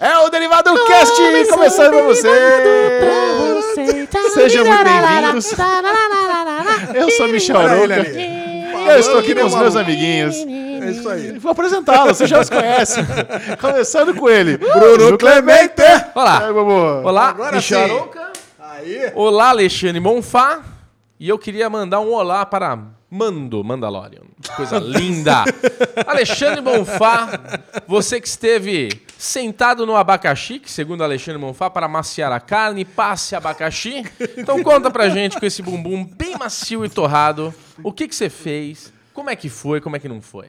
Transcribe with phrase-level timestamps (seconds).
[0.00, 1.14] É o Derivado Cast
[1.50, 2.28] começando pra você.
[4.32, 5.54] Sejam muito bem-vindos.
[6.94, 7.94] Eu sou Michel Arouca.
[7.96, 10.34] Eu estou aqui com os meus amiguinhos.
[10.36, 11.38] É isso aí.
[11.38, 13.04] Vou apresentá-los, vocês já os conhecem.
[13.60, 15.82] Começando com ele, Bruno Clemente.
[16.14, 16.46] Olá.
[16.46, 16.50] Aí.
[16.50, 17.94] Olá, Agora Michel sim.
[17.94, 18.32] Arouca.
[18.58, 19.12] Aí.
[19.14, 20.60] Olá, Alexandre Monfá.
[21.18, 22.78] E eu queria mandar um olá para
[23.10, 24.29] Mando Mandalorian.
[24.56, 25.44] Coisa linda.
[26.06, 27.40] Alexandre Monfá,
[27.86, 33.36] você que esteve sentado no abacaxi, que segundo Alexandre Monfá, para maciar a carne, passe
[33.36, 34.04] abacaxi.
[34.36, 38.30] Então conta pra gente com esse bumbum bem macio e torrado, o que que você
[38.30, 40.46] fez, como é que foi, como é que não foi.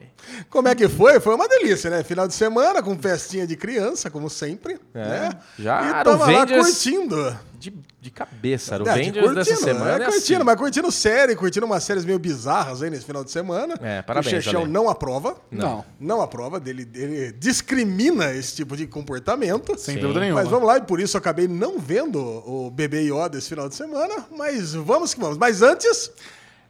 [0.48, 1.20] Como é que foi?
[1.20, 2.02] Foi uma delícia, né?
[2.02, 4.80] Final de semana com festinha de criança, como sempre.
[4.94, 5.30] É, né?
[5.58, 7.38] já e tava lá curtindo.
[7.52, 9.90] De, de cabeça, era o É, de Avengers dessa curtindo, semana.
[9.90, 10.44] É, é curtindo, assim.
[10.44, 13.74] mas curtindo série, curtindo umas séries meio bizarras aí nesse final de semana.
[13.82, 14.70] É, parabéns, O Chechel Ale.
[14.70, 15.36] não aprova.
[15.50, 15.84] Não.
[16.00, 19.78] Não aprova, dele, ele discrimina esse tipo de comportamento.
[19.78, 20.40] Sem dúvida nenhuma.
[20.40, 23.68] Mas vamos lá, e por isso eu acabei não vendo o Bebê Yoda esse final
[23.68, 24.26] de semana.
[24.34, 25.36] Mas vamos que vamos.
[25.36, 26.10] Mas antes,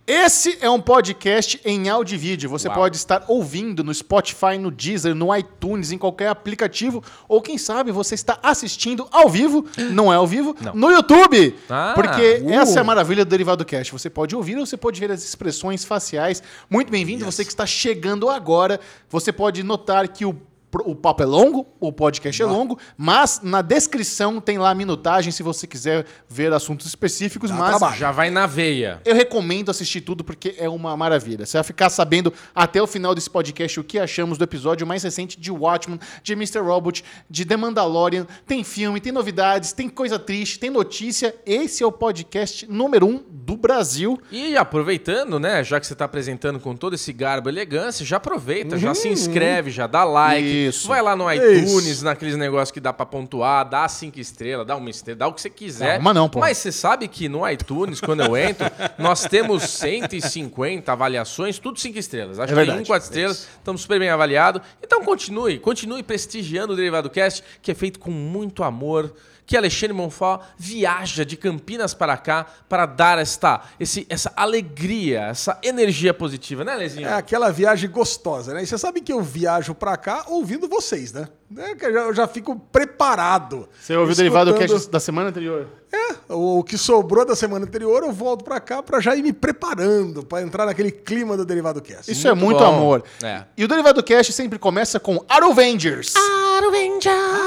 [0.04, 2.50] Esse é um podcast em áudio e vídeo.
[2.50, 2.76] Você Uau.
[2.76, 7.04] pode estar ouvindo no Spotify, no Deezer, no iTunes, em qualquer aplicativo.
[7.28, 10.74] Ou quem sabe você está assistindo ao vivo, não é ao vivo, Não.
[10.74, 11.56] no YouTube.
[11.70, 12.50] Ah, porque uh.
[12.50, 13.92] essa é a maravilha do Derivado Cast.
[13.92, 16.42] Você pode ouvir ou você pode ver as expressões faciais.
[16.68, 18.80] Muito bem-vindo, você que está chegando agora.
[19.08, 20.36] Você pode notar que o
[20.80, 25.30] o papo é longo, o podcast é longo, mas na descrição tem lá a minutagem
[25.30, 27.96] se você quiser ver assuntos específicos, Dá mas trabalho.
[27.96, 29.00] Já vai na veia.
[29.04, 31.44] eu recomendo assistir tudo porque é uma maravilha.
[31.44, 35.02] Você vai ficar sabendo até o final desse podcast o que achamos do episódio mais
[35.02, 36.60] recente de Watchmen, de Mr.
[36.60, 38.26] Robot, de The Mandalorian.
[38.46, 41.34] Tem filme, tem novidades, tem coisa triste, tem notícia.
[41.44, 44.18] Esse é o podcast número um do Brasil.
[44.30, 48.16] E aproveitando, né, já que você está apresentando com todo esse garbo e elegância, já
[48.16, 50.88] aproveita, já se inscreve, já dá like, Isso.
[50.88, 52.04] vai lá no iTunes, Isso.
[52.04, 55.40] naqueles negócios que dá para pontuar, dá cinco estrelas, dá uma estrela, dá o que
[55.40, 55.94] você quiser.
[55.94, 56.40] Não, uma não, pô.
[56.40, 58.66] Mas você sabe que no iTunes, quando eu entro,
[58.98, 62.38] nós temos 150 avaliações, tudo cinco estrelas.
[62.38, 62.78] Acho É que verdade.
[62.78, 64.62] tem um quatro estrelas, estamos super bem avaliados.
[64.82, 69.12] Então continue, continue prestigiando o Derivado Cast, que é feito com muito amor,
[69.52, 75.58] que Alexandre Monfá viaja de Campinas para cá para dar esta, esse, essa alegria, essa
[75.62, 77.06] energia positiva, né, Lezinho?
[77.06, 78.62] é aquela viagem gostosa, né?
[78.62, 81.28] E você sabe que eu viajo pra cá ouvindo vocês, né?
[81.54, 83.68] É que eu já, eu já fico preparado.
[83.78, 85.68] Você ouviu o Derivado Escutando- Cast da semana anterior?
[85.92, 86.01] É,
[86.32, 90.24] o que sobrou da semana anterior, eu volto pra cá pra já ir me preparando
[90.24, 92.10] pra entrar naquele clima do Derivado Cast.
[92.10, 92.64] Isso é Muito muito bom.
[92.76, 93.04] amor.
[93.22, 93.44] É.
[93.56, 96.14] E o Derivado Cast sempre começa com Arovengers,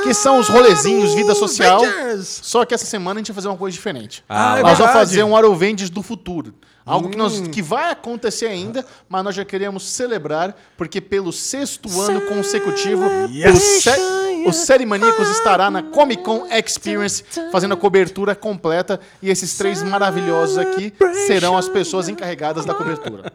[0.04, 1.84] que são os rolezinhos, vida social.
[1.84, 2.40] Avengers!
[2.44, 4.24] Só que essa semana a gente vai fazer uma coisa diferente.
[4.30, 6.54] Ah, é nós vamos fazer um Arovengers do futuro.
[6.86, 7.20] Algo que, Hum.
[7.20, 13.04] nós, que vai acontecer ainda, mas nós já queremos celebrar, porque pelo sexto ano consecutivo,
[13.32, 13.56] Yes.
[13.56, 13.98] o, Sé-
[14.46, 19.82] o Série Maníacos estará na Comic Con Experience, fazendo a cobertura completa, e esses três
[19.82, 20.94] maravilhosos aqui
[21.28, 23.32] serão as pessoas encarregadas da cobertura.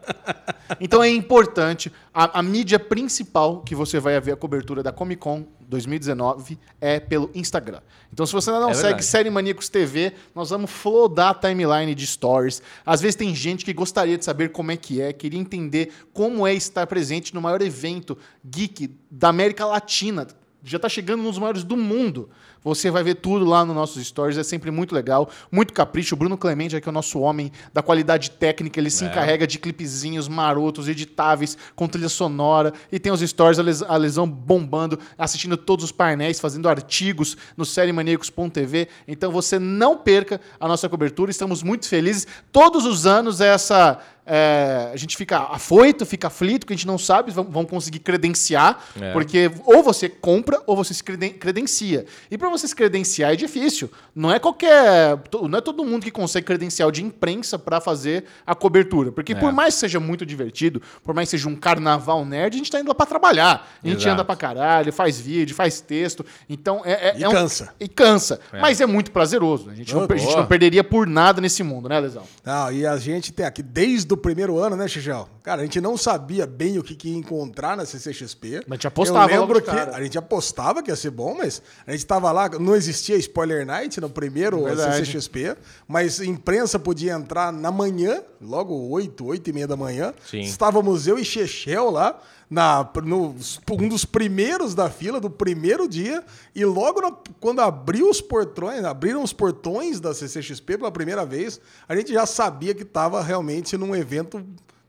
[0.80, 5.20] Então é importante, a, a mídia principal que você vai ver a cobertura da Comic
[5.20, 7.80] Con 2019 é pelo Instagram.
[8.12, 9.02] Então se você ainda não É segue.
[9.02, 12.62] Série Maníacos TV, nós vamos flodar a timeline de stories.
[12.84, 16.46] Às vezes tem gente que gostaria de saber como é que é, queria entender como
[16.46, 20.26] é estar presente no maior evento geek da América Latina.
[20.62, 22.30] Já está chegando nos maiores do mundo.
[22.62, 26.14] Você vai ver tudo lá nos nossos stories, é sempre muito legal, muito capricho.
[26.14, 29.46] O Bruno Clemente, é que é o nosso homem da qualidade técnica, ele se encarrega
[29.46, 32.72] de clipezinhos marotos, editáveis, com trilha sonora.
[32.92, 37.36] E tem os stories, a Les- a lesão bombando, assistindo todos os painéis, fazendo artigos
[37.56, 38.88] no sériemaníacos.tv.
[39.08, 42.26] Então você não perca a nossa cobertura, estamos muito felizes.
[42.52, 43.98] Todos os anos essa.
[44.32, 47.98] é, a gente fica afoito, fica aflito, que a gente não sabe, vão, vão conseguir
[47.98, 49.12] credenciar, É.
[49.12, 52.04] porque ou você compra ou você se creden- credencia.
[52.30, 53.90] E para você se credenciar é difícil.
[54.14, 55.18] Não é qualquer.
[55.48, 59.10] Não é todo mundo que consegue credencial de imprensa para fazer a cobertura.
[59.12, 59.34] Porque É.
[59.34, 62.70] por mais que seja muito divertido, por mais que seja um carnaval nerd, a gente
[62.70, 63.68] tá indo lá para trabalhar.
[63.82, 64.12] A gente Exato.
[64.14, 66.24] anda pra caralho, faz vídeo, faz texto.
[66.48, 67.08] Então é.
[67.10, 67.74] é- E é um- cansa.
[67.80, 68.40] e cansa.
[68.52, 69.70] Mas é muito prazeroso.
[69.70, 72.24] A gente, não, Oh, per- a gente não perderia por nada nesse mundo, né, Lesão?
[72.44, 75.28] Não, e a gente tem aqui desde o primeiro ano, né, Xixel?
[75.42, 78.62] Cara, a gente não sabia bem o que, que ia encontrar na CCXP.
[78.66, 81.62] Mas a gente apostava Eu lembro que a gente apostava que ia ser bom, mas
[81.86, 85.04] a gente tava lá, não existia Spoiler Night no primeiro Verdade.
[85.04, 85.56] CCXP,
[85.86, 90.14] mas a imprensa podia entrar na manhã, logo 8, 8 e meia da manhã.
[90.28, 90.40] Sim.
[90.40, 93.36] Estávamos eu e Chechel lá, na, no,
[93.70, 98.84] um dos primeiros da fila, do primeiro dia, e logo na- quando abriu os portões,
[98.84, 103.76] abriram os portões da CCXP pela primeira vez, a gente já sabia que estava realmente
[103.76, 104.44] num evento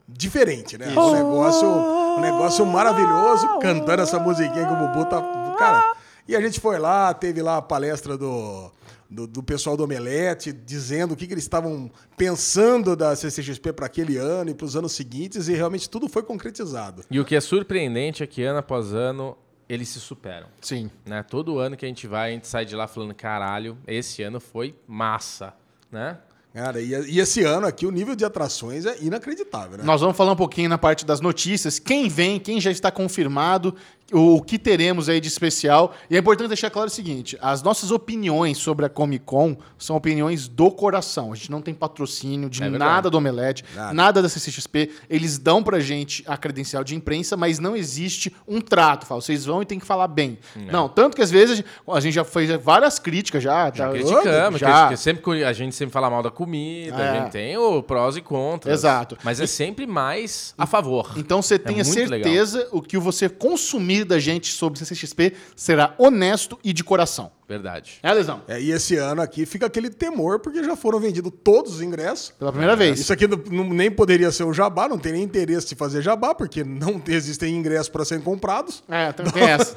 [0.07, 0.87] diferente, né?
[0.97, 5.21] Um negócio, um negócio maravilhoso, cantando essa musiquinha que o Bubu tá.
[5.57, 5.93] Cara,
[6.31, 8.71] E a gente foi lá, teve lá a palestra do,
[9.09, 13.85] do, do pessoal do Omelete, dizendo o que, que eles estavam pensando da CCXP para
[13.85, 17.03] aquele ano e para os anos seguintes, e realmente tudo foi concretizado.
[17.11, 19.37] E o que é surpreendente é que ano após ano
[19.67, 20.47] eles se superam.
[20.61, 20.89] Sim.
[21.05, 21.21] Né?
[21.21, 24.39] Todo ano que a gente vai, a gente sai de lá falando, caralho, esse ano
[24.39, 25.53] foi massa,
[25.91, 26.17] né?
[26.53, 29.83] Cara, e, e esse ano aqui o nível de atrações é inacreditável, né?
[29.85, 31.79] Nós vamos falar um pouquinho na parte das notícias.
[31.79, 33.73] Quem vem, quem já está confirmado,
[34.11, 35.93] o, que teremos aí de especial.
[36.09, 39.95] E é importante deixar claro o seguinte: as nossas opiniões sobre a Comic Con são
[39.95, 41.31] opiniões do coração.
[41.33, 43.93] A gente não tem patrocínio de É nada do Omelete, Nada.
[43.93, 44.21] nada.
[44.21, 44.91] da CCXP.
[45.09, 49.05] Eles dão pra gente a credencial de imprensa, mas não existe um trato.
[49.05, 50.37] Fala, vocês vão e tem que falar bem.
[50.71, 53.71] Não, tanto que às vezes a gente, já fez várias críticas já.
[53.73, 53.91] Já tá?
[53.91, 54.95] criticamos, já.
[54.95, 57.09] sempre, que a gente sempre fala mal da comida, É.
[57.09, 58.73] a gente tem o prós e contras.
[58.79, 59.17] Exato.
[59.23, 61.13] Mas é sempre mais a favor.
[61.17, 65.93] Então você tenha É muito certeza o que você consumir da gente sobre CCXP será
[65.97, 67.31] honesto e de coração.
[67.47, 67.99] Verdade.
[68.01, 68.41] É, Lesão?
[68.47, 72.31] É, e esse ano aqui fica aquele temor, porque já foram vendidos todos os ingressos.
[72.39, 72.99] Pela primeira vez.
[72.99, 76.01] Isso aqui não- não- nem poderia ser o jabá, não tem nem interesse de fazer
[76.01, 78.81] jabá, porque não existem ingressos para serem comprados.
[78.87, 79.75] É, tem, tem essa.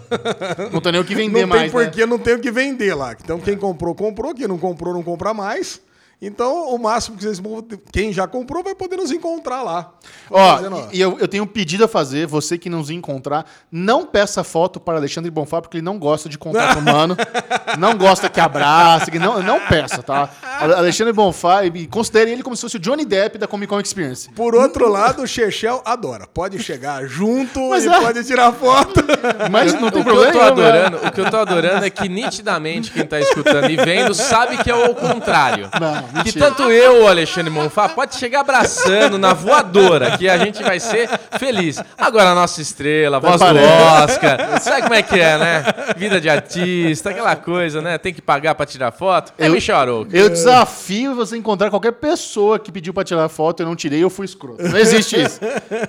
[0.72, 1.86] Não tem nem o que vender não mais, tem né?
[1.86, 3.12] porque não tem o que vender lá.
[3.22, 5.80] Então quem comprou, comprou, quem não comprou, não compra mais.
[6.20, 7.64] Então, o máximo que vocês vão.
[7.92, 9.92] Quem já comprou vai poder nos encontrar lá.
[10.30, 10.58] Ó,
[10.92, 14.80] e eu, eu tenho um pedido a fazer, você que nos encontrar, não peça foto
[14.80, 17.16] para Alexandre Bonfá, porque ele não gosta de contato humano,
[17.78, 20.30] não gosta que abrace, que não, não peça, tá?
[20.60, 23.80] Ale- Alexandre Bonfá, e considere ele como se fosse o Johnny Depp da Comic Con
[23.80, 24.30] Experience.
[24.30, 26.26] Por outro lado, o Chechel adora.
[26.26, 28.00] Pode chegar junto Mas e é.
[28.00, 29.04] pode tirar foto.
[29.50, 30.46] Mas não tem o que eu problema tô né?
[30.46, 34.56] adorando, o que eu tô adorando é que nitidamente quem tá escutando e vendo sabe
[34.58, 35.68] que é o contrário.
[35.80, 36.46] Não, que mentira.
[36.46, 41.08] tanto eu, Alexandre Monfá, pode chegar abraçando na voadora, que a gente vai ser
[41.38, 41.80] feliz.
[41.98, 45.64] Agora a nossa estrela, a voz do Oscar, sabe como é que é, né?
[45.96, 47.98] Vida de artista, aquela coisa, né?
[47.98, 49.32] Tem que pagar pra tirar foto.
[49.38, 50.16] É Eu- Michel Arouca.
[50.16, 54.10] Eu desafio você encontrar qualquer pessoa que pediu pra tirar foto, eu não tirei, eu
[54.10, 54.62] fui escroto.
[54.62, 55.40] Não existe isso.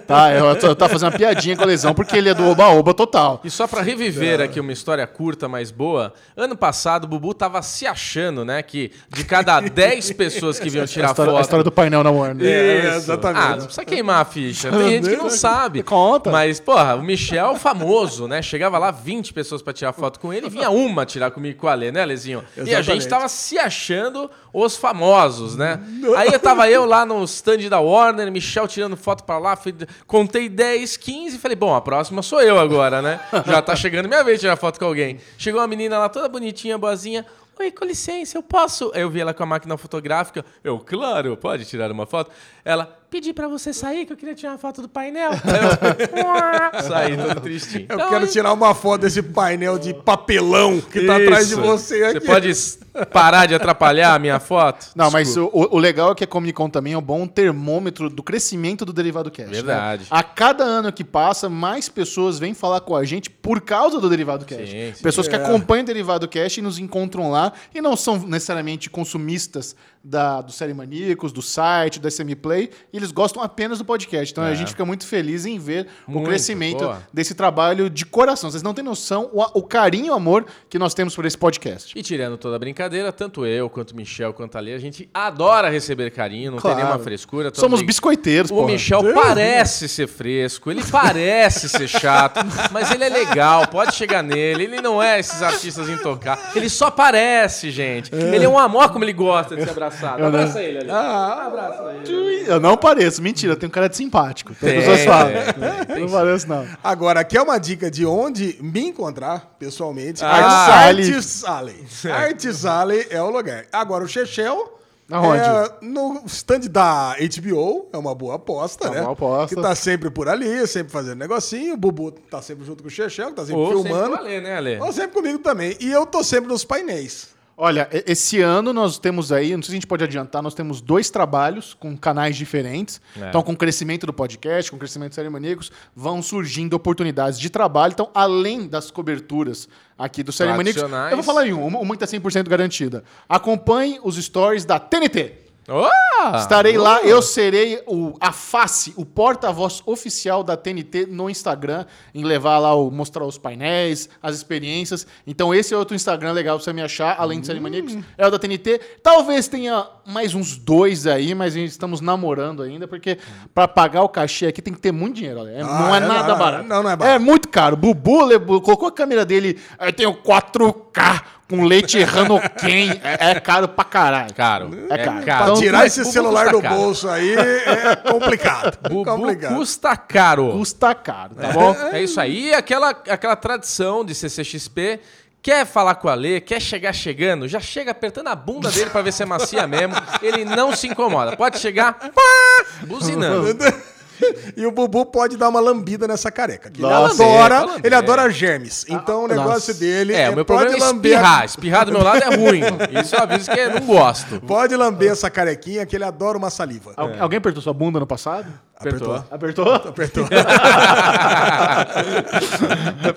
[0.08, 2.48] Tá, eu, tô, eu tava fazendo uma piadinha com a lesão, porque ele é do
[2.48, 3.42] oba-oba total.
[3.44, 7.62] E só pra reviver aqui uma história curta, mas boa, ano passado o Bubu tava
[7.62, 11.42] se achando, né, que de cada 10 pessoas que vinham A tirar história, a foto...
[11.44, 12.46] história do painel na Warner.
[12.48, 13.42] É, exatamente.
[13.44, 14.70] Ah, não precisa queimar a ficha.
[14.70, 15.84] Tem gente que não sabe.
[15.84, 16.30] Conta.
[16.32, 18.42] Mas, porra, o Michel famoso, né?
[18.42, 21.68] Chegava lá 20 pessoas pra tirar foto com ele e vinha uma tirar comigo com
[21.68, 22.44] a Lê, né, Lezinho?
[22.56, 22.86] E a Exatamente.
[23.02, 25.80] gente tava se achando os famosos, né?
[26.18, 29.76] Aí eu tava eu lá no stand da Warner, Michel tirando foto pra lá, fui-
[30.08, 33.20] contei 10, 15 e falei, bom, a próxima sou eu agora, né?
[33.46, 35.20] Já tá chegando minha vez de tirar foto com alguém.
[35.38, 37.26] Chegou uma menina lá toda bonitinha, boazinha.
[37.58, 38.92] Oi, com licença, eu posso?
[38.94, 40.44] Aí eu vi ela com a máquina fotográfica.
[40.62, 42.30] Eu, claro, pode tirar uma foto.
[42.66, 45.32] Ela, pedi pra você sair que eu queria tirar uma foto do painel.
[46.76, 47.86] Eu, saí todo tristinho.
[47.88, 51.62] Eu Então, quero tirar uma foto desse painel de papelão que tá atrás de Isso.
[51.62, 52.20] você aqui.
[52.20, 54.88] Você pode parar de atrapalhar a minha foto?
[54.96, 58.10] Não, mas o, o legal é que a Comic Con também é um bom termômetro
[58.10, 59.48] do crescimento do Derivado Cash.
[59.48, 59.52] né?
[59.54, 60.06] Verdade.
[60.10, 64.10] A cada ano que passa, mais pessoas vêm falar com a gente por causa do
[64.10, 64.70] Derivado Cash.
[64.70, 65.04] Sim, sim.
[65.04, 65.44] pessoas que É.
[65.44, 69.76] acompanham o Derivado Cash e nos encontram lá e não são necessariamente consumistas
[70.08, 74.32] da, do Série Maníacos, do site, da Semiplay, e eles gostam apenas do podcast.
[74.32, 74.56] Então a É.
[74.56, 76.94] gente fica muito feliz em ver o Muito, crescimento pô.
[77.12, 78.52] desse trabalho de coração.
[78.52, 81.36] Vocês não têm noção o, o carinho e o amor que nós temos por esse
[81.38, 81.98] podcast.
[81.98, 85.10] E tirando toda a brincadeira, tanto eu, quanto o Michel, quanto a Lê, a gente
[85.12, 86.76] adora receber carinho, não Claro.
[86.78, 87.52] tem nenhuma frescura.
[87.56, 88.68] Somos bem- biscoiteiros, O porra.
[88.74, 92.40] Michel parece ser fresco, ele parece ser chato,
[92.72, 94.64] mas ele é legal, pode chegar nele.
[94.66, 96.56] Ele não é esses artistas intocáveis.
[96.56, 98.14] Ele só parece, gente.
[98.14, 99.66] Ele é um amor como ele gosta de
[99.96, 100.26] ser abraçado.
[100.26, 100.90] Abraça ele ali.
[100.92, 102.46] Ah, Abraça ele.
[102.48, 104.52] Eu não pareço, mentira, eu tenho cara de simpático.
[104.54, 105.32] As Tem, pessoas falam.
[105.34, 106.14] tem, tem, tem não sim.
[106.14, 106.66] pareço, não.
[106.84, 110.24] Agora, aqui é uma dica de onde me encontrar pessoalmente.
[110.24, 111.86] Ah, Artis Alley.
[112.12, 113.66] Artis Alley é o lugar.
[113.72, 114.74] Agora, o Chechel.
[115.12, 115.40] Aonde?
[115.40, 119.02] É, no stand da HBO, é uma boa aposta, É uma né?
[119.02, 119.56] boa aposta.
[119.56, 121.76] Que tá sempre por ali, sempre fazendo negocinho.
[121.76, 124.16] O Bubu tá sempre junto com o Chechel, que tá sempre Ou sempre filmando.
[124.18, 124.80] com a Lê, né, Lê?
[124.80, 125.78] Ou sempre comigo também.
[125.80, 127.35] E eu tô sempre nos painéis.
[127.58, 130.82] Olha, esse ano nós temos aí, não sei se a gente pode adiantar, nós temos
[130.82, 133.00] dois trabalhos com canais diferentes.
[133.20, 133.30] É.
[133.30, 137.40] Então, com o crescimento do podcast, com o crescimento do Série Maníacos, vão surgindo oportunidades
[137.40, 137.94] de trabalho.
[137.94, 142.04] Então, além das coberturas aqui do Série Maníacos, eu vou falar em uma, uma que
[142.04, 143.06] está 100% garantida.
[143.30, 145.45] Acompanhe os stories da TNT.
[145.68, 146.38] Oh!
[146.38, 152.24] Estarei lá, eu serei o, a face, o porta-voz oficial da TNT no Instagram, em
[152.24, 155.08] levar lá, o, mostrar os painéis, as experiências.
[155.26, 158.32] Então esse é outro Instagram legal pra você me achar, além de Maníacos, é o
[158.32, 158.80] da TNT.
[159.02, 163.18] Talvez tenha mais uns dois aí, mas estamos namorando ainda, porque
[163.54, 165.48] pra pagar o cachê aqui tem que ter muito dinheiro.
[165.48, 166.64] É- Ah, não é, é, nada não, barato.
[166.68, 167.16] não, não é barato.
[167.16, 167.76] É muito caro.
[167.76, 168.30] Bubu
[168.62, 173.00] colocou a câmera dele, eu tenho 4K com leite Hanoken.
[173.04, 174.34] É, é caro pra caralho.
[174.34, 174.70] Caro.
[174.90, 175.22] É caro.
[175.24, 176.76] Pra Então, tirar mas esse Bubu celular do caro.
[176.76, 178.78] bolso aí é complicado.
[178.90, 179.56] Bubu complicado.
[179.56, 180.52] custa caro.
[180.52, 181.76] Custa caro, tá bom?
[181.92, 182.48] É isso aí.
[182.50, 185.00] E aquela, aquela tradição de CCXP.
[185.42, 189.04] Quer falar com a Lê, quer chegar chegando, já chega apertando a bunda dele pra
[189.04, 189.94] ver se é macia mesmo.
[190.20, 191.38] Ele não se incomoda.
[191.38, 193.56] Pode chegar pá, buzinando.
[194.56, 196.70] E o Bubu pode dar uma lambida nessa careca.
[196.70, 197.22] Que ele Nossa.
[197.24, 197.98] adora, Lamber, ele lamber.
[197.98, 198.86] adora germes.
[198.88, 199.74] Então o negócio nossa.
[199.74, 201.46] dele É, é, o meu pode problema é lamber a- espirrar.
[201.46, 202.62] Espirrar do meu lado é ruim.
[203.02, 204.40] Isso eu aviso que eu não gosto.
[204.42, 206.94] Pode lamber essa carequinha que ele adora uma saliva.
[206.96, 208.48] Al- Alguém apertou sua bunda no passado?
[208.78, 209.24] Apertou.
[209.32, 209.74] Apertou?
[209.74, 210.26] Apertou.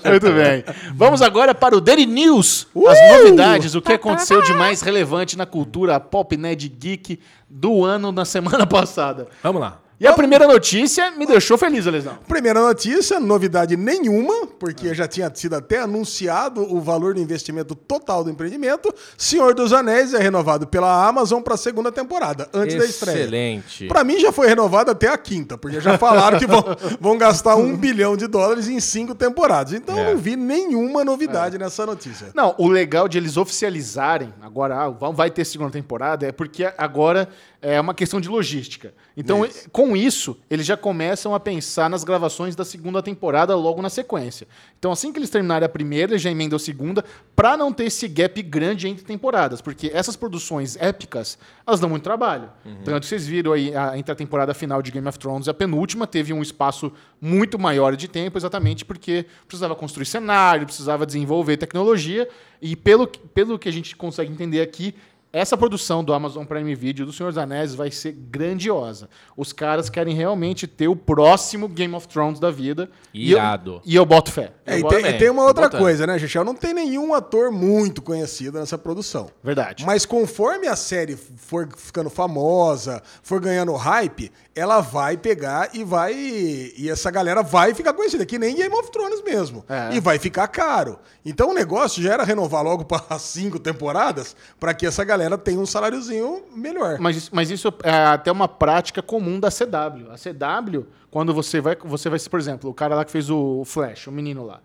[0.04, 0.64] Muito bem.
[0.94, 2.66] Vamos agora para o Daily News.
[2.74, 2.88] Uh!
[2.88, 8.12] As novidades, o que aconteceu de mais relevante na cultura pop, nerd, geek do ano
[8.12, 9.26] na semana passada.
[9.42, 9.78] Vamos lá.
[10.00, 12.18] E a primeira notícia me deixou feliz, Alesão.
[12.28, 18.22] Primeira notícia, novidade nenhuma, porque já tinha sido até anunciado o valor do investimento total
[18.22, 18.94] do empreendimento.
[19.16, 23.22] Senhor dos Anéis é renovado pela Amazon para a segunda temporada, antes da estreia.
[23.22, 23.88] Excelente.
[23.88, 26.62] Pra mim já foi renovado até a quinta, porque já falaram que vão,
[27.00, 29.72] vão gastar um bilhão de dólares em cinco temporadas.
[29.72, 30.00] Então É.
[30.00, 32.28] eu não vi nenhuma novidade nessa notícia.
[32.36, 36.72] Não, o legal de eles oficializarem, agora ah, vai- vai ter segunda temporada, é porque
[36.78, 37.28] agora
[37.60, 38.94] é uma questão de logística.
[39.20, 43.90] Então, com isso, eles já começam a pensar nas gravações da segunda temporada logo na
[43.90, 44.46] sequência.
[44.78, 47.86] Então, assim que eles terminarem a primeira, eles já emendam a segunda, pra não ter
[47.86, 52.48] esse gap grande entre temporadas, porque essas produções épicas, elas dão muito trabalho.
[52.84, 55.50] Tanto que vocês viram aí, a, entre a temporada final de Game of Thrones e
[55.50, 61.04] a penúltima, teve um espaço muito maior de tempo, exatamente porque precisava construir cenário, precisava
[61.04, 62.28] desenvolver tecnologia,
[62.62, 64.94] e pelo, pelo que a gente consegue entender aqui,
[65.32, 69.08] essa produção do Amazon Prime Video do Senhor dos Anéis vai ser grandiosa.
[69.36, 72.90] Os caras querem realmente ter o próximo Game of Thrones da vida.
[73.12, 73.82] E eu- Irado.
[73.84, 74.52] E eu, boto fé.
[74.64, 76.44] É, Eu e, boto tem, e tem uma outra coisa, né, Gichel?
[76.44, 79.28] Não tem nenhum ator muito conhecido nessa produção.
[79.42, 79.84] Verdade.
[79.84, 86.12] Mas conforme a série for ficando famosa, for ganhando hype, ela vai pegar e vai.
[86.14, 89.64] E essa galera vai ficar conhecida, que nem Game of Thrones mesmo.
[89.68, 89.94] É.
[89.94, 90.98] E vai ficar caro.
[91.24, 95.60] Então o negócio já era renovar logo para cinco temporadas, para que essa galera tenha
[95.60, 96.98] um saláriozinho melhor.
[96.98, 100.10] Mas, isso- mas isso é até uma prática comum da CW.
[100.10, 103.62] A CW, quando você vai, você vai, por exemplo, o cara lá que fez o
[103.64, 104.60] Flash, o menino lá,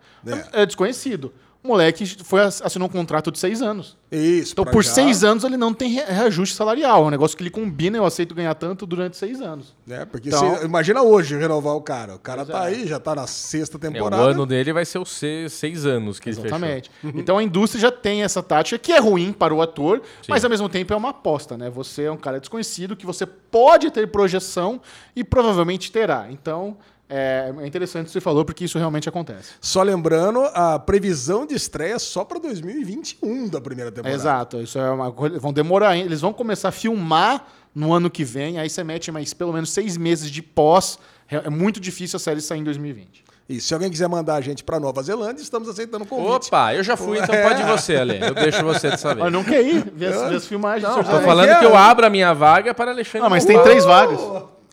[0.52, 1.32] é, é desconhecido.
[1.64, 3.96] O moleque foi, assinou um contrato de seis anos.
[4.12, 4.52] Isso.
[4.52, 7.04] Então, por já- seis anos, ele não tem re- reajuste salarial.
[7.04, 9.74] É um negócio que ele combina, eu aceito ganhar tanto durante seis anos.
[9.88, 12.16] É, porque Então- você- imagina hoje renovar o cara.
[12.16, 12.74] O cara Pois tá é.
[12.74, 14.22] aí, já tá na sexta É, o temporada.
[14.22, 16.48] ano dele vai ser os seis, seis anos que ele fechou.
[16.48, 16.90] Exatamente.
[17.02, 20.50] Então a indústria já tem essa tática que é ruim para o ator, mas ao
[20.50, 21.70] mesmo tempo é uma aposta, né?
[21.70, 24.82] Você é um cara desconhecido que você pode ter projeção
[25.16, 26.26] e provavelmente terá.
[26.30, 26.76] Então
[27.08, 29.50] é é interessante o que você falou, porque isso realmente acontece.
[29.60, 34.14] Só lembrando, a previsão de estreia é só pra 2021 da primeira É, temporada.
[34.16, 34.60] exato.
[34.60, 35.38] Isso é uma coisa.
[35.38, 36.06] Vão demorar ainda.
[36.08, 39.70] Eles vão começar a filmar no ano que vem, aí você mete mais pelo menos
[39.70, 40.98] seis meses de pós.
[41.30, 43.24] É é muito difícil a série sair em 2020.
[43.46, 46.46] E se alguém quiser mandar a gente pra Nova Zelândia, estamos aceitando o convite.
[46.48, 48.18] Opa, eu já fui, então pode ir você, Ale.
[48.22, 49.20] Eu deixo você dessa vez.
[49.20, 50.88] Olha, não quer ir ver as, ver as filmagens.
[50.88, 53.20] Não, tô falando que eu abro a minha vaga para Alexandre.
[53.20, 53.54] Não, mas Bonfá.
[53.58, 54.18] tem três vagas.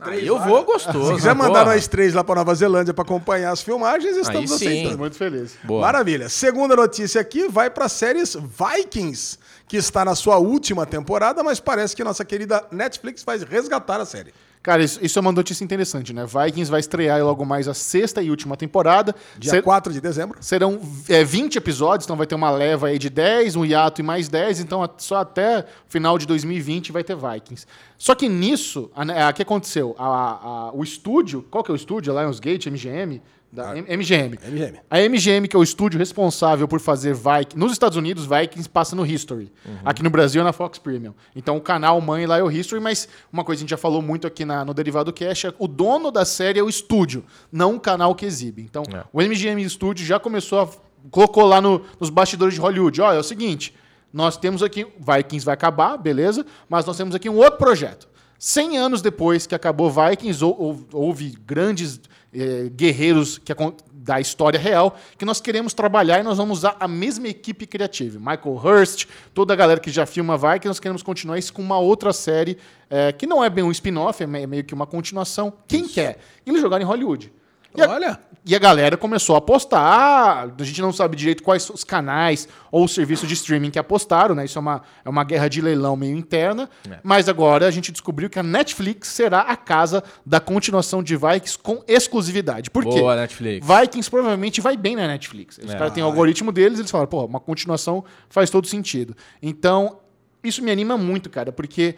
[0.01, 1.09] Aí eu vou gostoso.
[1.09, 1.75] Se quiser mandar porra.
[1.75, 4.55] nós três lá pra Nova Zelândia pra acompanhar as filmagens, estamos sim.
[4.55, 4.97] aceitando.
[4.97, 5.55] Muito feliz.
[5.63, 5.81] Boa.
[5.81, 6.27] Maravilha.
[6.27, 11.95] Segunda notícia aqui vai para séries Vikings, que está na sua última temporada, mas parece
[11.95, 14.33] que nossa querida Netflix vai resgatar a série.
[14.63, 16.23] Cara, isso, isso é uma notícia interessante, né?
[16.25, 19.15] Vikings vai estrear logo mais a sexta e última temporada.
[19.37, 20.37] Dia Ser- 4 de dezembro.
[20.39, 24.03] serão é, 20 episódios, então vai ter uma leva aí de 10, um hiato e
[24.03, 27.65] mais 10, então só até final de 2020 vai ter Vikings.
[27.97, 29.95] Só que nisso, o que aconteceu?
[29.97, 32.13] A- a- o estúdio, qual que é o estúdio?
[32.19, 33.19] Lionsgate, MGM?
[33.51, 34.37] Da, MGM.
[34.49, 34.79] MGM.
[34.89, 37.57] A MGM, que é o estúdio responsável por fazer Vikings.
[37.57, 39.51] Nos Estados Unidos, Vikings passa no History.
[39.83, 41.13] Aqui no Brasil é na Fox Premium.
[41.35, 43.77] Então o canal mãe lá é o History, mas uma coisa que a gente já
[43.77, 47.25] falou muito aqui na- no Derivado Cash é o dono da série é o estúdio,
[47.51, 48.61] não o canal que exibe.
[48.61, 49.03] Então É.
[49.11, 50.69] o MGM Studio já começou a.
[51.09, 53.75] colocou lá no- nos bastidores de Hollywood: olha, é o seguinte,
[54.13, 54.87] nós temos aqui.
[54.97, 58.07] Vikings vai acabar, beleza, mas nós temos aqui um outro projeto.
[58.39, 61.99] 100 anos depois que acabou Vikings, hou- hou- houve grandes
[62.33, 63.51] eh, guerreiros que
[63.93, 68.17] da história real que nós queremos trabalhar e nós vamos usar a mesma equipe criativa.
[68.19, 71.77] Michael Hurst, toda a galera que já filma Vikings, nós queremos continuar isso com uma
[71.77, 72.57] outra série
[72.89, 75.53] eh, que não é bem um spin-off, é me- meio que uma continuação.
[75.67, 76.17] Quem quer?
[76.45, 77.31] Eles jogaram em Hollywood.
[77.77, 78.19] E Olha.
[78.43, 80.49] E a galera começou a apostar.
[80.59, 84.33] A gente não sabe direito quais os canais ou os serviços de streaming que apostaram,
[84.33, 84.45] né?
[84.45, 86.67] Isso é uma, é uma guerra de leilão meio interna.
[86.89, 86.99] É.
[87.03, 91.57] Mas agora a gente descobriu que a Netflix será a casa da continuação de Vikings
[91.59, 92.71] com exclusividade.
[92.71, 92.99] Por quê?
[92.99, 93.65] Boa, Netflix.
[93.67, 95.59] Vikings provavelmente vai bem na Netflix.
[95.59, 95.77] Os É.
[95.77, 99.15] caras têm o algoritmo deles, eles falaram, pô, uma continuação faz todo sentido.
[99.41, 99.99] Então,
[100.43, 101.95] isso me anima muito, cara, porque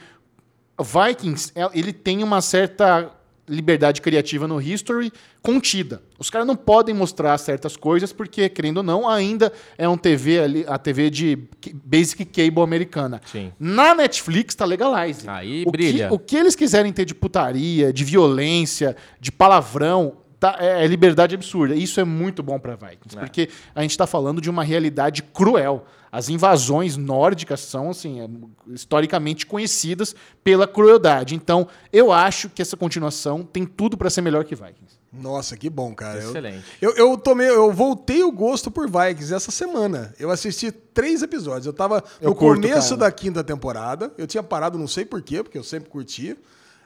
[0.80, 3.12] Vikings, é- ele tem uma certa
[3.48, 6.02] liberdade criativa no history contida.
[6.18, 10.40] Os caras não podem mostrar certas coisas porque, querendo ou não, ainda é um TV
[10.40, 11.38] ali, a TV de
[11.84, 13.22] basic cable americana.
[13.26, 13.52] Sim.
[13.60, 15.28] Na Netflix tá legalize.
[15.28, 16.08] Aí o brilha.
[16.08, 20.88] Que, o que eles quiserem ter de putaria, de violência, de palavrão, tá- é, é
[20.88, 21.74] liberdade absurda.
[21.74, 23.20] Isso é muito bom para Vikings, É.
[23.20, 25.86] porque a gente está falando de uma realidade cruel.
[26.12, 28.28] As invasões nórdicas são, assim, é,
[28.74, 31.34] historicamente conhecidas pela crueldade.
[31.34, 35.02] Então, eu acho que essa continuação tem tudo para ser melhor que Vikings.
[35.12, 36.20] Nossa, que bom, cara.
[36.20, 36.64] Eu- Excelente.
[36.82, 40.14] Eu, eu tomei, eu voltei o gosto por Vikings essa semana.
[40.20, 41.66] Eu assisti três episódios.
[41.68, 43.02] Eu tava Eu no curto, começo cara.
[43.02, 44.12] da quinta temporada.
[44.18, 46.36] Eu tinha parado, não sei porquê, porque eu sempre curti.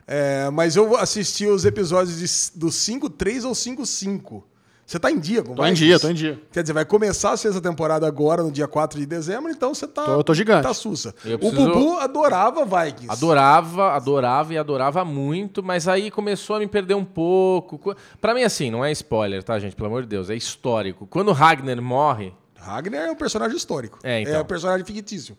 [0.08, 4.44] É, mas eu assisti os episódios de, do 5-3 ao 5-5.
[4.86, 6.42] Você tá em dia com Tô em dia, tô em dia.
[6.50, 9.86] Quer dizer, vai começar a sexta temporada agora, no dia 4 de dezembro, então você
[9.86, 10.06] tá.
[10.06, 10.64] Tô- tô gigante.
[10.64, 11.14] Tá sussa.
[11.26, 13.12] Eu O preciso- Bubu adorava Vikings.
[13.12, 17.78] Adorava, adorava e adorava muito, mas aí começou a me perder um pouco.
[17.78, 19.76] Co- Pra mim, assim, não é spoiler, tá, gente?
[19.76, 21.06] Pelo amor de Deus, é histórico.
[21.06, 24.00] Quando Ragnar morre, Ragnar é um personagem histórico.
[24.04, 24.42] É, então.
[24.42, 25.36] um personagem fictício.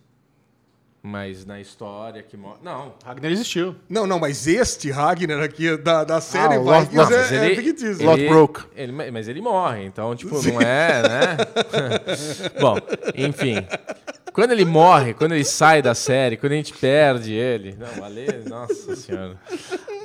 [1.03, 2.59] Mas na história que morre.
[2.63, 2.95] Não.
[3.05, 3.75] Ragnar existiu.
[3.89, 7.17] Não, não, mas este Ragnar aqui da, da série Ah, o Lost- Vikings Lost- é,
[7.19, 8.05] mas é ele- fictício.
[8.07, 8.61] Lot broke.
[8.77, 11.37] ele- mas ele morre, então, tipo, não é, né?
[12.61, 12.77] Bom,
[13.17, 13.57] enfim.
[14.33, 17.77] Quando ele morre, quando ele sai da série, quando a gente perde ele.
[17.77, 19.37] Não, Ale, nossa senhora.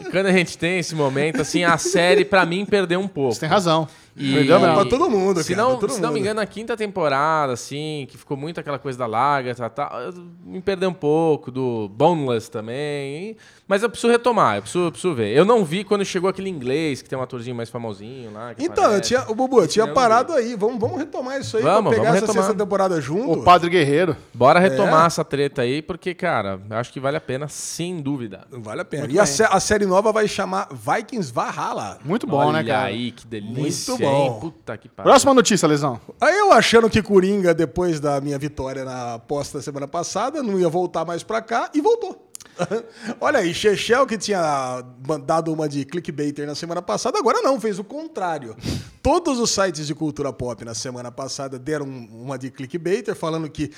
[0.10, 3.34] Quando a gente tem esse momento, assim, a série, pra mim, perdeu um pouco.
[3.34, 3.88] Você tem razão.
[4.16, 4.60] E- Perdeu.
[4.60, 6.24] Pra todo mundo, se cara, não, todo se não me mundo.
[6.26, 10.14] engano, na quinta temporada, assim, que ficou muito aquela coisa da larga, tá, tá, eu
[10.46, 13.36] me perdeu um pouco, do Boneless também.
[13.68, 15.36] Mas eu preciso retomar, eu preciso, eu preciso ver.
[15.36, 18.54] Eu não vi quando chegou aquele inglês, que tem um atorzinho mais famosinho lá.
[18.54, 20.56] que Então, tinha, o Bubu, eu tinha não parado aí.
[20.56, 22.44] Vamos, vamos retomar isso aí Vamos, pra pegar vamos essa retomar.
[22.50, 23.40] sexta temporada junto.
[23.40, 24.16] O Padre Guerreiro.
[24.34, 25.08] Bora retomar É.
[25.08, 28.46] essa treta aí, porque, cara, eu acho que vale a pena, sem dúvida.
[28.52, 29.04] Vale a pena.
[29.04, 31.98] Muito e a, a série nova vai chamar Vikings Valhalla.
[32.04, 32.88] Muito bom, Olha né, cara?
[32.90, 34.40] aí, que delícia, Muito bom.
[34.40, 35.10] Puta que pariu.
[35.10, 36.00] Próxima notícia, Lesão.
[36.20, 40.60] Aí eu achando que Coringa, depois da minha vitória na aposta da semana passada, não
[40.60, 42.30] ia voltar mais pra cá e voltou.
[43.20, 44.84] Olha aí, Chechel, que tinha
[45.26, 48.56] dado uma de clickbaiter na semana passada, agora não, fez o contrário.
[49.02, 53.72] Todos os sites de cultura pop na semana passada deram uma de clickbaiter, falando que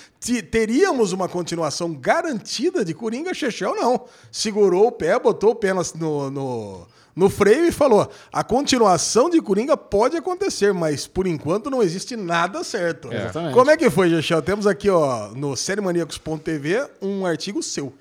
[0.52, 3.34] teríamos uma continuação garantida de Coringa.
[3.34, 4.06] Chechel não.
[4.32, 9.42] Segurou o pé, botou o pé no, no, no freio e falou: a continuação de
[9.42, 13.12] Coringa pode acontecer, mas por enquanto não existe nada certo.
[13.12, 13.18] É.
[13.18, 13.54] Exatamente.
[13.54, 14.42] Como é que foi, Chechel?
[14.42, 17.94] Temos aqui ó, no seriemaníacos.tv um artigo seu.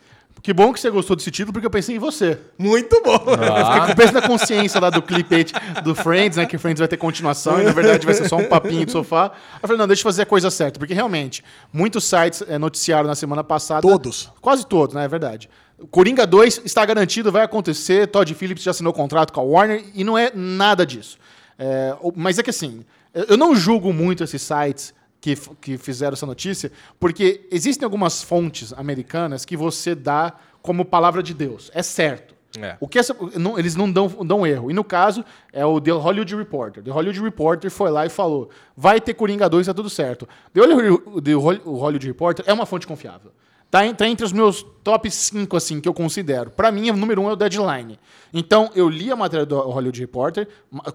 [0.45, 2.39] Que bom que você gostou desse título, porque eu pensei em você.
[2.59, 3.15] Muito bom.
[3.15, 6.45] Eu fiquei com o peso da consciência lá do clickbait do Friends, né?
[6.45, 9.33] Que Friends vai ter continuação e na verdade vai ser só um papinho de sofá.
[9.55, 13.09] Eu falei, não, deixa eu fazer a coisa certa, porque realmente, muitos sites eh, noticiaram
[13.09, 13.81] na semana passada.
[13.81, 14.31] Todos.
[14.43, 15.07] Quase todos, né?
[15.07, 15.49] É verdade.
[15.91, 18.07] Coringa 2 está garantido, vai acontecer.
[18.09, 21.19] Todd Phillips já assinou contrato com a Warner e não é nada disso.
[21.59, 26.27] É, mas é que assim, eu não julgo muito esses sites que, que fizeram essa
[26.27, 31.71] notícia, porque existem algumas fontes americanas que você dá como palavra de Deus.
[31.75, 32.35] É certo.
[32.61, 32.77] É.
[32.79, 34.71] O que essa- não- eles não dão, dão erro.
[34.71, 36.85] E no caso, é o The Hollywood Reporter.
[36.85, 40.29] The Hollywood Reporter foi lá e falou: vai ter Coringa 2, tá tudo certo.
[40.53, 43.33] The Hollywood, The Hollywood Reporter é uma fonte confiável.
[43.75, 46.49] Tá, tá entre os meus top 5, assim, que eu considero.
[46.49, 47.99] Pra mim, o número 1 um é o Deadline.
[48.33, 50.47] Então, eu li a matéria do Hollywood Reporter,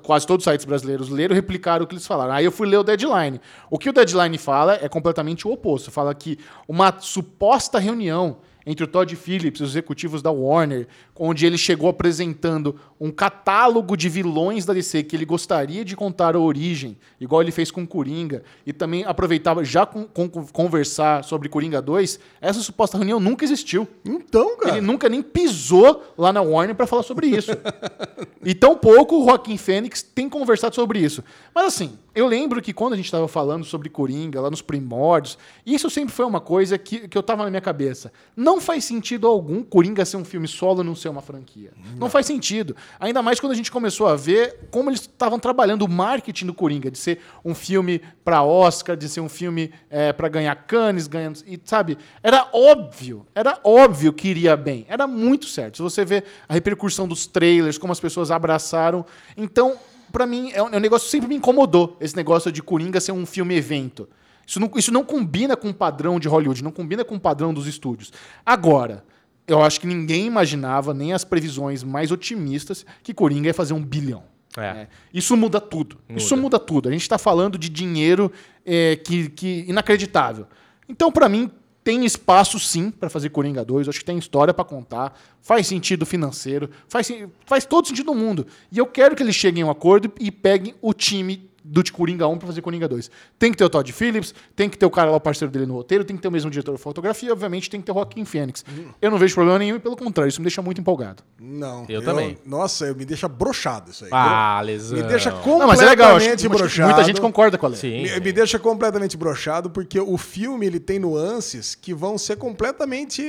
[0.02, 2.32] quase todos os sites brasileiros leram e replicaram o que eles falaram.
[2.32, 3.42] Aí eu fui ler o Deadline.
[3.70, 5.92] O que o Deadline fala é completamente o oposto.
[5.92, 6.40] Fala que
[6.70, 11.90] uma suposta reunião entre o Todd Phillips e os executivos da Warner, onde ele chegou
[11.90, 17.42] apresentando um catálogo de vilões da DC que ele gostaria de contar a origem, igual
[17.42, 22.60] ele fez com Coringa, e também aproveitava já com, com- conversar sobre Coringa 2, essa
[22.60, 23.88] suposta reunião nunca existiu.
[24.06, 24.78] Então, cara.
[24.78, 27.52] Ele nunca nem pisou lá na Warner para falar sobre isso.
[28.44, 31.24] e tão pouco o Joaquim Fênix tem conversado sobre isso.
[31.54, 35.38] Mas assim, eu lembro que quando a gente estava falando sobre Coringa, lá nos primórdios,
[35.66, 38.12] isso sempre foi uma coisa que, que eu tava na minha cabeça.
[38.36, 41.72] Não faz sentido algum Coringa ser um filme solo não ser uma franquia.
[41.92, 42.00] Não.
[42.00, 42.76] não faz sentido.
[43.00, 46.54] Ainda mais quando a gente começou a ver como eles estavam trabalhando o marketing do
[46.54, 51.08] Coringa, de ser um filme para Oscar, de ser um filme é, para ganhar Cannes,
[51.08, 51.40] ganhando.
[51.48, 51.98] E, sabe?
[52.22, 54.86] Era óbvio, era óbvio que iria bem.
[54.90, 55.78] Era muito certo.
[55.78, 59.06] Se você vê a repercussão dos trailers, como as pessoas abraçaram.
[59.38, 59.78] Então,
[60.12, 63.00] para mim, é um, é um negócio que sempre me incomodou, esse negócio de Coringa
[63.00, 64.08] ser um filme evento.
[64.46, 67.54] Isso não, isso não combina com o padrão de Hollywood, não combina com o padrão
[67.54, 68.12] dos estúdios.
[68.46, 69.06] Agora,
[69.48, 73.84] eu acho que ninguém imaginava, nem as previsões mais otimistas, que Coringa ia fazer um
[73.84, 74.24] bilhão.
[74.58, 74.62] É.
[74.62, 74.88] É.
[75.14, 75.98] Isso muda tudo.
[76.08, 76.22] Muda.
[76.22, 76.90] Isso muda tudo.
[76.90, 78.32] A gente está falando de dinheiro
[78.66, 80.48] é, que, que inacreditável.
[80.88, 81.52] Então, para mim,
[81.90, 86.06] tem espaço sim para fazer Coringa 2, acho que tem história para contar, faz sentido
[86.06, 87.12] financeiro, faz,
[87.48, 88.46] faz todo sentido no mundo.
[88.72, 92.28] E eu quero que eles cheguem a um acordo e peguem o time do Coringa
[92.28, 93.10] 1 para fazer Coringa 2.
[93.38, 95.66] Tem que ter o Todd Phillips, tem que ter o cara lá, o parceiro dele
[95.66, 97.96] no roteiro, tem que ter o mesmo diretor de fotografia, obviamente tem que ter o
[97.96, 98.64] Joaquim Fênix.
[98.68, 98.90] Uhum.
[99.02, 101.24] Eu não vejo problema nenhum e, pelo contrário, isso me deixa muito empolgado.
[101.40, 101.86] Não.
[101.88, 102.38] Eu, eu também.
[102.46, 104.12] Nossa, me deixa broxado isso aí.
[104.14, 104.98] Ah, lesão.
[104.98, 106.90] Me deixa completamente não, mas é legal, acho, broxado.
[106.90, 108.04] Muita gente concorda com a Sim.
[108.04, 113.22] Me, me deixa completamente broxado porque o filme ele tem nuances que vão ser completamente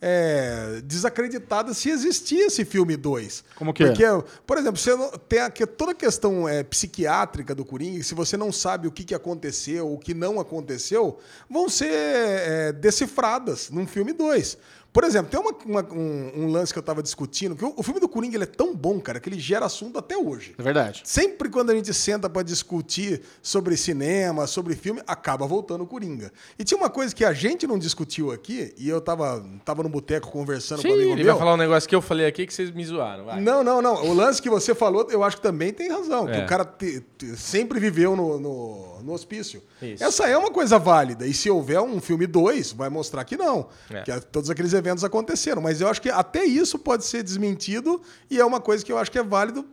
[0.00, 3.44] é, desacreditada se existia esse filme 2.
[3.56, 4.22] Como que Porque, é?
[4.46, 8.36] por exemplo, você não, tem a, toda a questão é, psiquiátrica do Coringa, se você
[8.36, 13.86] não sabe o que, que aconteceu, o que não aconteceu, vão ser é, decifradas num
[13.86, 14.58] filme 2.
[14.94, 17.82] Por exemplo, tem uma, uma, um, um, lance que eu tava discutindo, que o, o,
[17.82, 20.54] filme do Coringa ele é tão bom, cara, que ele gera assunto até hoje.
[20.56, 21.02] É verdade.
[21.04, 26.32] Sempre quando a gente senta para discutir sobre cinema, sobre filme, acaba voltando o Coringa.
[26.56, 29.88] E tinha uma coisa que a gente não discutiu aqui, e eu tava, tava no
[29.88, 31.32] boteco conversando Sim, com um amigo ele meu.
[31.32, 33.24] vai falar um negócio que eu falei aqui que vocês me zoaram.
[33.24, 33.40] Vai.
[33.40, 33.96] Não, não, não.
[34.06, 36.28] O lance que você falou, eu acho que também tem razão.
[36.28, 36.38] É.
[36.38, 39.62] Que o cara te, te, sempre viveu no, no, no hospício.
[39.82, 40.02] Isso.
[40.02, 41.26] Essa é uma coisa válida.
[41.26, 43.68] E se houver um filme 2, vai mostrar que não.
[43.90, 44.02] É.
[44.02, 48.38] Que todos aqueles eventos aconteceram mas eu acho que até isso pode ser desmentido e
[48.38, 49.64] é uma coisa que eu acho que é válido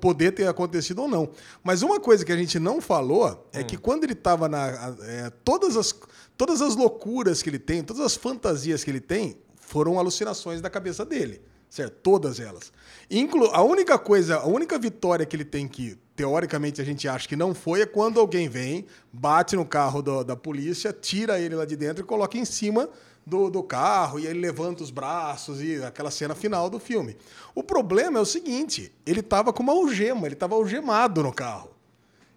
[0.00, 1.30] poder ter acontecido ou não.
[1.62, 3.64] Mas uma coisa que a gente não falou é hum.
[3.64, 4.94] que quando ele estava na.
[5.02, 5.94] É, todas, as,
[6.36, 10.70] todas as loucuras que ele tem, todas as fantasias que ele tem, foram alucinações da
[10.70, 11.40] cabeça dele.
[11.68, 11.96] Certo?
[12.02, 12.72] Todas elas.
[13.10, 17.28] Inclu a única coisa, a única vitória que ele tem que, teoricamente, a gente acha
[17.28, 21.54] que não foi, é quando alguém vem, bate no carro do, da polícia, tira ele
[21.54, 22.90] lá de dentro e coloca em cima
[23.24, 27.16] do, do carro e ele levanta os braços e aquela cena final do filme.
[27.54, 31.70] O problema é o seguinte: ele estava com uma algema, ele estava algemado no carro.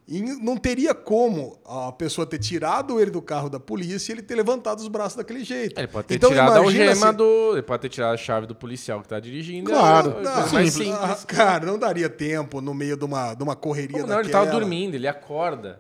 [0.08, 4.22] E não teria como a pessoa ter tirado ele do carro da polícia e ele
[4.22, 5.80] ter levantado os braços daquele jeito.
[5.80, 7.14] Ele pode ter então, tirado a algema se...
[7.14, 7.52] do.
[7.54, 9.70] Ele pode ter tirado a chave do policial que está dirigindo.
[9.70, 10.94] Claro, é, não, mais simples.
[10.94, 14.28] Ah, cara, não daria tempo no meio de uma, de uma correria Como Não, ele
[14.28, 15.80] estava dormindo, ele acorda.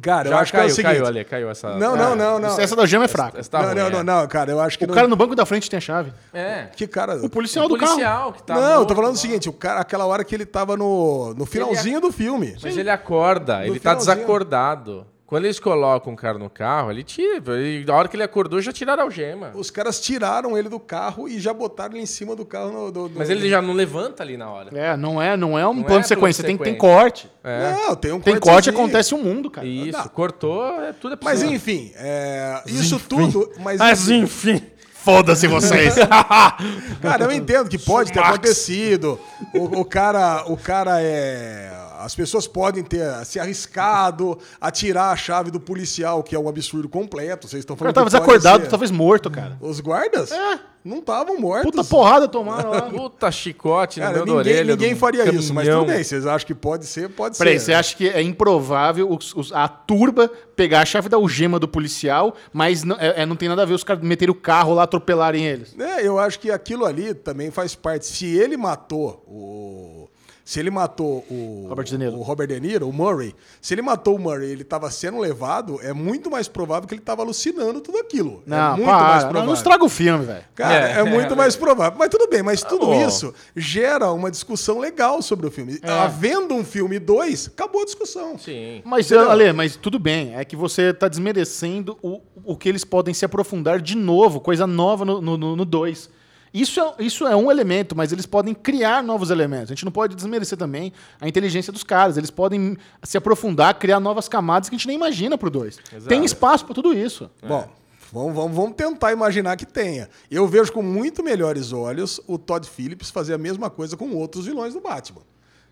[0.00, 0.92] Cara, Já eu acho caiu, que é o seguinte...
[0.92, 1.76] caiu ali, caiu essa.
[1.76, 2.60] Não, não, não, não.
[2.60, 3.38] Essa da gema é fraca.
[3.38, 4.84] Essa, essa tá não, ruim, não, não, não, cara, eu acho que.
[4.84, 4.94] O não...
[4.94, 6.12] cara no banco da frente tem a chave.
[6.32, 6.68] É.
[6.74, 7.16] Que cara.
[7.24, 8.32] O policial o do policial carro.
[8.32, 10.46] Que tá não, morto, eu tô falando o seguinte: o cara, aquela hora que ele
[10.46, 12.00] tava no, no finalzinho ele...
[12.00, 12.56] do filme.
[12.62, 12.80] Mas Sim.
[12.80, 13.82] ele acorda, no ele finalzinho.
[13.82, 15.06] tá desacordado.
[15.30, 17.56] Quando eles colocam o cara no carro, ele tira.
[17.56, 19.52] Ele, a hora que ele acordou, já tiraram a algema.
[19.54, 22.72] Os caras tiraram ele do carro e já botaram ele em cima do carro.
[22.72, 24.76] No, do, do, Mas ele já não levanta ali na hora.
[24.76, 26.42] É, não é, não é um não plano é de sequência.
[26.42, 27.30] Tem, tem corte.
[27.44, 27.70] É.
[27.70, 29.64] Não, tem um Tem corte acontece o um mundo, cara.
[29.64, 30.08] Isso, não.
[30.08, 31.44] cortou, é, tudo é possível.
[31.44, 33.04] Mas enfim, é, isso enfim.
[33.08, 33.52] tudo.
[33.60, 34.60] Mas, mas enfim.
[34.94, 35.94] Foda-se vocês.
[37.00, 39.18] cara, eu entendo que pode ter acontecido.
[39.54, 45.16] O, o, cara, o cara é as pessoas podem ter se arriscado a tirar a
[45.16, 47.46] chave do policial, que é um absurdo completo.
[47.46, 47.92] Vocês estão falando.
[47.92, 49.56] O cara tava desacordado, talvez morto, cara.
[49.60, 50.32] Os guardas?
[50.32, 50.60] É.
[50.82, 51.70] Não estavam mortos.
[51.70, 52.82] Puta porrada tomaram lá.
[52.82, 54.72] Puta chicote cara, ninguém, orelha.
[54.72, 55.42] Ninguém faria caminhão.
[55.42, 56.02] isso, mas tudo bem.
[56.02, 57.10] Vocês acham que pode ser?
[57.10, 57.66] Pode Peraí, ser.
[57.66, 61.68] você acha que é improvável os, os, a turba pegar a chave da algema do
[61.68, 64.72] policial, mas não, é, é não tem nada a ver os caras meterem o carro
[64.72, 65.76] lá, atropelarem eles?
[65.78, 68.06] É, eu acho que aquilo ali também faz parte.
[68.06, 69.99] Se ele matou o
[70.44, 73.82] se ele matou o Robert De Niro, o, Robert De Niro, o Murray, se ele
[73.82, 77.80] matou o Murray ele estava sendo levado, é muito mais provável que ele estava alucinando
[77.80, 78.42] tudo aquilo.
[78.46, 79.46] É não, é muito para, mais provável.
[79.46, 80.44] Não, estraga o filme, velho.
[80.54, 81.98] Cara, é, é muito é, mais provável.
[81.98, 83.06] Mas tudo bem, mas tudo oh.
[83.06, 85.78] isso gera uma discussão legal sobre o filme.
[85.82, 85.90] É.
[85.90, 88.38] Havendo um filme 2, acabou a discussão.
[88.38, 88.82] Sim.
[88.84, 90.34] Mas, Ale, mas tudo bem.
[90.34, 94.66] É que você está desmerecendo o, o que eles podem se aprofundar de novo, coisa
[94.66, 95.40] nova no 2.
[95.40, 96.10] No, no dois.
[96.52, 99.70] Isso é, isso é um elemento, mas eles podem criar novos elementos.
[99.70, 102.16] A gente não pode desmerecer também a inteligência dos caras.
[102.16, 105.78] Eles podem se aprofundar, criar novas camadas que a gente nem imagina pro 2.
[106.08, 107.30] Tem espaço para tudo isso.
[107.40, 107.46] É.
[107.46, 107.68] Bom,
[108.12, 110.08] vamos, vamos, vamos tentar imaginar que tenha.
[110.30, 114.46] Eu vejo com muito melhores olhos o Todd Phillips fazer a mesma coisa com outros
[114.46, 115.22] vilões do Batman.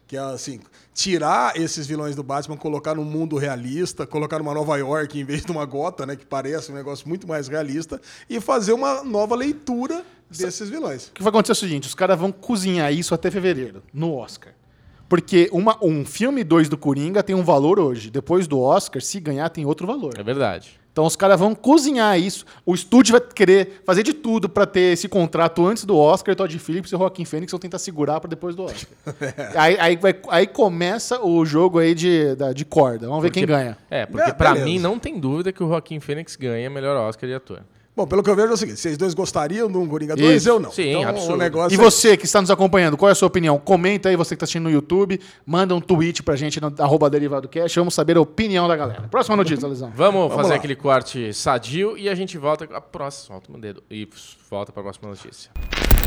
[0.08, 0.58] Que é assim,
[0.94, 5.44] tirar esses vilões do Batman, colocar num mundo realista, colocar numa Nova York em vez
[5.44, 6.16] de uma Gota, né?
[6.16, 11.08] Que parece um negócio muito mais realista, e fazer uma nova leitura desses vilões.
[11.08, 14.14] O que vai acontecer é o seguinte: os caras vão cozinhar isso até fevereiro, no
[14.14, 14.54] Oscar.
[15.08, 18.10] Porque uma, um filme 2 do Coringa tem um valor hoje.
[18.10, 20.12] Depois do Oscar, se ganhar, tem outro valor.
[20.18, 20.78] É verdade.
[20.98, 22.44] Então os caras vão cozinhar isso.
[22.66, 26.34] O estúdio vai querer fazer de tudo pra ter esse contrato antes do Oscar.
[26.34, 28.88] Todd Phillips e o Joaquim Fênix vão tentar segurar pra depois do Oscar.
[29.54, 33.06] aí, aí, vai- aí começa o jogo aí de, da- de corda.
[33.06, 33.78] Vamos ver quem ganha.
[33.88, 34.64] É, porque É, pra beleza.
[34.68, 37.60] mim não tem dúvida que o Joaquim Fênix ganha melhor Oscar de ator.
[37.98, 40.36] Bom, pelo que eu vejo é o seguinte: vocês dois gostariam de um Coringa 2?
[40.36, 40.48] Isso.
[40.48, 40.70] Eu não.
[40.70, 41.34] Sim, então, absurdo.
[41.34, 43.58] o negócio E é- você que está nos acompanhando, qual é a sua opinião?
[43.58, 47.10] Comenta aí, você que está assistindo no YouTube, manda um tweet pra gente no arroba
[47.10, 49.08] Derivado Cash, vamos saber a opinião da galera.
[49.10, 49.92] Próxima notícia, Lisão.
[49.96, 50.54] Vamos, fazer lá.
[50.54, 53.34] aquele corte sadio e a gente volta com a próxima.
[53.34, 53.82] Solta o dedo.
[53.90, 54.08] E
[54.48, 55.50] volta pra próxima notícia.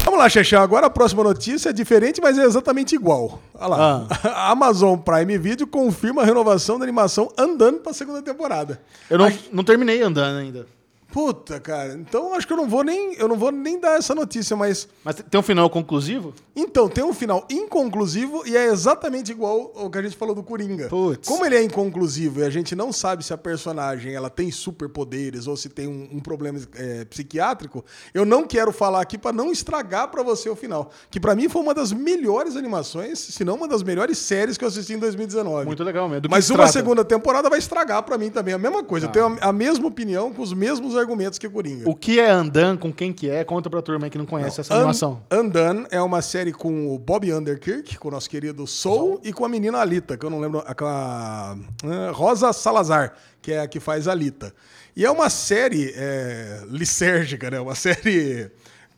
[0.06, 0.62] Vamos lá, Xexão.
[0.62, 3.42] Agora a próxima notícia é diferente, mas é exatamente igual.
[3.54, 4.08] Olha lá.
[4.24, 4.30] Ah.
[4.48, 8.82] A Amazon Prime Video confirma a renovação da animação andando para a segunda temporada.
[9.10, 10.66] Eu não, não terminei andando ainda.
[11.12, 11.94] Puta, cara.
[11.94, 14.88] Então acho que eu não vou nem eu não vou nem dar essa notícia, mas
[15.04, 16.34] Mas tem um final conclusivo?
[16.56, 20.44] então tem um final inconclusivo e é exatamente igual ao que a gente falou do
[20.44, 20.88] Coringa.
[20.88, 21.28] Putz.
[21.28, 25.48] Como ele é inconclusivo e a gente não sabe se a personagem ela tem superpoderes
[25.48, 29.52] ou se tem um, um problema é, psiquiátrico, eu não quero falar aqui para não
[29.52, 30.92] estragar para você o final.
[31.10, 34.64] Que para mim foi uma das melhores animações, se não uma das melhores séries que
[34.64, 35.66] eu assisti em 2019.
[35.66, 36.28] Muito legal mesmo.
[36.30, 36.72] Mas uma trata?
[36.72, 39.08] segunda temporada vai estragar pra mim também a mesma coisa.
[39.08, 41.90] Eu tenho a, a mesma opinião com os mesmos argumentos que Coringa.
[41.90, 43.44] O que é Andan, com quem que é?
[43.44, 45.22] Conta pra turma que não conhece essa animação.
[45.32, 49.44] Undone é uma série com o Bob Underkirk, com o nosso querido Soul, e com
[49.44, 53.80] a menina Alita, que eu não lembro, aquela ah, Rosa Salazar, que é a que
[53.80, 54.54] faz Alita.
[54.96, 57.60] E é uma série é, lisérgica, né?
[57.60, 58.50] Uma série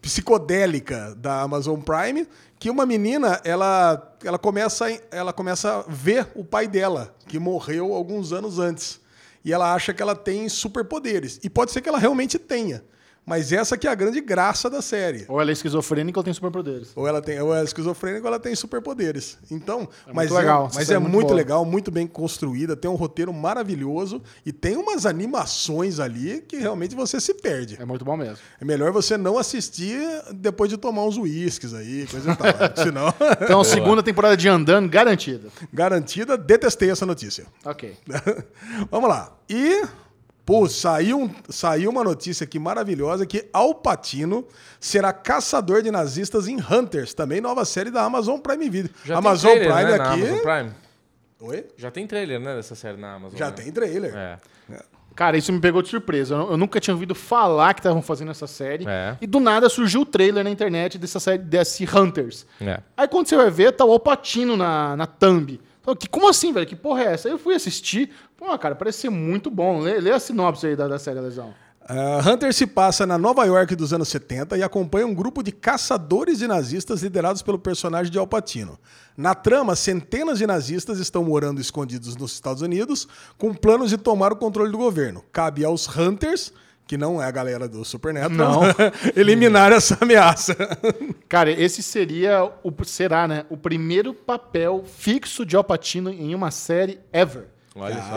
[0.01, 2.27] psicodélica da Amazon Prime,
[2.59, 7.93] que uma menina, ela, ela, começa, ela começa a ver o pai dela, que morreu
[7.93, 8.99] alguns anos antes.
[9.43, 11.39] E ela acha que ela tem superpoderes.
[11.43, 12.84] E pode ser que ela realmente tenha.
[13.25, 15.25] Mas essa que é a grande graça da série.
[15.27, 16.91] Ou ela é esquizofrênica ou tem superpoderes.
[16.95, 19.38] Ou ela tem, ou é esquizofrênica ou ela tem superpoderes.
[19.49, 20.69] Então, mas muito legal.
[20.71, 24.51] é, mas é, é muito muito legal, muito bem construída, tem um roteiro maravilhoso e
[24.51, 27.77] tem umas animações ali que realmente você se perde.
[27.79, 28.38] É muito bom mesmo.
[28.59, 30.01] É melhor você não assistir
[30.33, 32.47] depois de tomar uns uísques aí, coisa e tal.
[32.83, 35.49] Senão, Então, segunda temporada de Andando garantida.
[35.71, 37.45] garantida, detestei essa notícia.
[37.63, 37.95] Ok.
[38.91, 39.31] Vamos lá.
[39.49, 39.83] E,
[40.45, 44.45] pô, saiu, um- saiu uma notícia aqui maravilhosa que Al Pacino
[44.79, 48.91] será caçador de nazistas em Hunters, também nova série da Amazon Prime Video.
[49.06, 50.21] Já Amazon tem trailer, Prime né, na aqui.
[50.23, 50.71] Amazon Prime?
[51.39, 51.65] Oi?
[51.77, 53.38] Já tem trailer, né, dessa série na Amazon.
[53.38, 53.51] Já né?
[53.51, 54.15] tem trailer.
[54.15, 54.38] É.
[55.15, 56.34] Cara, isso me pegou de surpresa.
[56.34, 58.84] Eu, eu nunca tinha ouvido falar que estavam fazendo essa série.
[58.88, 59.15] É.
[59.21, 62.47] E do nada surgiu o trailer na internet dessa série, desse Hunters.
[62.60, 62.79] É.
[62.97, 65.60] Aí quando você vai ver, tá o Alpatino na, na thumb.
[65.99, 66.65] Que, como assim, velho?
[66.65, 67.27] Que porra é essa?
[67.27, 68.09] Aí eu fui assistir.
[68.37, 69.79] Pô, cara, parece ser muito bom.
[69.79, 71.53] Lê, lê a sinopse aí da, da série, Lesão.
[71.83, 75.51] Uh, Hunter se passa na Nova York dos anos 70 e acompanha um grupo de
[75.51, 78.79] caçadores de nazistas liderados pelo personagem de Al Pacino.
[79.17, 83.05] Na trama, centenas de nazistas estão morando escondidos nos Estados Unidos
[83.37, 85.25] com planos de tomar o controle do governo.
[85.33, 86.53] Cabe aos Hunters,
[86.85, 88.69] que não é a galera do Supernatural, Não.
[89.15, 90.55] eliminar essa ameaça.
[91.29, 96.99] Cara, esse seria, o, será, né, o primeiro papel fixo de Alpatino em uma série
[97.11, 97.47] ever.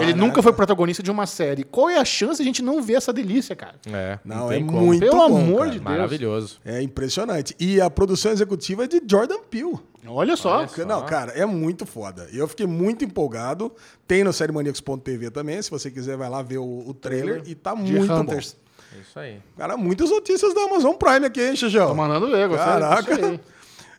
[0.01, 1.65] Ele nunca foi protagonista de uma série.
[1.65, 3.77] Qual é a chance de a gente não ver essa delícia, cara?
[3.91, 4.83] É, Não, é como.
[4.83, 5.71] muito Pelo bom, amor cara.
[5.71, 5.85] de Deus.
[5.85, 6.59] Maravilhoso.
[6.63, 7.57] É impressionante.
[7.59, 9.79] E a produção executiva é de Jordan Peele.
[10.15, 10.59] Olha só.
[10.59, 10.85] Olha só.
[10.85, 12.29] Não, cara, é muito foda.
[12.33, 13.73] Eu fiquei muito empolgado.
[14.07, 15.61] Tem no SérieManiacos.tv também.
[15.63, 17.43] Se você quiser, vai lá ver o, o trailer.
[17.47, 18.53] E tá De muito Hunters.
[18.55, 18.97] bom.
[18.97, 19.41] É isso aí.
[19.59, 21.89] Cara, muitas notícias da Amazon Prime aqui, hein, Xixão?
[21.89, 23.41] Tô mandando ver, gostei Caraca.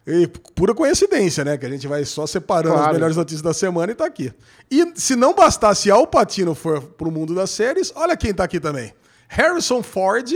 [0.10, 1.58] E pura coincidência, né?
[1.58, 2.88] Que a gente vai só separando Claro.
[2.90, 4.32] as melhores notícias da semana e tá aqui.
[4.72, 8.58] E se não bastasse Al Pacino for pro mundo das séries, olha quem tá aqui
[8.60, 8.94] também.
[9.28, 10.32] Harrison Ford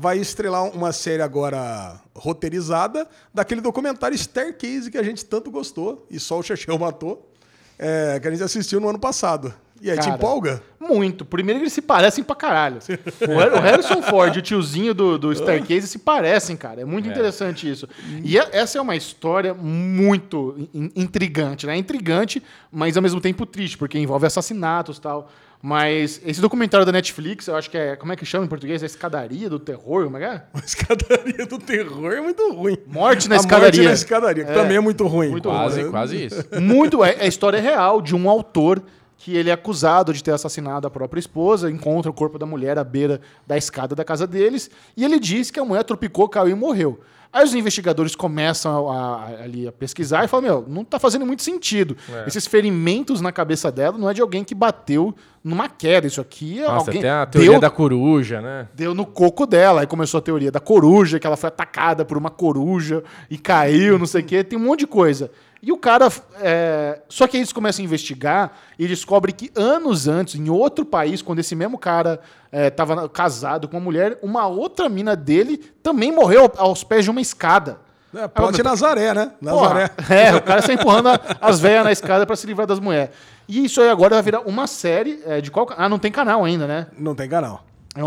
[0.00, 6.18] vai estrelar uma série agora roteirizada daquele documentário Staircase que a gente tanto gostou e
[6.18, 7.30] só o Chechel matou,
[7.78, 9.52] é, que a gente assistiu no ano passado.
[9.82, 10.62] E aí, te Cara, empolga?
[10.78, 11.24] Muito.
[11.24, 12.80] Primeiro que eles se parecem pra caralho.
[13.26, 16.82] O Har- o Harrison Ford e o tiozinho do, do Staircase se parecem, cara.
[16.82, 17.88] É muito interessante isso.
[18.22, 21.74] E é- essa é uma história muito in- intrigante, né?
[21.78, 25.30] Intrigante, mas ao mesmo tempo triste, porque envolve assassinatos e tal.
[25.62, 27.94] Mas esse documentário da Netflix, eu acho que é.
[27.94, 28.82] Como é que chama em português?
[28.82, 30.42] A escadaria do terror, como é que é?
[30.54, 32.78] A escadaria do terror é muito ruim.
[32.86, 33.80] Morte na a escadaria.
[33.82, 34.54] Morte na escadaria, que É.
[34.54, 35.28] também é muito ruim.
[35.28, 35.90] Muito Quase, ruim.
[35.90, 36.44] quase isso.
[36.60, 37.04] Muito.
[37.04, 38.82] É, é a história real de um autor
[39.18, 42.78] que ele é acusado de ter assassinado a própria esposa, encontra o corpo da mulher
[42.78, 46.48] à beira da escada da casa deles, e ele diz que a mulher tropicou, caiu
[46.48, 46.98] e morreu.
[47.30, 51.26] Aí os investigadores começam a, a- ali a pesquisar e falam, meu, não tá fazendo
[51.26, 51.96] muito sentido.
[52.10, 52.24] É.
[52.26, 56.06] Esses ferimentos na cabeça dela não é de alguém que bateu numa queda.
[56.06, 57.00] Isso aqui é Nossa, alguém...
[57.00, 58.68] tem a teoria deu, da coruja, né?
[58.74, 59.80] deu no coco dela.
[59.80, 63.98] Aí começou a teoria da coruja, que ela foi atacada por uma coruja e caiu,
[63.98, 64.44] não sei o quê.
[64.44, 65.30] Tem um monte de coisa.
[65.62, 66.08] E o cara.
[66.40, 70.84] é, Só que aí eles começam a investigar e descobrem que anos antes, em outro
[70.84, 72.20] país, quando esse mesmo cara
[72.52, 77.20] estava casado com uma mulher, uma outra mina dele também morreu aos pés de uma
[77.20, 77.78] escada.
[78.14, 79.32] É, Ponte Nazaré, né?
[79.40, 79.88] Nazaré.
[79.88, 81.08] Porra, é, o cara sai empurrando
[81.40, 83.10] as velhas na escada pra se livrar das mulheres.
[83.48, 85.68] E isso aí agora vai virar uma série é, de qual.
[85.76, 86.86] Ah, não tem canal ainda, né?
[86.98, 87.64] Não tem canal.
[87.96, 88.00] É,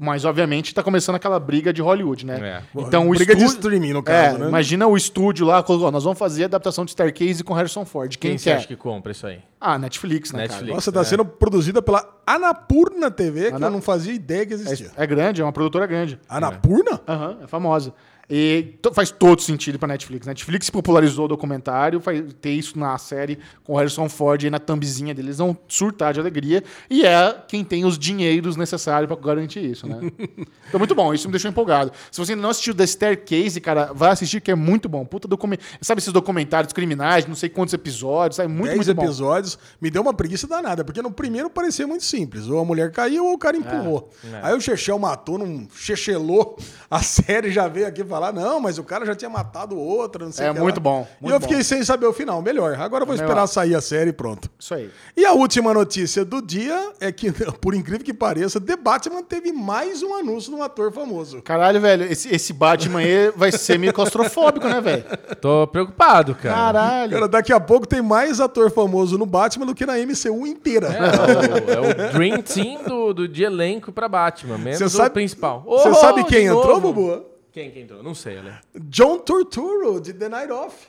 [0.00, 2.62] Mas, obviamente, tá começando aquela briga de Hollywood, né?
[2.76, 2.80] É.
[2.80, 4.48] Então, o Briga de streaming, no É, caso, né?
[4.48, 8.18] Imagina o estúdio lá, colocou, nós vamos fazer a adaptação de Staircase com Harrison Ford.
[8.18, 9.38] Quem, Quem você acha que compra isso aí?
[9.58, 10.74] Ah, Netflix, né, Netflix.
[10.74, 14.62] Nossa, tá sendo produzida pela Anapurna TV, que Ana- eu não fazia ideia que cara?
[14.62, 14.90] existia.
[14.94, 16.18] É, é grande, é uma produtora grande.
[16.28, 17.00] Anapurna?
[17.08, 17.94] Aham, é famosa.
[18.28, 20.26] E faz todo sentido pra Netflix.
[20.26, 24.58] Netflix popularizou o documentário, faz, ter isso na série com o Harrison Ford aí na
[24.58, 26.62] thumbzinha deles, vão surtar de alegria.
[26.88, 29.98] E é quem tem os dinheiros necessários pra garantir isso, né?
[30.68, 31.92] então, muito bom, isso me deixou empolgado.
[32.10, 35.04] Se você ainda não assistiu The Staircase, cara, vai assistir que é muito bom.
[35.04, 35.58] Puta document...
[35.80, 39.04] Sabe esses documentários criminais, não sei quantos episódios, é muito, 10 muito bom.
[39.04, 39.58] episódios.
[39.80, 42.48] Me deu uma preguiça danada, porque no primeiro parecia muito simples.
[42.48, 44.10] Ou a mulher caiu ou o cara empurrou.
[44.24, 44.40] É.
[44.42, 46.58] Aí o Chechel matou, não chechelou.
[46.90, 50.32] A série já veio aqui falar, não, mas o cara já tinha matado outra, não
[50.32, 50.82] sei É o que muito lá.
[50.82, 51.62] bom, E muito eu fiquei bom.
[51.64, 52.40] sem saber o final.
[52.42, 52.74] Melhor.
[52.78, 53.28] Agora eu vou Melhor.
[53.28, 54.48] esperar sair a série e pronto.
[54.58, 54.90] Isso aí.
[55.16, 59.52] E a última notícia do dia é que, por incrível que pareça, The Batman teve
[59.52, 61.42] mais um anúncio de um ator famoso.
[61.42, 65.04] Caralho, velho, esse, esse Batman aí vai ser meio claustrofóbico, né, velho?
[65.40, 66.54] Tô preocupado, cara.
[66.54, 67.12] Caralho.
[67.12, 70.86] Cara, daqui a pouco tem mais ator famoso no Batman do que na MCU inteira.
[70.88, 74.88] É, o, é o Dream Team do, do, de elenco pra Batman, menos Cê o
[74.90, 75.62] sabe- principal.
[75.66, 76.80] Você Oh, sabe quem entrou?
[76.80, 77.24] Bubu?
[77.54, 78.02] Quem que entrou?
[78.02, 78.50] Não sei, Ale.
[78.74, 80.88] John Turturro, de The Night Off.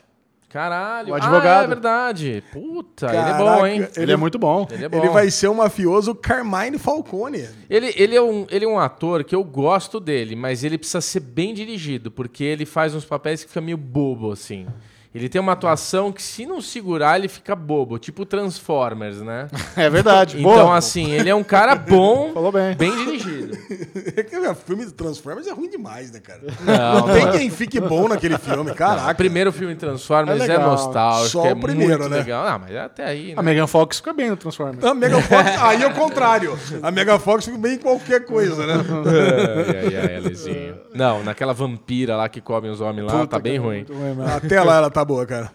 [0.49, 1.11] Caralho.
[1.11, 1.61] O advogado.
[1.61, 2.43] Ah, é verdade.
[2.51, 3.87] Puta, ele é Caraca, bom, hein?
[3.95, 4.67] Ele é muito bom.
[4.71, 4.97] Ele é bom.
[4.97, 7.47] Ele vai ser o mafioso Carmine Falcone.
[7.69, 11.01] Ele, ele, é um, ele é um ator que eu gosto dele, mas ele precisa
[11.01, 14.65] ser bem dirigido, porque ele faz uns papéis que fica meio bobo, assim.
[15.15, 19.47] Ele tem uma atuação que, se não segurar, ele fica bobo, tipo Transformers, né?
[19.77, 20.37] É verdade.
[20.39, 20.75] Então, Boa.
[20.77, 22.75] assim, ele é um cara bom, Falou bem.
[22.75, 23.57] dirigido.
[24.15, 26.41] É que o filme de Transformers é ruim demais, né, cara?
[26.61, 29.15] Não, Não tem quem fique bom naquele filme, O caraca.
[29.15, 32.17] primeiro filme Transformers É é, nostálgico, Só é o primeiro, muito né?
[32.17, 32.45] legal.
[32.45, 33.41] Ah, mas até aí, A né?
[33.41, 34.83] Megan Fox fica bem no Transformers.
[34.83, 36.57] A Mega Fox, aí é o contrário.
[36.83, 38.73] A Mega Fox fica bem em qualquer coisa, né?
[38.75, 40.77] ai, ai, ai, Alezinho.
[40.93, 43.85] Não, naquela vampira lá que come os homens lá, Puta, tá bem ruim.
[43.87, 44.17] ruim.
[44.35, 45.51] Até lá ela tá boa, cara.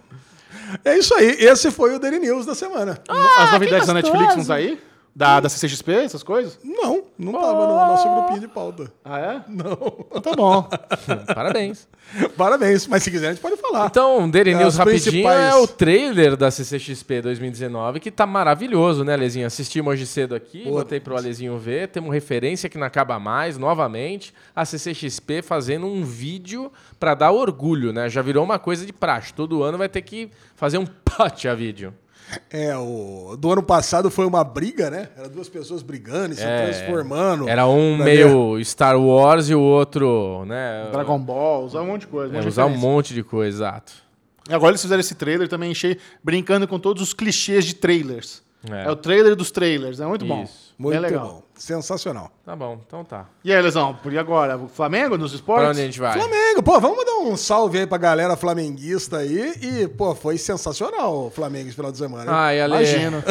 [0.85, 1.37] É isso aí.
[1.39, 2.99] Esse foi o Daily News da semana.
[3.39, 4.81] As novidades da Netflix não saí?
[5.14, 6.59] Da, da CCXP, essas coisas?
[6.62, 8.92] Não, não tava no nosso grupinho de pauta.
[9.05, 9.42] Ah, é?
[9.49, 10.07] Não.
[10.09, 10.68] Então tá bom.
[11.35, 11.88] Parabéns.
[12.37, 12.87] Parabéns.
[12.87, 13.87] Mas se quiser, a gente pode falar.
[13.87, 19.03] Então, Daily As News rapidinho principais- é o trailer da CCXP 2019, que tá maravilhoso,
[19.05, 19.46] né, Alezinho?
[19.46, 20.70] Assistimos hoje cedo aqui, Pô.
[20.70, 21.88] botei pro Alezinho ver.
[21.88, 24.33] Temos referência que não acaba mais, novamente.
[24.55, 28.09] A CCXP fazendo um vídeo pra dar orgulho, né?
[28.09, 29.35] Já virou uma coisa de praxe.
[29.35, 31.92] Todo ano vai ter que fazer um pote a vídeo.
[32.51, 35.09] É, o do ano passado foi uma briga, né?
[35.16, 37.49] Era duas pessoas brigando e se É, transformando.
[37.49, 40.88] Era um meio Star Wars e o outro, né?
[40.93, 42.33] Dragon Ball, usar um monte de coisa.
[42.33, 43.93] É, monte de usar um monte de coisa, exato.
[44.49, 48.43] E Agora eles fizeram esse trailer também, enchei, brincando com todos os clichês de trailers.
[48.71, 48.85] É.
[48.85, 50.43] É, o trailer dos trailers, é muito bom.
[50.43, 50.75] Isso.
[50.79, 51.27] Muito Bem legal.
[51.27, 51.43] bom.
[51.61, 52.31] Sensacional.
[52.42, 53.27] Tá bom, então tá.
[53.44, 54.57] E aí, Lesão, por e agora?
[54.57, 55.68] O Flamengo nos Pra esportes?
[55.68, 56.14] onde a gente vai?
[56.18, 59.53] Flamengo, pô, vamos dar um salve aí pra galera flamenguista aí.
[59.61, 62.23] E, pô, foi sensacional o Flamengo esse final de semana.
[62.25, 62.29] hein?
[62.31, 62.73] Ai, Ale.
[62.77, 63.23] Imagino.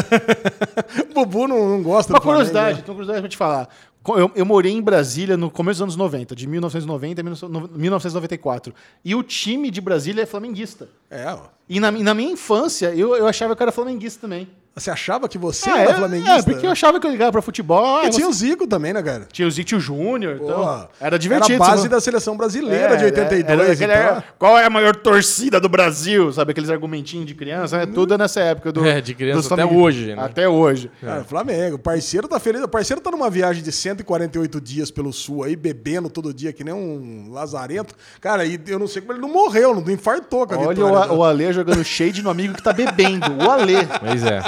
[1.09, 2.83] O Bubu não, não gosta Uma do Flamengo, curiosidade, né?
[2.83, 3.67] tem uma curiosidade pra te falar.
[4.07, 8.73] Eu, eu morei em Brasília no começo dos anos 90, de 1990 a 1994.
[9.03, 10.87] E o time de Brasília é flamenguista.
[11.09, 11.39] É, ó.
[11.69, 14.47] E na, e na minha infância, eu, eu achava que eu era flamenguista também.
[14.75, 16.35] Você achava que você Ah, era é, flamenguista?
[16.39, 17.83] É, porque eu achava que eu ligava pra futebol.
[17.97, 19.27] ah, Porque tinha você- o Zico também, né, cara?
[19.29, 21.55] tinha o Zico Júnior, Pô, então era divertido.
[21.55, 23.81] Era a base você- da seleção brasileira É, de 82.
[23.81, 24.23] era aquele- então.
[24.37, 26.31] Qual é a maior torcida do Brasil?
[26.31, 27.77] Sabe aqueles argumentinhos de criança?
[27.79, 27.85] né?
[27.87, 28.71] Tudo nessa época.
[28.71, 30.23] Do, É, de criança até hoje, né?
[30.23, 30.89] Até hoje.
[31.01, 32.61] Cara, Flamengo, o parceiro tá feliz.
[32.63, 36.63] O parceiro tá numa viagem de 148 dias pelo sul aí, bebendo todo dia, que
[36.63, 37.93] nem um lazarento.
[38.21, 41.11] Cara, e eu não sei como ele não morreu, não infartou com a Olha vitória.
[41.11, 43.25] o, o Ale jogando shade no amigo que tá bebendo.
[43.43, 43.75] O Ale.
[43.99, 44.41] Pois é.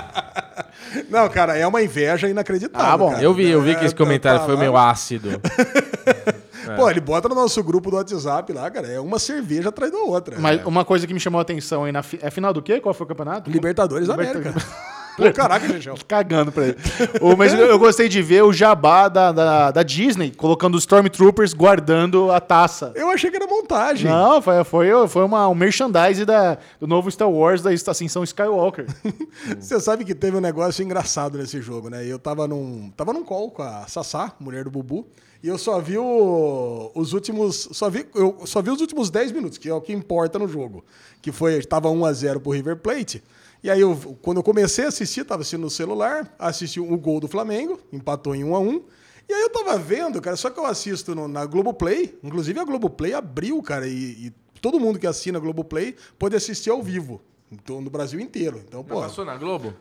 [1.10, 2.88] Não, cara, é uma inveja inacreditável.
[2.94, 3.12] Ah, bom.
[3.12, 3.24] cara.
[3.24, 4.60] Eu vi, eu vi que É, esse comentário tá foi lá.
[4.60, 5.40] meio ácido.
[6.76, 8.88] Pô, ele bota no nosso grupo do WhatsApp lá, cara.
[8.88, 10.38] É uma cerveja atrás da outra.
[10.40, 10.66] Mas É.
[10.66, 12.80] uma coisa que me chamou a atenção aí na fi- é final do quê?
[12.80, 13.50] Qual foi o campeonato?
[13.50, 14.54] Libertadores da América.
[15.18, 15.96] Pô, caraca, Chechel.
[16.08, 16.78] Cagando pra ele.
[17.22, 20.84] O- mas eu, eu gostei de ver o jabá da, da, da Disney colocando os
[20.84, 22.92] Stormtroopers guardando a taça.
[22.96, 24.10] Eu achei que era montagem.
[24.10, 28.86] Não, foi, foi, foi uma, um merchandise da, do novo Star Wars da Ascensão Skywalker.
[29.60, 32.06] Você sabe que teve um negócio engraçado nesse jogo, né?
[32.06, 35.06] Eu tava num, tava num call com a Sassá, mulher do Bubu,
[35.44, 39.32] e eu só vi o- os últimos, só vi, eu só vi os últimos 10
[39.32, 40.84] minutos, que é o que importa no jogo,
[41.22, 43.24] que foi tava 1 a 0 pro River Plate.
[43.64, 47.20] E aí eu, quando eu comecei a assistir, tava assistindo no celular, assisti o gol
[47.20, 48.84] do Flamengo, empatou em 1 a 1.
[49.30, 52.64] E aí eu tava vendo, cara, só que eu assisto no- na Globoplay, inclusive a
[52.66, 57.22] Globoplay abriu, cara, e, e todo mundo que assina a Globoplay pode assistir ao vivo.
[57.52, 58.62] Então, no Brasil inteiro.
[58.68, 59.74] Então, pô, Passou na Globo?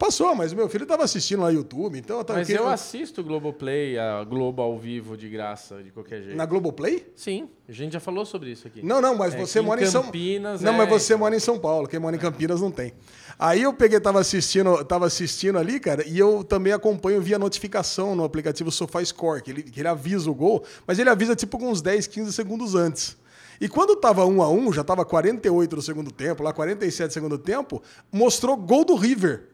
[0.00, 2.66] Passou, mas meu filho tava assistindo lá no YouTube, então eu tava Mas aqui- eu
[2.66, 6.36] assisto Globoplay, a Globo ao vivo de graça, de qualquer jeito.
[6.36, 7.06] na Globoplay?
[7.14, 8.84] Sim, a gente já falou sobre isso aqui.
[8.84, 11.36] Não, não, mas É você em mora em São Campinas, Não, é, mas você mora
[11.36, 12.92] em São Paulo, quem mora em Campinas não tem.
[13.38, 18.14] Aí eu peguei, tava assistindo, tava assistindo ali, cara, e eu também acompanho via notificação
[18.14, 21.70] no aplicativo SofaScore, que ele, que ele avisa o gol, mas ele avisa tipo com
[21.70, 23.16] uns 10, 15 segundos antes.
[23.60, 27.12] E quando tava 1 a 1 já tava 48 do segundo tempo, lá 47 do
[27.12, 29.48] segundo tempo, mostrou gol do River.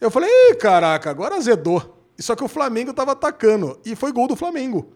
[0.00, 1.98] Eu falei, caraca, agora azedou.
[2.18, 3.78] Só que o Flamengo tava atacando.
[3.84, 4.92] E foi gol do Flamengo.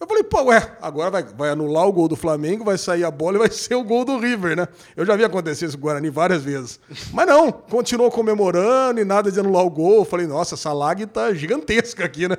[0.00, 3.10] Eu falei, pô, ué, agora vai, vai anular o gol do Flamengo, vai sair a
[3.10, 4.68] bola e vai ser o gol do River, né?
[4.96, 6.78] Eu já vi acontecer isso com o Guarani várias vezes.
[7.12, 10.00] Mas não, continuou comemorando e nada de anular o gol.
[10.00, 12.36] Eu falei, nossa, essa lag tá gigantesca aqui, né?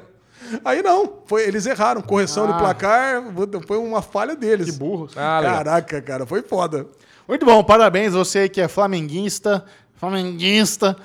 [0.63, 2.01] Aí não, foi, eles erraram.
[2.01, 2.57] Correção de Ah.
[2.57, 3.23] placar,
[3.65, 4.67] foi uma falha deles.
[4.71, 5.13] Que burros.
[5.17, 5.39] Ah.
[5.41, 6.85] Caraca, cara, foi foda.
[7.27, 9.65] Muito bom, parabéns você que é flamenguista,
[9.95, 10.95] flamenguista,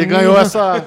[0.00, 0.84] e ganhou essa,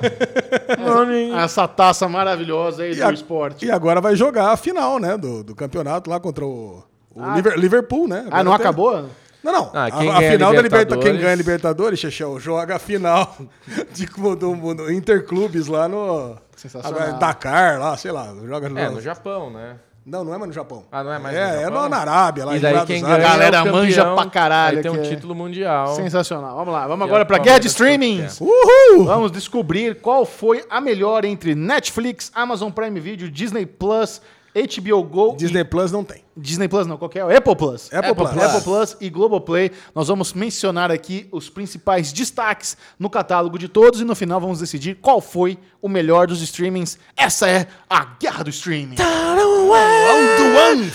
[1.44, 3.66] essa taça maravilhosa aí E, do a- esporte.
[3.66, 6.84] e agora vai jogar a final, né, do, do campeonato lá contra o,
[7.16, 7.36] o Ah.
[7.36, 8.26] Liver- Liverpool, né?
[8.32, 9.06] Ah, não Agora tem- acabou?
[9.44, 9.72] Não, não.
[9.74, 12.80] Ah, a, quem a ganha final da Libertadores, quem ganha a Libertadores, Chechel, joga a
[12.80, 13.36] final
[13.92, 14.36] de, do,
[14.76, 17.02] do Interclubes lá no Sensacional.
[17.02, 18.34] agora, Dakar, lá, sei lá.
[18.48, 19.78] Joga É, no Japão, né?
[20.04, 20.84] Não, não é mais no Japão.
[20.92, 23.02] Ah, não é mais é, no É no- na Arábia, lá E em daí quem
[23.04, 25.10] ganha Galera é o campeão, manja pra caralho Aí tem um aqui.
[25.10, 25.96] título mundial.
[25.96, 26.56] Sensacional.
[26.56, 28.42] Vamos lá, vamos E agora a para Palmeiras Get Streamings.
[28.42, 29.06] Uhul!
[29.06, 34.22] Vamos descobrir qual foi a melhor entre Netflix, Amazon Prime Video, Disney Plus,
[34.54, 36.24] HBO Go Disney Plus não tem.
[36.36, 37.26] e Disney Plus não, qual que é?
[37.26, 37.90] O Apple Plus.
[37.94, 38.38] Apple Plus.
[38.38, 39.72] Apple Plus e Globoplay.
[39.96, 44.60] Nós vamos mencionar aqui os principais destaques no catálogo de todos e no final vamos
[44.60, 46.98] decidir qual foi o melhor dos streamings.
[47.16, 48.96] Essa é a guerra do streaming.
[48.98, 50.92] Round one!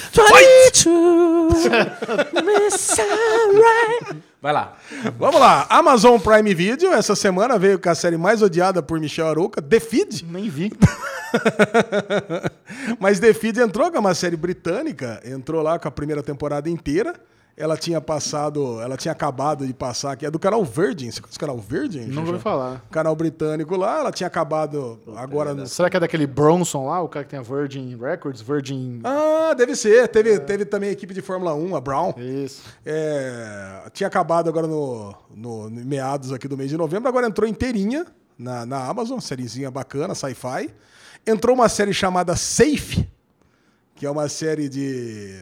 [4.40, 4.76] Vai lá.
[5.18, 9.26] Vamos lá, Amazon Prime Video, essa semana veio com a série mais odiada por Michel
[9.28, 10.24] Arouca, The Feed.
[10.30, 10.72] Nem vi.
[12.98, 16.68] Mas The Feed entrou, que é uma série britânica, entrou lá com a primeira temporada
[16.68, 17.14] inteira.
[17.58, 21.10] Ela tinha passado, ela tinha acabado de passar, que é do canal Virgin.
[21.10, 22.00] Você conhece o canal Virgin?
[22.08, 22.84] Não vou falar.
[22.90, 25.66] Canal britânico lá, ela tinha acabado agora no.
[25.66, 28.42] Será que é daquele Bronson lá, o cara que tem a Virgin Records?
[28.42, 29.00] Virgin.
[29.04, 30.06] Ah, deve ser.
[30.08, 32.12] Teve, teve também a equipe de Fórmula 1, a Brown.
[32.18, 32.62] Isso.
[32.84, 37.48] É, tinha acabado agora no, no- no meados aqui do mês de novembro, agora entrou
[37.48, 38.04] inteirinha
[38.38, 40.68] na, na Amazon, sériezinha bacana, sci-fi.
[41.26, 43.08] Entrou uma série chamada Safe,
[43.94, 45.34] que é uma série de.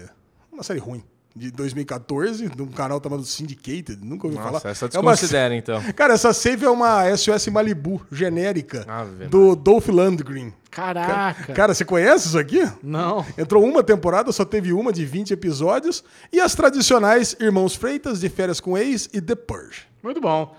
[0.52, 1.02] Uma série ruim.
[1.36, 4.70] De 2014, de um canal chamado Syndicated, nunca ouvi Nossa, falar.
[4.70, 5.82] essa é uma, desconsidera, então.
[5.96, 10.54] Cara, essa Safe é uma SOS Malibu genérica Ave do Dolph Lundgren.
[10.70, 11.52] Caraca.
[11.52, 12.62] Cara, você conhece isso aqui?
[12.80, 13.26] Não.
[13.36, 16.04] Entrou uma temporada, só teve uma de 20 episódios.
[16.32, 19.82] E as tradicionais Irmãos Freitas, De Férias com Ex e The Purge.
[20.04, 20.56] Muito bom.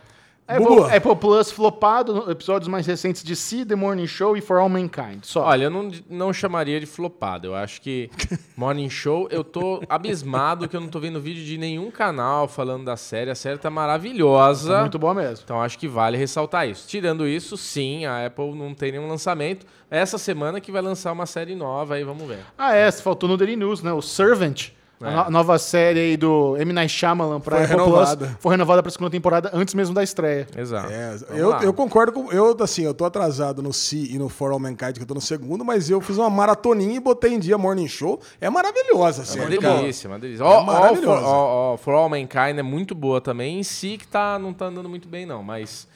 [0.48, 4.70] Apple, Apple Plus flopado, episódios mais recentes de See, The Morning Show e For All
[4.70, 5.24] Mankind.
[5.24, 5.44] Só.
[5.44, 7.48] Olha, eu não, não chamaria de flopado.
[7.48, 8.12] Eu acho que
[8.56, 12.86] Morning Show, eu tô abismado que eu não tô vendo vídeo de nenhum canal falando
[12.86, 13.32] da série.
[13.32, 14.82] A série tá maravilhosa.
[14.82, 15.44] Muito boa mesmo.
[15.44, 16.88] Então acho que vale ressaltar isso.
[16.88, 19.66] Tirando isso, sim, a Apple não tem nenhum lançamento.
[19.90, 22.40] Essa semana que vai lançar uma série nova aí, vamos ver.
[22.56, 23.92] Ah, é, faltou no Daily News, né?
[23.92, 24.70] O Servant,
[25.02, 25.10] É.
[25.14, 26.72] no- nova série aí do M.
[26.72, 28.26] Night Shyamalan pra Foi Apple renovada.
[28.28, 28.38] Plus.
[28.40, 30.48] Foi renovada pra segunda temporada antes mesmo da estreia.
[30.58, 30.90] Exato.
[30.92, 31.64] É, eu, lá.
[31.64, 32.32] eu concordo com.
[32.32, 35.14] Eu, assim, eu tô atrasado no See e no For All Mankind, que eu tô
[35.14, 38.22] no segundo, mas eu fiz uma maratoninha e botei em dia Morning Show.
[38.40, 39.40] É maravilhosa, É assim.
[39.40, 39.78] uma muito bom.
[39.78, 40.46] delícia, uma delícia.
[40.46, 41.22] Ó, ó, maravilhosa.
[41.22, 43.60] For, ó, ó, For All Mankind é muito boa também.
[43.60, 45.44] Em si que tá, não tá andando muito bem, não.
[45.44, 45.88] Mas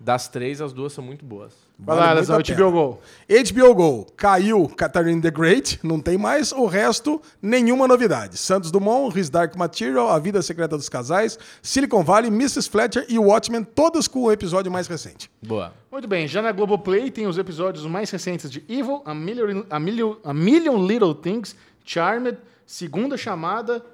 [0.00, 1.67] das três, as duas são muito boas.
[1.80, 2.98] Vai Vale lá, Lesão, HBO Go.
[3.28, 6.50] HBO Go, caiu Catherine the Great, não tem mais.
[6.50, 8.36] O resto, nenhuma novidade.
[8.36, 12.68] Santos Dumont, His Dark Material, A Vida Secreta dos Casais, Silicon Valley, Mrs.
[12.68, 15.30] Fletcher e Watchmen, todas com o episódio mais recente.
[15.40, 15.72] Boa.
[15.92, 19.78] Muito bem, já na Globoplay tem os episódios mais recentes de Evil, A Million, a
[19.78, 21.54] Million, a Million Little Things,
[21.84, 23.84] Charmed, Segunda Chamada,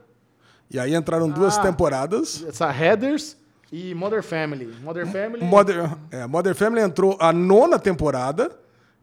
[0.70, 1.62] E aí entraram duas Ah.
[1.62, 2.42] temporadas.
[2.48, 3.36] essa Headers
[3.76, 4.72] E Mother Family.
[4.84, 5.44] Mother Family.
[5.44, 8.52] Mother, é, Mother Family entrou a nona temporada.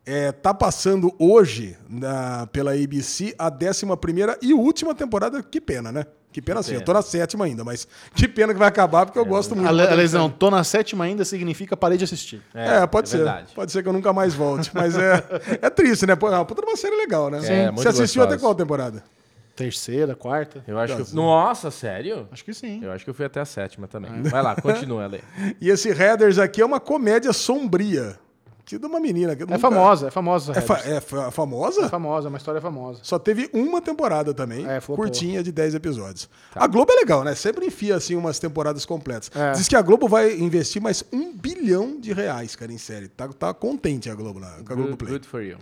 [0.06, 5.44] É, tá passando hoje na- pela ABC a décima primeira e última temporada.
[5.44, 6.06] Que pena, né?
[6.32, 6.74] Que pena sim.
[6.76, 9.68] Eu tô na sétima ainda, mas que pena que vai acabar porque eu gosto muito.
[9.68, 12.42] A, a lesão, tô na sétima ainda significa parei de assistir.
[12.54, 13.18] É, pode ser.
[13.18, 13.54] verdade.
[13.54, 14.72] Pode ser que eu nunca mais volte.
[14.74, 15.22] Mas é,
[15.62, 16.16] é triste, né?
[16.16, 17.40] Pô, é uma puta de uma série legal, né?
[17.44, 18.36] É, muito Você assistiu gostosa.
[18.36, 19.04] até qual temporada?
[19.64, 20.64] Terceira, quarta.
[20.68, 21.02] Eu acho que.
[21.02, 22.28] eu- Nossa, sério?
[22.32, 22.80] Acho que sim.
[22.84, 24.22] Eu acho que eu fui até a sétima também.
[24.24, 25.24] Vai lá, continua, Ale.
[25.62, 28.18] E esse Headers aqui é uma comédia sombria.
[28.64, 29.36] Que de uma menina.
[29.36, 30.54] Que É famosa, é famosa.
[30.54, 31.86] É, fa- é fa- famosa?
[31.88, 33.00] É famosa, uma história famosa.
[33.04, 36.30] Só teve uma temporada também, É, curtinha de 10 episódios.
[36.56, 37.36] A Globo é legal, né?
[37.36, 39.30] Sempre enfia assim umas temporadas completas.
[39.36, 39.52] É.
[39.54, 43.08] Diz que a Globo vai investir mais um bilhão de reais, cara, em série.
[43.10, 45.12] Tá, tá contente a Globo, lá, com a Globo Play.
[45.14, 45.58] good for you.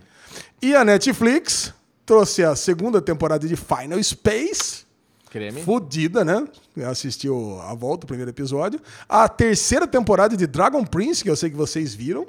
[0.62, 1.74] E a Netflix
[2.10, 4.84] trouxe a segunda temporada de Final Space.
[5.30, 5.62] Creme.
[5.62, 6.44] Fodida, né?
[6.84, 8.80] Assistiu a volta, o primeiro episódio.
[9.08, 12.26] A terceira temporada de Dragon Prince, que eu sei que vocês viram.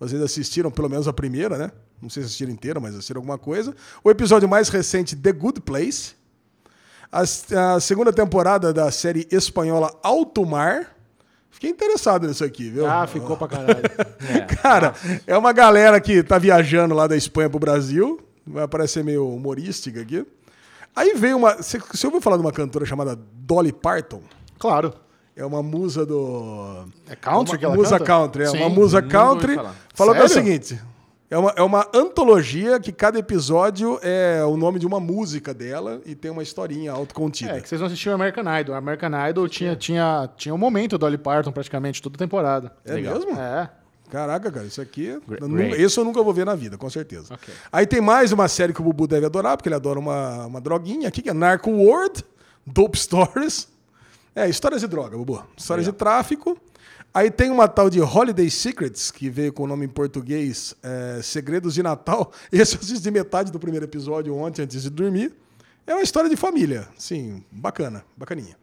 [0.00, 1.70] Vocês assistiram pelo menos a primeira, né?
[2.00, 3.76] Não sei se assistiram inteira, mas assistiram alguma coisa.
[4.02, 6.14] O episódio mais recente, The Good Place.
[7.12, 7.24] A,
[7.74, 10.96] a segunda temporada da série espanhola Alto Mar.
[11.50, 12.86] Fiquei interessado nisso aqui, viu?
[12.86, 13.82] Ah, ficou pra caralho.
[14.62, 14.94] Cara,
[15.26, 18.18] é uma galera que tá viajando lá da Espanha pro Brasil.
[18.46, 20.26] Vai parecer meio humorística aqui.
[20.94, 21.56] Aí veio uma.
[21.56, 24.22] Você, você ouviu falar de uma cantora chamada Dolly Parton?
[24.58, 24.92] claro.
[25.36, 26.86] É uma musa do.
[27.08, 28.04] É country uma que ela musa canta?
[28.04, 28.58] country, é Sim.
[28.58, 29.54] uma musa nunca ouvi country.
[29.56, 29.74] falar.
[29.92, 30.44] Falou que é o Sério?
[30.44, 30.80] seguinte:
[31.28, 36.00] é uma, é uma antologia que cada episódio é o nome de uma música dela
[36.06, 37.56] e tem uma historinha autocontida.
[37.56, 38.76] É, que vocês não assistiram American Idol.
[38.76, 42.72] American Idol tinha, tinha, tinha um momento do Dolly Parton praticamente toda temporada.
[42.84, 43.14] É Legal.
[43.14, 43.32] mesmo?
[43.32, 43.68] É.
[44.14, 45.20] Caraca, cara, isso aqui.
[45.26, 45.42] Great.
[45.44, 47.34] nunca- esse eu nunca vou ver na vida, com certeza.
[47.34, 47.52] Ok.
[47.72, 50.60] Aí tem mais uma série que o Bubu deve adorar, porque ele adora uma, uma
[50.60, 52.24] droguinha aqui, que é Narco World,
[52.64, 53.66] Dope Stories.
[54.32, 55.44] É, histórias de droga, Bubu.
[55.56, 56.56] Histórias de tráfico.
[57.12, 61.20] Aí tem uma tal de Holiday Secrets, que veio com o nome em português é,
[61.20, 62.30] Segredos de Natal.
[62.52, 65.34] Esse eu assisti metade do primeiro episódio ontem, antes de dormir.
[65.84, 66.86] É uma história de família.
[66.96, 68.56] Sim, bacana, bacaninha.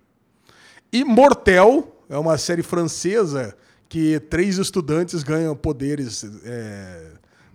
[0.94, 3.54] E Mortel é uma série francesa
[3.92, 7.08] que três estudantes ganham poderes, é,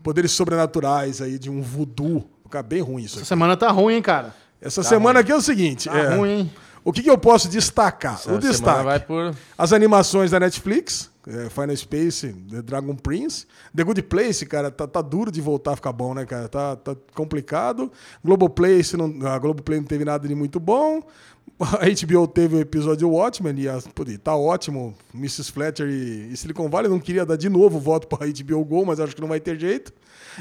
[0.02, 2.28] poderes sobrenaturais aí de um voodoo.
[2.42, 3.28] Fica bem ruim isso Essa aqui.
[3.28, 4.34] semana tá ruim, hein, cara.
[4.60, 5.88] Essa semana aqui é o seguinte.
[5.88, 6.52] Tá é, ruim, hein?
[6.84, 8.16] O que, que eu posso destacar?
[8.16, 8.84] Essa o destaque.
[8.84, 9.34] vai por.
[9.56, 13.46] As animações da Netflix, é, Final Space, The Dragon Prince.
[13.74, 16.48] The Good Place, cara, tá, tá duro de voltar a ficar bom, né, cara?
[16.48, 17.90] Tá, tá complicado.
[18.22, 21.02] Globoplay, se não, a Globoplay não teve nada de muito bom.
[21.58, 24.94] A HBO teve o episódio Watchmen e pô, e tá ótimo.
[25.14, 25.50] Mrs.
[25.52, 26.90] Fletcher e, e Silicon Valley.
[26.90, 29.58] Não queria dar de novo voto pra HBO Go, mas acho que não vai ter
[29.58, 29.92] jeito.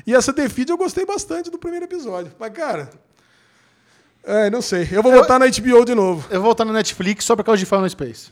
[0.05, 2.31] E essa The Feed eu gostei bastante do primeiro episódio.
[2.37, 2.89] Mas, cara...
[4.27, 4.89] É, não sei.
[4.91, 6.27] Eu vou votar na HBO de novo.
[6.31, 8.31] Eu vou voltar na Netflix só por causa de Final Space.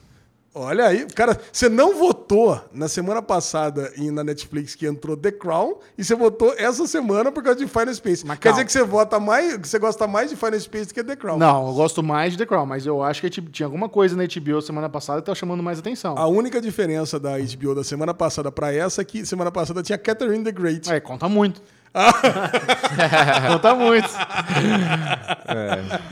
[0.55, 5.77] Olha aí, cara, você não votou na semana passada na Netflix que entrou The Crown
[5.97, 8.23] e você votou essa semana por causa de Final Space.
[8.23, 8.63] Mas Quer calma.
[8.63, 11.15] dizer que você vota mais, que você gosta mais de Final Space do que The
[11.15, 11.39] Crown.
[11.39, 14.23] Não, eu gosto mais de The Crown, mas eu acho que tinha alguma coisa na
[14.25, 16.15] HBO semana passada que tá chamando mais atenção.
[16.17, 19.97] A única diferença da HBO da semana passada pra essa é que semana passada tinha
[19.97, 20.91] Catherine the Great.
[20.91, 21.63] É, conta muito.
[23.51, 24.09] conta muito.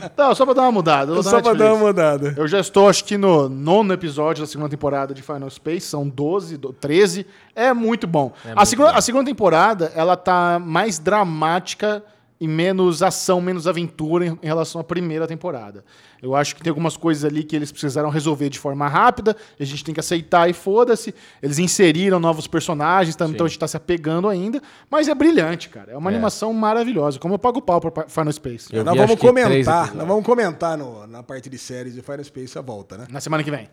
[0.04, 1.22] Então, só pra dar uma mudada.
[1.22, 2.34] Só pra dar uma mudada.
[2.36, 6.08] Eu já estou, acho que no nono episódio da segunda temporada de Final Space, são
[6.08, 7.26] 12, do- 13.
[7.54, 8.32] É muito bom.
[8.44, 8.98] a, muito segunda, bom.
[8.98, 12.02] a segunda temporada, ela tá mais dramática
[12.42, 15.84] e menos ação, menos aventura em, relação à primeira temporada.
[16.20, 19.62] Eu acho que tem algumas coisas ali que eles precisaram resolver de forma rápida, e
[19.62, 21.14] a gente tem que aceitar e foda-se.
[21.40, 25.68] Eles inseriram novos personagens, então então a gente tá se apegando ainda, mas é brilhante,
[25.68, 25.92] cara.
[25.92, 26.14] É uma É.
[26.14, 27.18] animação maravilhosa.
[27.18, 28.68] Como eu pago pau pra Final Space.
[28.74, 32.24] Eu nós vi, vamos comentar, nós vamos comentar no- na parte de séries de Final
[32.24, 33.06] Space a volta, né?
[33.10, 33.68] Na semana que vem.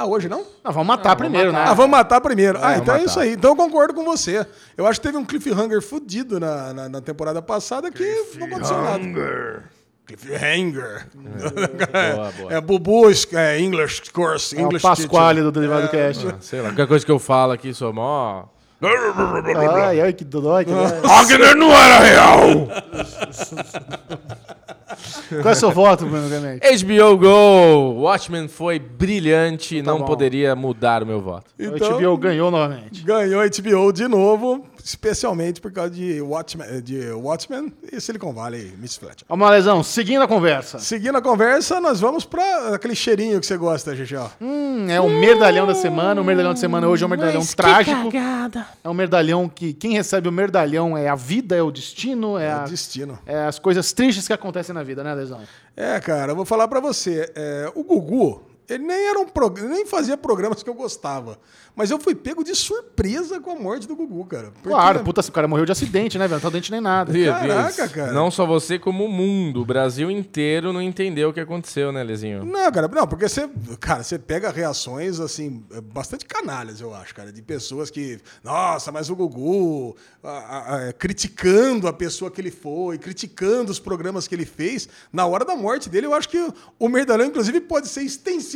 [0.00, 0.46] Ah, hoje não?
[0.64, 1.64] Não, vamos matar primeiro, Ah, né?
[1.74, 2.56] vamos matar primeiro.
[2.56, 3.10] ah, vamos então é matar.
[3.10, 3.32] isso aí.
[3.34, 4.46] Então eu concordo com você.
[4.74, 8.02] Eu acho que teve um cliffhanger fudido na, na, na temporada passada que
[8.38, 9.62] não aconteceu nada.
[10.06, 11.06] Cliffhanger.
[11.14, 12.50] Boa, boa.
[12.52, 14.56] É Bubu é, English course.
[14.56, 16.34] É o English Pasquale do Derivado Cast.
[16.40, 18.44] Sei lá, qualquer coisa que eu falo aqui, sou mó.
[18.80, 20.64] Ai, ai, que dodói.
[20.64, 21.00] Que dói.
[21.02, 22.68] Wagner não era real!
[25.28, 26.84] Qual é o seu voto, Bruno Clemente?
[26.84, 28.00] HBO Go!
[28.02, 30.04] Watchmen foi brilhante, Tá não bom.
[30.04, 31.46] poderia mudar o meu voto.
[31.58, 33.02] Então, O HBO ganhou novamente.
[33.02, 38.96] ganhou HBO de novo, especialmente por causa de Watchmen, de Watchmen e Silicon Valley, Miss
[38.96, 39.24] Fletcher.
[39.28, 39.82] Vamos lá, Lesão.
[39.82, 40.78] Seguindo a conversa.
[40.78, 44.16] Seguindo a conversa, nós vamos para aquele cheirinho que você gosta, GG.
[44.40, 46.20] Hum, é o merdalhão da semana.
[46.20, 48.10] O merdalhão da semana hoje é um merdalhão trágico.
[48.82, 52.50] É um merdalhão que quem recebe o merdalhão é a vida, é o destino, é,
[52.50, 53.18] a- Destino.
[53.26, 55.40] é as coisas tristes que acontecem na vida, né, Lesão?
[55.76, 57.30] É, cara, eu vou falar pra você.
[57.34, 59.60] é, o Gugu, Ele nem era um prog...
[59.62, 61.38] nem fazia programas que eu gostava.
[61.74, 64.50] Mas eu fui pego de surpresa com a morte do Gugu, cara.
[64.50, 66.40] Porque- Claro, puta, o cara morreu de acidente, né, velho?
[66.42, 67.12] Não tá dente nem nada.
[67.12, 67.92] Caraca, Deus.
[67.92, 68.12] cara.
[68.12, 69.62] Não só você, como o mundo.
[69.62, 72.44] O Brasil inteiro não entendeu o que aconteceu, né, Lezinho?
[72.44, 73.48] Não, cara, não, porque você,
[73.78, 78.90] cara, você pega reações assim, é, bastante canalhas, eu acho, cara, de pessoas que, nossa,
[78.92, 84.26] mas o Gugu, a- a- a- criticando a pessoa que ele foi, criticando os programas
[84.28, 87.88] que ele fez, na hora da morte dele, eu acho que o Merdalhão, inclusive, pode
[87.88, 88.02] ser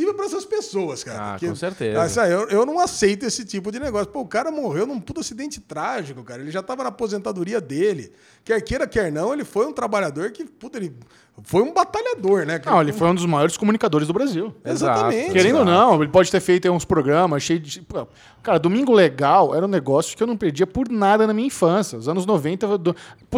[0.05, 1.35] extensível para essas pessoas, cara.
[1.35, 2.01] Ah, com certeza.
[2.01, 4.07] assim, eu, eu não aceito esse tipo de negócio.
[4.07, 6.41] Pô, o cara morreu num puto acidente trágico, cara.
[6.41, 8.11] Ele já tava na aposentadoria dele.
[8.43, 10.95] Quer queira, quer não, ele foi um trabalhor que, puta, ele
[11.43, 12.59] foi um batalhador, né?
[12.59, 12.75] cara?
[12.75, 14.53] Não, ele foi um dos maiores comunicadores do Brasil.
[14.63, 15.17] Exatamente.
[15.19, 15.33] Exato.
[15.33, 17.85] Querendo ou não, ele pode ter feito uns programas cheios de.
[18.41, 21.97] Cara, Domingo Legal era um negócio que eu não perdia por nada na minha infância.
[21.97, 22.95] Os anos 90, do-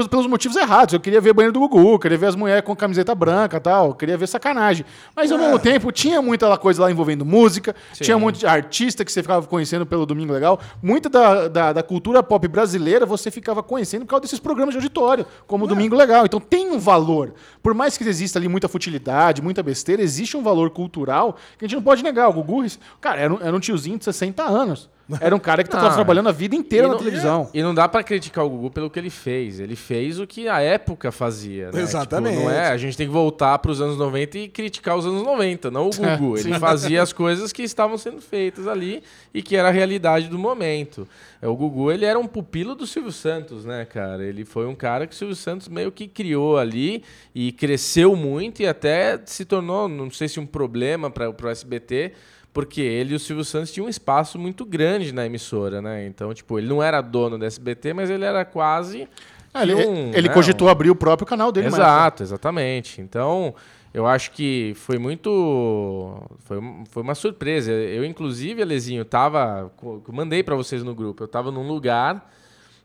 [0.10, 0.94] pelos motivos errados.
[0.94, 3.94] Eu queria ver banheiro do Gugu, queria ver as mulheres com camiseta branca e tal,
[3.94, 4.86] queria ver sacanagem.
[5.16, 9.12] Mas ao mesmo tempo, tinha muita coisa lá envolvendo música, tinha muito de artista que
[9.12, 10.60] você ficava conhecendo pelo Domingo Legal.
[10.84, 14.78] Muita da, da, da cultura pop brasileira você ficava conhecendo por causa desses programas de
[14.78, 16.26] auditório, como o Domingo Legal.
[16.26, 17.34] Então tem um valor.
[17.64, 21.68] Por mais que exista ali muita futilidade, muita besteira, existe um valor cultural que a
[21.68, 22.28] gente não pode negar.
[22.28, 22.66] O Gugu,
[23.00, 24.90] cara, era um, era um tiozinho de 60 anos.
[25.22, 27.50] Era um cara que estava Ah, trabalhando a vida inteira na não- televisão.
[27.54, 29.60] E não dá pra criticar o Gugu pelo que ele fez.
[29.60, 31.72] Ele fez o que a época fazia.
[31.72, 31.82] Né?
[31.82, 32.36] Exatamente.
[32.38, 32.68] Tipo, não é?
[32.68, 35.92] A gente tem que voltar pros anos 90 e criticar os anos 90, não o
[35.96, 36.38] Gugu.
[36.38, 39.02] Ele fazia as coisas que estavam sendo feitas ali
[39.34, 41.08] e que era a realidade do momento.
[41.42, 44.24] É, O Gugu, ele era um pupilo do Silvio Santos, né, cara?
[44.26, 47.04] Ele foi um cara que o Silvio Santos meio que criou ali
[47.34, 52.12] e cresceu muito e até se tornou, não sei se um problema para o SBT,
[52.58, 56.08] porque ele e o Silvio Santos tinham um espaço muito grande na emissora, né?
[56.08, 59.08] Então, tipo, ele não era dono da SBT, mas ele era quase.
[59.54, 61.68] Ah, ele, um, ele né, cogitou abrir o próprio canal dele.
[61.68, 61.84] época.
[61.84, 63.00] Exato, exatamente.
[63.00, 63.54] Então,
[63.94, 66.20] eu acho que foi muito.
[66.46, 66.58] Foi,
[66.90, 67.72] foi uma surpresa.
[67.72, 69.72] Eu, inclusive, Alezinho, tava.
[70.08, 71.26] Mandei pra vocês no grupo.
[71.26, 72.28] Eu tava num lugar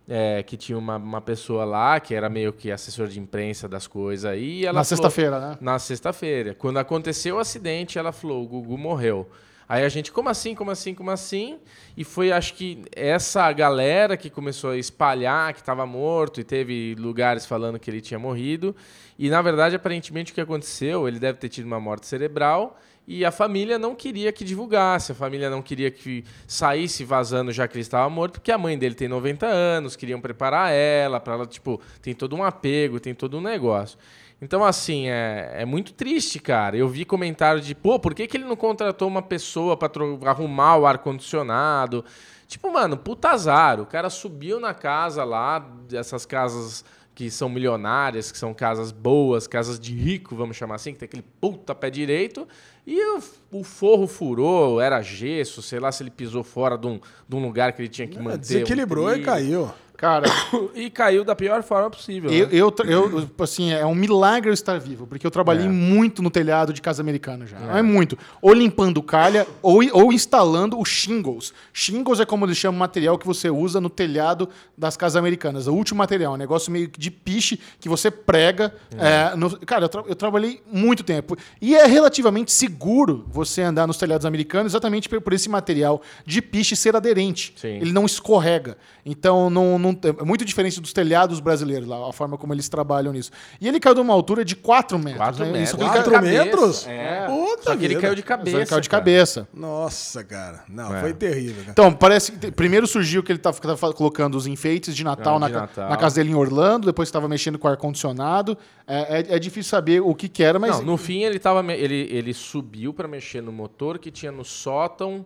[0.07, 3.87] é, que tinha uma, uma pessoa lá que era meio que assessor de imprensa das
[3.87, 5.59] coisas e ela Na sexta-feira, né?
[5.62, 6.55] na sexta-feira.
[6.55, 9.27] Quando aconteceu o acidente, ela falou: o Gugu morreu.
[9.73, 11.59] Aí a gente, como assim, como assim, como assim?
[11.97, 16.95] E foi, acho que, essa galera que começou a espalhar que estava morto e teve
[16.99, 18.77] lugares falando que ele tinha morrido.
[19.18, 23.25] E, na verdade, aparentemente, o que aconteceu, ele deve ter tido uma morte cerebral e
[23.25, 27.75] a família não queria que divulgasse, a família não queria que saísse vazando já que
[27.75, 31.47] ele estava morto, porque a mãe dele tem 90 anos, queriam preparar ela, para ela,
[31.47, 33.99] tipo, tem todo um apego, tem todo um negócio.
[34.43, 36.76] Então, assim, é, é muito triste, cara.
[36.76, 39.88] Eu vi comentário de, pô, por que, que ele não contratou uma pessoa pra
[40.26, 42.05] arrumar o ar-condicionado?
[42.49, 43.80] Tipo, mano, puta azar.
[43.80, 46.84] O cara subiu na casa lá, dessas casas
[47.14, 51.07] que são milionárias, que são casas boas, casas de rico, vamos chamar assim, que tem
[51.07, 52.49] aquele puta pé direito,
[52.86, 53.22] e o,
[53.53, 57.43] o forro furou, era gesso, sei lá se ele pisou fora de um, de um
[57.43, 58.34] lugar que ele tinha que manter.
[58.34, 59.26] um Desequilibrou e trilho.
[59.26, 59.70] caiu.
[60.03, 60.26] Cara,
[60.74, 62.28] E caiu da pior forma possível.
[62.28, 62.53] eu, né?
[62.53, 65.68] eu, eu, assim, é um milagre eu estar vivo, porque eu trabalhei É.
[65.68, 67.57] muito no telhado de casa americana já.
[67.78, 67.82] É.
[67.82, 68.18] muito.
[68.42, 71.55] Ou limpando calha, ou, ou instalando os shingles.
[71.72, 75.68] Shingles é como eles chamam o material que você usa no telhado das casas americanas.
[75.68, 78.74] O último material, um negócio meio de piche que você prega.
[78.98, 81.36] é, no- cara, eu, tra- eu trabalhei muito tempo.
[81.61, 86.42] E é relativamente seguro você andar nos telhados americanos exatamente por, por esse material de
[86.42, 87.55] piche ser aderente.
[87.57, 87.76] Sim.
[87.76, 88.76] Ele não escorrega.
[89.07, 93.12] Então, não, não, é muito diferente dos telhados brasileiros, lá, a forma como eles trabalham
[93.12, 93.30] nisso.
[93.61, 95.16] E ele caiu de uma altura de 4 metros.
[95.16, 95.53] 4 né?
[95.53, 95.68] metros.
[95.68, 96.45] Isso que ele Quatro caiu, cabeça.
[96.45, 96.86] metros?
[96.86, 97.26] É.
[97.26, 98.57] Puta Só que ele caiu de Só cabeça.
[98.57, 99.01] ele caiu de cara.
[99.03, 99.49] cabeça.
[99.55, 100.64] Nossa, cara.
[100.68, 101.01] Não, É.
[101.01, 101.70] foi terrível, cara.
[101.70, 103.59] Então, parece que primeiro surgiu que ele estava
[103.93, 105.88] colocando os enfeites de Natal, Ah, na, de Natal.
[105.88, 108.57] na casa dele em Orlando, depois estava mexendo com o ar-condicionado.
[108.86, 110.78] É, é- é difícil saber o que, que era, mas.
[110.78, 114.45] Não, no fim ele tava ele, ele subiu pra mexer no motor que tinha no
[114.45, 115.24] sótão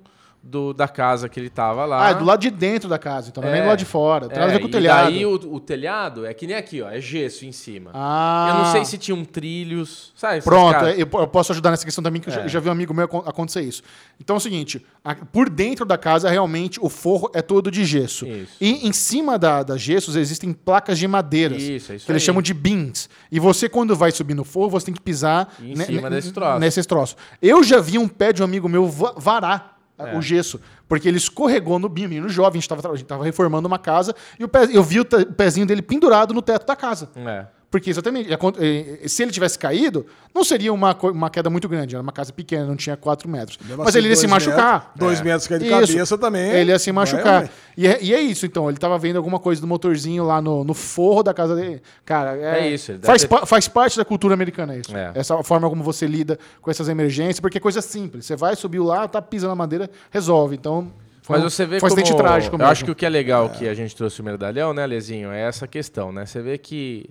[0.49, 2.07] do, da casa que ele tava lá.
[2.07, 3.65] Ah, é do lado de dentro da casa, então não é nem É.
[3.65, 4.29] do lado de fora.
[4.29, 5.05] Tem nada a ver com o e telhado.
[5.11, 7.91] daí o, o telhado é que nem aqui, ó, é gesso em cima.
[7.93, 8.47] Ah.
[8.51, 10.43] Eu não sei se tinham trilhos, sabe?
[10.43, 12.45] Pronto, eu, eu posso ajudar nessa questão também, que eu já- É.
[12.45, 13.83] eu já vi um amigo meu acon- acontecer isso.
[14.21, 17.85] Então é o seguinte: a- por dentro da casa, realmente, o forro é todo de
[17.85, 18.27] gesso.
[18.27, 18.53] Isso.
[18.61, 21.63] E em cima da, das gessos existem placas de madeiras.
[21.63, 22.27] Isso, é isso que eles aí.
[22.27, 23.09] chamam de beams.
[23.31, 26.59] E você, quando vai subir no forro, você tem que pisar Em cima desse troço.
[26.61, 27.17] nesses troços.
[27.43, 29.76] Eu já vi um pé de um amigo meu va- varar.
[29.99, 30.17] É.
[30.17, 30.61] O gesso.
[30.89, 34.45] Porque ele escorregou no BIM, no jovem, a gente estava tava reformando uma casa, e
[34.45, 37.11] o pé- eu vi o pezinho dele pendurado no teto da casa.
[37.17, 37.47] É.
[37.77, 38.31] Porque exatamente,
[39.07, 42.65] se ele tivesse caído, não seria uma, uma queda muito grande, era uma casa pequena,
[42.65, 43.59] não tinha 4 metros.
[43.61, 44.73] Mesmo Mas assim, ele ia se machucar.
[44.81, 45.25] metros, dois É.
[45.25, 45.93] metros cair de Isso.
[45.93, 46.51] cabeça também.
[46.53, 47.51] Ele ia se machucar.
[47.77, 48.71] E é, e é isso, então.
[48.71, 51.83] Ele tava vendo alguma coisa do motorzinho lá no, no forro da casa dele.
[52.03, 54.97] Cara, é, É isso, Faz, ter- pa- faz parte da cultura americana isso.
[54.97, 55.13] É.
[55.15, 58.25] Essa forma como você lida com essas emergências, porque é coisa simples.
[58.25, 60.55] Você vai, subiu lá, tá pisando na madeira, resolve.
[60.57, 60.91] Então.
[61.21, 62.17] Foi Mas você vê foi um como...
[62.17, 62.71] trágico Eu mesmo.
[62.71, 65.43] acho que o que é legal que a gente trouxe o medalhão, né, Lezinho, é
[65.43, 66.25] essa questão, né?
[66.25, 67.11] Você vê que...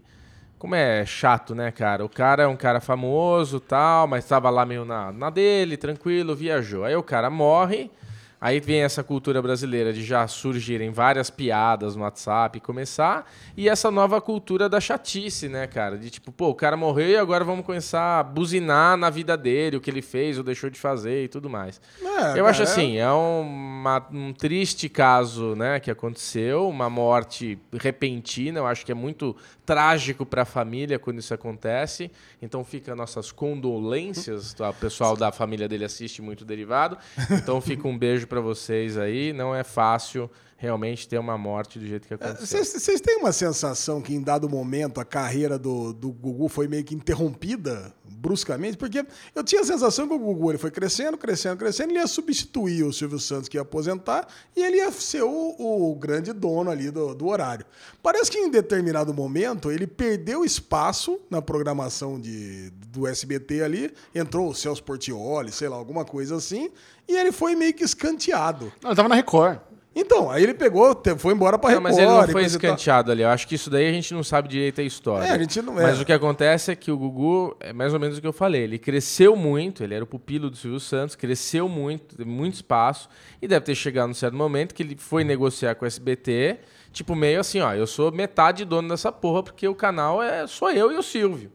[0.66, 2.04] Como é chato, né, cara?
[2.04, 6.36] O cara é um cara famoso tal, mas tava lá meio na, na dele, tranquilo,
[6.36, 6.84] viajou.
[6.84, 7.92] Aí o cara morre,
[8.40, 13.68] aí vem essa cultura brasileira de já surgirem várias piadas no WhatsApp e começar, e
[13.70, 15.98] essa nova cultura da chatice, né, cara?
[15.98, 19.78] De tipo, pô, o cara morreu e agora vamos começar a buzinar na vida dele,
[19.78, 21.80] o que ele fez ou deixou de fazer e tudo mais.
[22.02, 27.58] É, Eu acho cara, assim, é uma- um triste caso, né, que aconteceu, uma morte
[27.74, 28.60] repentina.
[28.60, 32.12] Eu acho que é muito trágico para a família quando isso acontece.
[32.42, 34.54] Então fica nossas condolências.
[34.54, 34.70] tá?
[34.70, 36.98] O pessoal da família dele assiste muito derivado.
[37.32, 39.34] Então fica um beijo para vocês aí.
[39.34, 42.46] Não é fácil realmente ter uma morte do jeito que aconteceu.
[42.46, 46.68] Vocês vocês têm uma sensação que em dado momento a carreira do, do Gugu foi
[46.68, 48.78] meio que interrompida bruscamente?
[48.78, 52.08] Porque eu tinha a sensação que o Gugu ele foi crescendo, crescendo, crescendo, ele ia
[52.08, 56.72] substituir o Silvio Santos que ia aposentar e ele ia ser o, o grande dono
[56.72, 57.66] ali do, do horário.
[58.02, 64.50] Parece que em determinado momento ele perdeu espaço na programação de, do SBT ali, entrou
[64.50, 66.70] o Celso Portioli, sei lá, alguma coisa assim,
[67.08, 68.72] e ele foi meio que escanteado.
[68.82, 69.60] Não, ele tava na Record.
[69.98, 71.84] Então, aí ele pegou, foi embora pra Não, Record.
[71.84, 73.22] mas ele não foi escanteado ali.
[73.22, 75.26] Eu acho que isso daí a gente não sabe direito a história.
[75.26, 75.84] É, a gente não- é.
[75.84, 78.34] Mas o que acontece é que o Gugu, é mais ou menos o que eu
[78.34, 82.56] falei, ele cresceu muito, ele era o pupilo do Silvio Santos, cresceu muito, teve muito
[82.56, 83.08] espaço,
[83.42, 86.58] e deve ter chegado num certo momento que ele foi negociar com o SBT,
[86.92, 90.74] tipo, meio assim, ó, eu sou metade dono dessa porra, porque o canal é só
[90.74, 91.54] eu e o Silvio.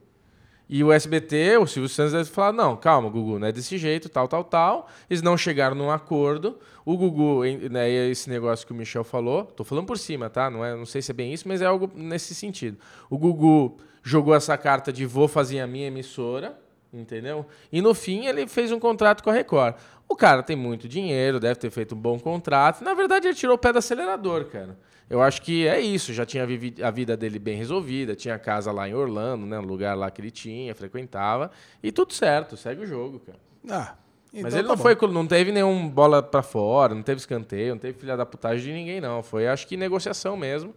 [0.73, 4.09] E o SBT, o Silvio Santos deve falar: não, calma, Gugu, não é desse jeito,
[4.09, 4.89] tal, tal, tal.
[5.11, 6.57] Eles não chegaram num acordo.
[6.85, 10.49] O Gugu, né, esse negócio que o Michel falou, tô falando por cima, tá?
[10.49, 12.79] Não, é, não sei se é bem isso, mas é algo nesse sentido.
[13.11, 16.57] O Gugu jogou essa carta de vou fazer a minha emissora,
[16.93, 17.45] entendeu?
[17.73, 19.75] E no fim ele fez um contrato com a Record.
[20.09, 22.85] O cara tem muito dinheiro, deve ter feito um bom contrato.
[22.85, 24.79] Na verdade, ele tirou o pé do acelerador, cara.
[25.11, 26.47] Eu acho que é isso, já tinha
[26.85, 30.21] a vida dele bem resolvida, tinha casa lá em Orlando, né, no lugar lá que
[30.21, 31.51] ele tinha, frequentava,
[31.83, 33.39] e tudo certo, segue o jogo, cara.
[33.69, 33.97] Ah,
[34.33, 34.83] Mas então ele tá não bom.
[34.83, 38.65] foi, não teve nenhum bola pra fora, não teve escanteio, não teve filha da putagem
[38.67, 40.73] de ninguém não, foi acho que negociação mesmo.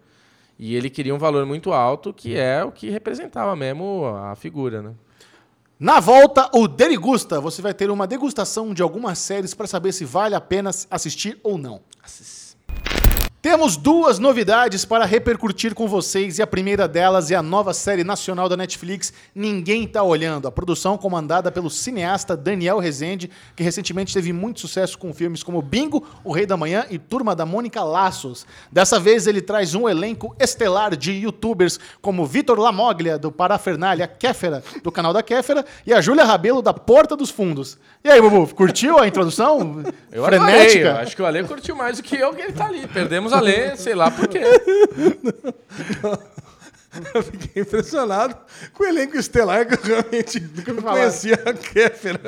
[0.57, 4.81] E ele queria um valor muito alto, que é o que representava mesmo a figura,
[4.81, 4.93] né?
[5.79, 7.41] Na volta, o Derigusta.
[7.41, 11.39] Você vai ter uma degustação de algumas séries para saber se vale a pena assistir
[11.43, 11.81] ou não.
[13.43, 18.01] Temos duas novidades para repercutir com vocês e a primeira delas é a nova série
[18.01, 20.47] nacional da Netflix, Ninguém Tá Olhando.
[20.47, 25.61] A produção comandada pelo cineasta Daniel Rezende, que recentemente teve muito sucesso com filmes como
[25.61, 28.47] Bingo, O Rei da Manhã e Turma da Mônica Laços.
[28.71, 34.63] Dessa vez ele traz um elenco estelar de youtubers como Vitor Lamoglia, do Parafernália Kéfera,
[34.81, 37.77] do canal da Kéfera, e a Júlia Rabelo, da Porta dos Fundos.
[38.05, 39.83] E aí, Bubu, curtiu a introdução?
[40.09, 42.67] Eu adorei, eu acho que o Ale curtiu mais do que eu, que ele tá
[42.67, 42.87] ali.
[42.87, 44.41] Perdemos Ale, sei lá por quê.
[47.15, 48.35] Eu fiquei impressionado
[48.71, 50.91] com o elenco estelar que eu realmente nunca falar.
[50.99, 52.19] conhecia a Kéfera.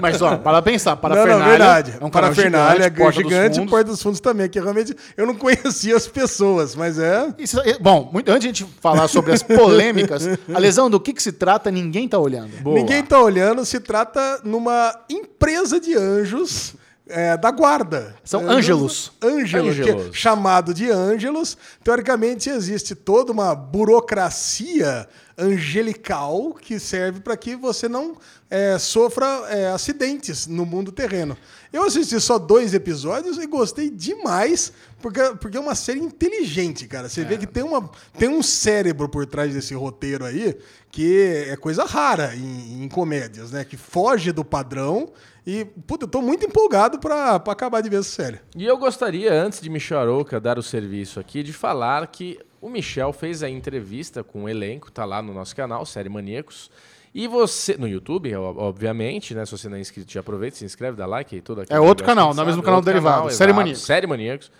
[0.00, 1.90] Mas, ó, para pensar, Não, Parafernália não, verdade.
[1.90, 3.70] é um canal Parafernália, gigante, Porta dos gigante, Fundos.
[3.72, 7.34] Porta dos Fundos também, que realmente eu não conhecia as pessoas, mas é...
[7.38, 11.00] Isso- é- bom, muito, antes de a gente falar sobre as polêmicas, a lesão do
[11.00, 12.52] que, que se trata, ninguém tá olhando.
[12.66, 16.76] Ninguém tá olhando, se trata numa empresa de anjos
[17.08, 18.14] é, da guarda.
[18.24, 19.72] São Anjos- ângelos.
[19.74, 21.56] Ângelos, que é chamado de ângelos.
[21.82, 28.16] Teoricamente, existe toda uma burocracia angelical que serve para que você não
[28.50, 31.36] é, sofra é, acidentes no mundo terreno.
[31.72, 37.08] Eu assisti só dois episódios e gostei demais, porque, porque é uma série inteligente, cara.
[37.08, 37.88] Você vê que tem, uma,
[38.18, 40.56] tem um cérebro por trás desse roteiro aí,
[40.90, 43.64] que é coisa rara em, em comédias, né?
[43.64, 45.10] Que foge do padrão.
[45.48, 48.38] E, puta, eu tô muito empolgado pra, pra acabar de ver essa série.
[48.54, 52.68] E eu gostaria, antes de Michel Arouca dar o serviço aqui, de falar que o
[52.68, 56.70] Michel fez a entrevista com o elenco, tá lá no nosso canal, Série Maníacos.
[57.14, 59.46] E você, no YouTube, obviamente, né?
[59.46, 61.78] Se você não é inscrito, já aproveita, se inscreve, dá like e tudo aquilo.
[61.78, 63.82] É outro canal, não é mesmo saber, canal outro derivado, Série exato, Maníacos.
[63.82, 64.52] Série Maníacos.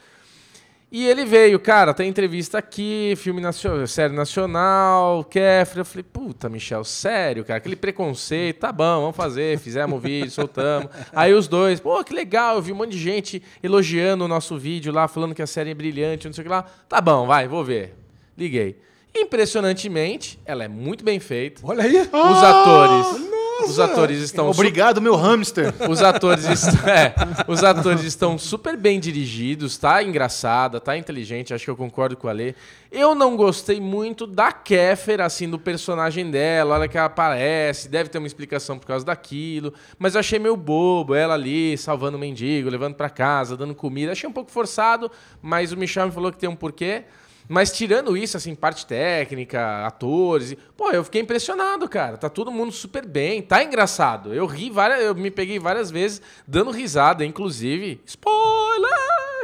[0.91, 5.83] E ele veio, cara, tem entrevista aqui, filme nacional, série nacional, Kefra.
[5.83, 10.31] Eu falei, puta, Michel, sério, cara, aquele preconceito, tá bom, vamos fazer, fizemos o vídeo,
[10.31, 10.89] soltamos.
[11.13, 14.57] Aí os dois, pô, que legal, eu vi um monte de gente elogiando o nosso
[14.57, 16.65] vídeo lá, falando que a série é brilhante, não sei o que lá.
[16.89, 17.95] Tá bom, vai, vou ver.
[18.37, 18.79] Liguei.
[19.15, 21.61] Impressionantemente, ela é muito bem feita.
[21.65, 21.97] Olha aí.
[21.99, 25.75] Os atores Os atores estão su- Obrigado, meu hamster.
[25.91, 27.15] Os atores, est- é,
[27.47, 32.29] os atores estão super bem dirigidos, tá engraçada, tá inteligente, acho que eu concordo com
[32.29, 32.55] a Lê.
[32.91, 38.09] Eu não gostei muito da Kéfera, assim, do personagem dela, olha que ela aparece, deve
[38.09, 42.21] ter uma explicação por causa daquilo, mas eu achei meio bobo, ela ali salvando o
[42.21, 45.11] mendigo, levando pra casa, dando comida, achei um pouco forçado,
[45.43, 47.05] mas o Michel me falou que tem um porquê.
[47.49, 52.19] Mas tirando isso, assim, parte técnica, atores, pô, eu fiquei impressionado, cara.
[52.19, 54.35] Tá todo mundo super bem, tá engraçado.
[54.35, 58.93] Eu ri várias, eu me peguei várias vezes dando risada, inclusive, spoiler,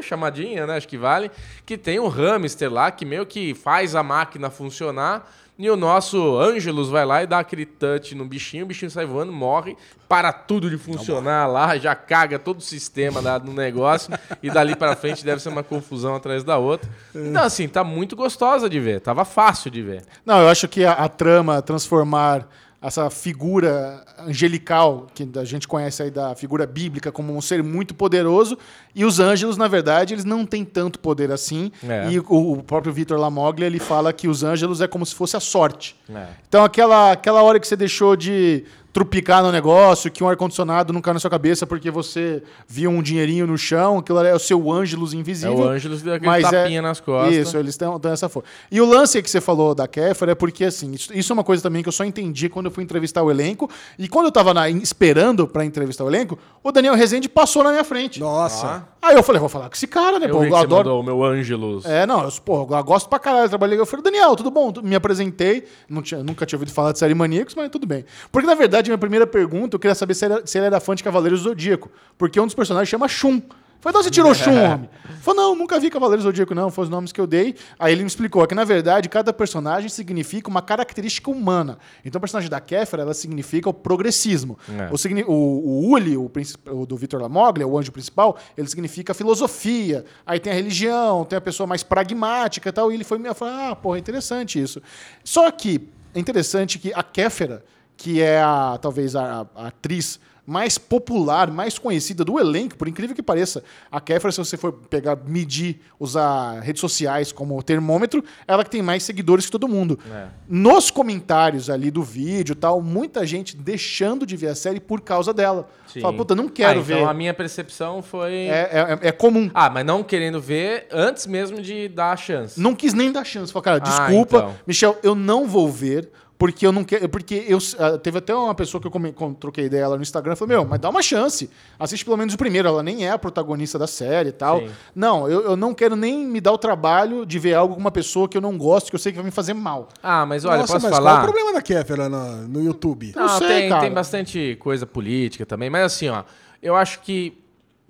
[0.03, 1.31] chamadinha, né, acho que vale,
[1.65, 5.27] que tem um hamster lá que meio que faz a máquina funcionar.
[5.57, 9.07] E o nosso Ângelus vai lá e dá aquele touch no bichinho, o bichinho sai
[9.07, 9.77] voando, morre,
[10.09, 14.75] para tudo de funcionar lá, já caga todo o sistema da- do negócio, e dali
[14.75, 16.91] pra frente deve ser uma confusão atrás da outra.
[17.15, 20.03] Então, assim, tá muito gostosa de ver, tava fácil de ver.
[20.27, 22.49] Não, eu acho que a, a trama transformar
[22.87, 27.95] essa figura angelical que a gente conhece aí da figura bíblica como um ser muito
[27.95, 28.59] poderoso
[28.95, 32.11] e os anjos na verdade eles não têm tanto poder assim É.
[32.11, 35.41] e o, próprio Victor Lamoglia ele fala que os anjos é como se fosse a
[35.41, 36.27] sorte É.
[36.47, 38.65] então aquela aquela hora que você deixou de
[38.95, 43.03] trupicar no negócio, que um ar-condicionado não cai na sua cabeça porque você viu um
[43.03, 45.57] dinheirinho no chão, aquilo é o seu ângelus É invisível.
[45.57, 47.35] o Ângelus que deu aquele Mas é- tapinha nas costas.
[47.35, 48.49] Isso, eles têm, têm essa força.
[48.71, 51.43] E o lance que você falou da Kéfera é porque, assim, isso, isso é uma
[51.43, 53.69] coisa também que eu só entendi quando eu fui entrevistar o elenco.
[53.99, 57.71] E quando eu tava na- esperando pra entrevistar o elenco, o Daniel Rezende passou na
[57.73, 58.21] minha frente.
[58.21, 58.87] Nossa.
[59.05, 60.27] Aí eu falei, vou falar com esse cara, né?
[60.27, 60.99] Eu pô, vi eu adoro.
[60.99, 61.85] o meu Ângelus.
[61.85, 63.79] É, não, eu, pô, eu gosto pra caralho, eu trabalhei.
[63.79, 64.73] Eu falei, Daniel, tudo bom?
[64.83, 68.07] Me apresentei, não tinha, nunca tinha ouvido falar de série Maníacos, mas tudo bem.
[68.33, 70.95] Porque, na verdade, minha primeira pergunta, eu queria saber se, era, se ele era fã
[70.95, 71.91] de Cavaleiros do Zodíaco.
[72.17, 73.43] Porque um dos personagens chama Shun.
[73.85, 74.89] Falei, de onde você tirou Shun, homem?
[75.21, 77.55] Falou, não, nunca vi Cavaleiros do Zodíaco, não, foi os nomes que eu dei.
[77.79, 81.79] Aí ele me explicou que, na verdade, cada personagem significa uma característica humana.
[82.03, 84.59] Então, o personagem da Kéfera, ela significa o progressismo.
[84.79, 84.89] É.
[84.91, 86.31] O, signi- o, o Uli, o,
[86.71, 90.05] o do Victor Lamoglia, o anjo principal, ele significa filosofia.
[90.25, 92.91] Aí tem a religião, tem a pessoa mais pragmática e tal.
[92.91, 94.81] E ele foi me falar, ah, porra, interessante isso.
[95.23, 97.63] Só que é interessante que a Kéfera,
[97.97, 103.15] que é a, talvez a, a atriz mais popular, mais conhecida do elenco, por incrível
[103.17, 108.63] que pareça, a Kéfera, se você for pegar, medir, usar redes sociais como termômetro, ela
[108.65, 109.99] que tem mais seguidores que todo mundo.
[110.13, 110.27] É.
[110.49, 115.33] Nos comentários ali do vídeo tal, muita gente deixando de ver a série por causa
[115.33, 115.69] dela.
[115.87, 116.01] Sim.
[116.01, 116.97] Fala, puta, não quero Ah, ver.
[116.99, 118.33] Então a minha percepção foi.
[118.33, 119.51] É, é, é comum.
[119.55, 122.61] Ah, mas não querendo ver antes mesmo de dar a chance.
[122.61, 123.53] Não quis nem dar chance.
[123.53, 124.55] Falei, cara, Ah, desculpa, então.
[124.67, 126.11] Michel, eu não vou ver.
[126.37, 127.09] Porque eu não quero.
[127.09, 130.03] Porque eu ah, teve até uma pessoa que eu come- com- troquei ideia lá no
[130.03, 131.49] Instagram falou: Meu, mas dá uma chance.
[131.79, 132.67] Assiste pelo menos o primeiro.
[132.69, 134.59] Ela nem é a protagonista da série e tal.
[134.61, 134.71] Sim.
[134.95, 137.91] Não, eu, eu não quero nem me dar o trabalho de ver algo com uma
[137.93, 139.89] pessoa que eu não gosto, que eu sei que vai me fazer mal.
[140.03, 141.11] Ah, mas olha, Nossa, posso mas falar?
[141.13, 143.13] qual é o problema da Kéfera no, no YouTube?
[143.15, 143.81] Não Não, sei, tem, cara.
[143.83, 146.25] tem bastante coisa política também, mas assim, ó,
[146.61, 147.44] eu acho que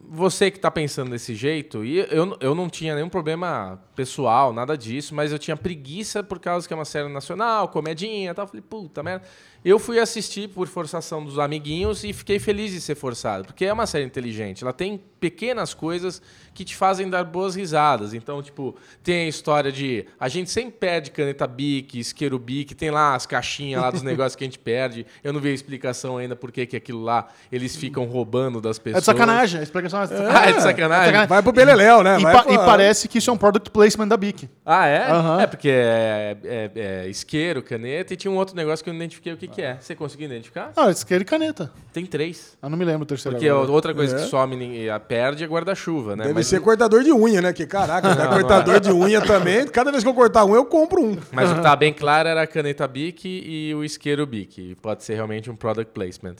[0.09, 4.77] você que tá pensando desse jeito, e eu, eu não tinha nenhum problema pessoal, nada
[4.77, 8.47] disso, mas eu tinha preguiça por causa que é uma série nacional, comedinha e tal.
[8.47, 9.25] Falei, puta merda.
[9.65, 13.73] Eu fui assistir por forçação dos amiguinhos e fiquei feliz de ser forçado, porque é
[13.73, 14.63] uma série inteligente.
[14.63, 16.21] Ela tem pequenas coisas
[16.53, 18.13] que te fazem dar boas risadas.
[18.13, 20.05] Então, tipo, tem a história de.
[20.21, 24.37] A gente sempre perde caneta Bic, isqueiro Bic, tem lá as caixinhas lá dos negócios
[24.37, 25.07] que a gente perde.
[25.23, 28.79] Eu não vi a explicação ainda por que que aquilo lá eles ficam roubando das
[28.79, 29.03] É pessoas.
[29.03, 29.61] de sacanagem.
[29.61, 30.37] A explicação é sacanagem.
[30.37, 31.27] Ah, é de sacanagem?
[31.27, 32.19] Vai pro Beleléu, né?
[32.19, 34.49] E, Vai pa- pro- e parece que isso é um product placement da Bic.
[34.65, 35.11] Ah, é?
[35.11, 35.41] Aham.
[35.41, 36.71] É, porque é, é-
[37.05, 39.63] é isqueiro, caneta e tinha um outro negócio que eu não identifiquei o que, que
[39.63, 39.77] é.
[39.81, 40.73] Você conseguiu identificar?
[40.77, 41.71] Ah, isqueiro e caneta.
[41.93, 42.57] Tem três.
[42.63, 43.37] Eu não me lembro o terceiro.
[43.37, 43.71] Porque agora.
[43.71, 44.21] outra coisa É.
[44.23, 46.23] que some e a perde é guarda-chuva, né?
[46.25, 47.53] Deve Mas- ser cortador de unha, né?
[47.53, 49.67] Que caraca, Não, não cortador de unha também.
[49.67, 51.17] Cada vez que eu cortar um, eu compro um.
[51.33, 54.77] Mas o que tá bem claro era a caneta Bic e o isqueiro Bic.
[54.81, 56.37] Pode ser realmente um product placement.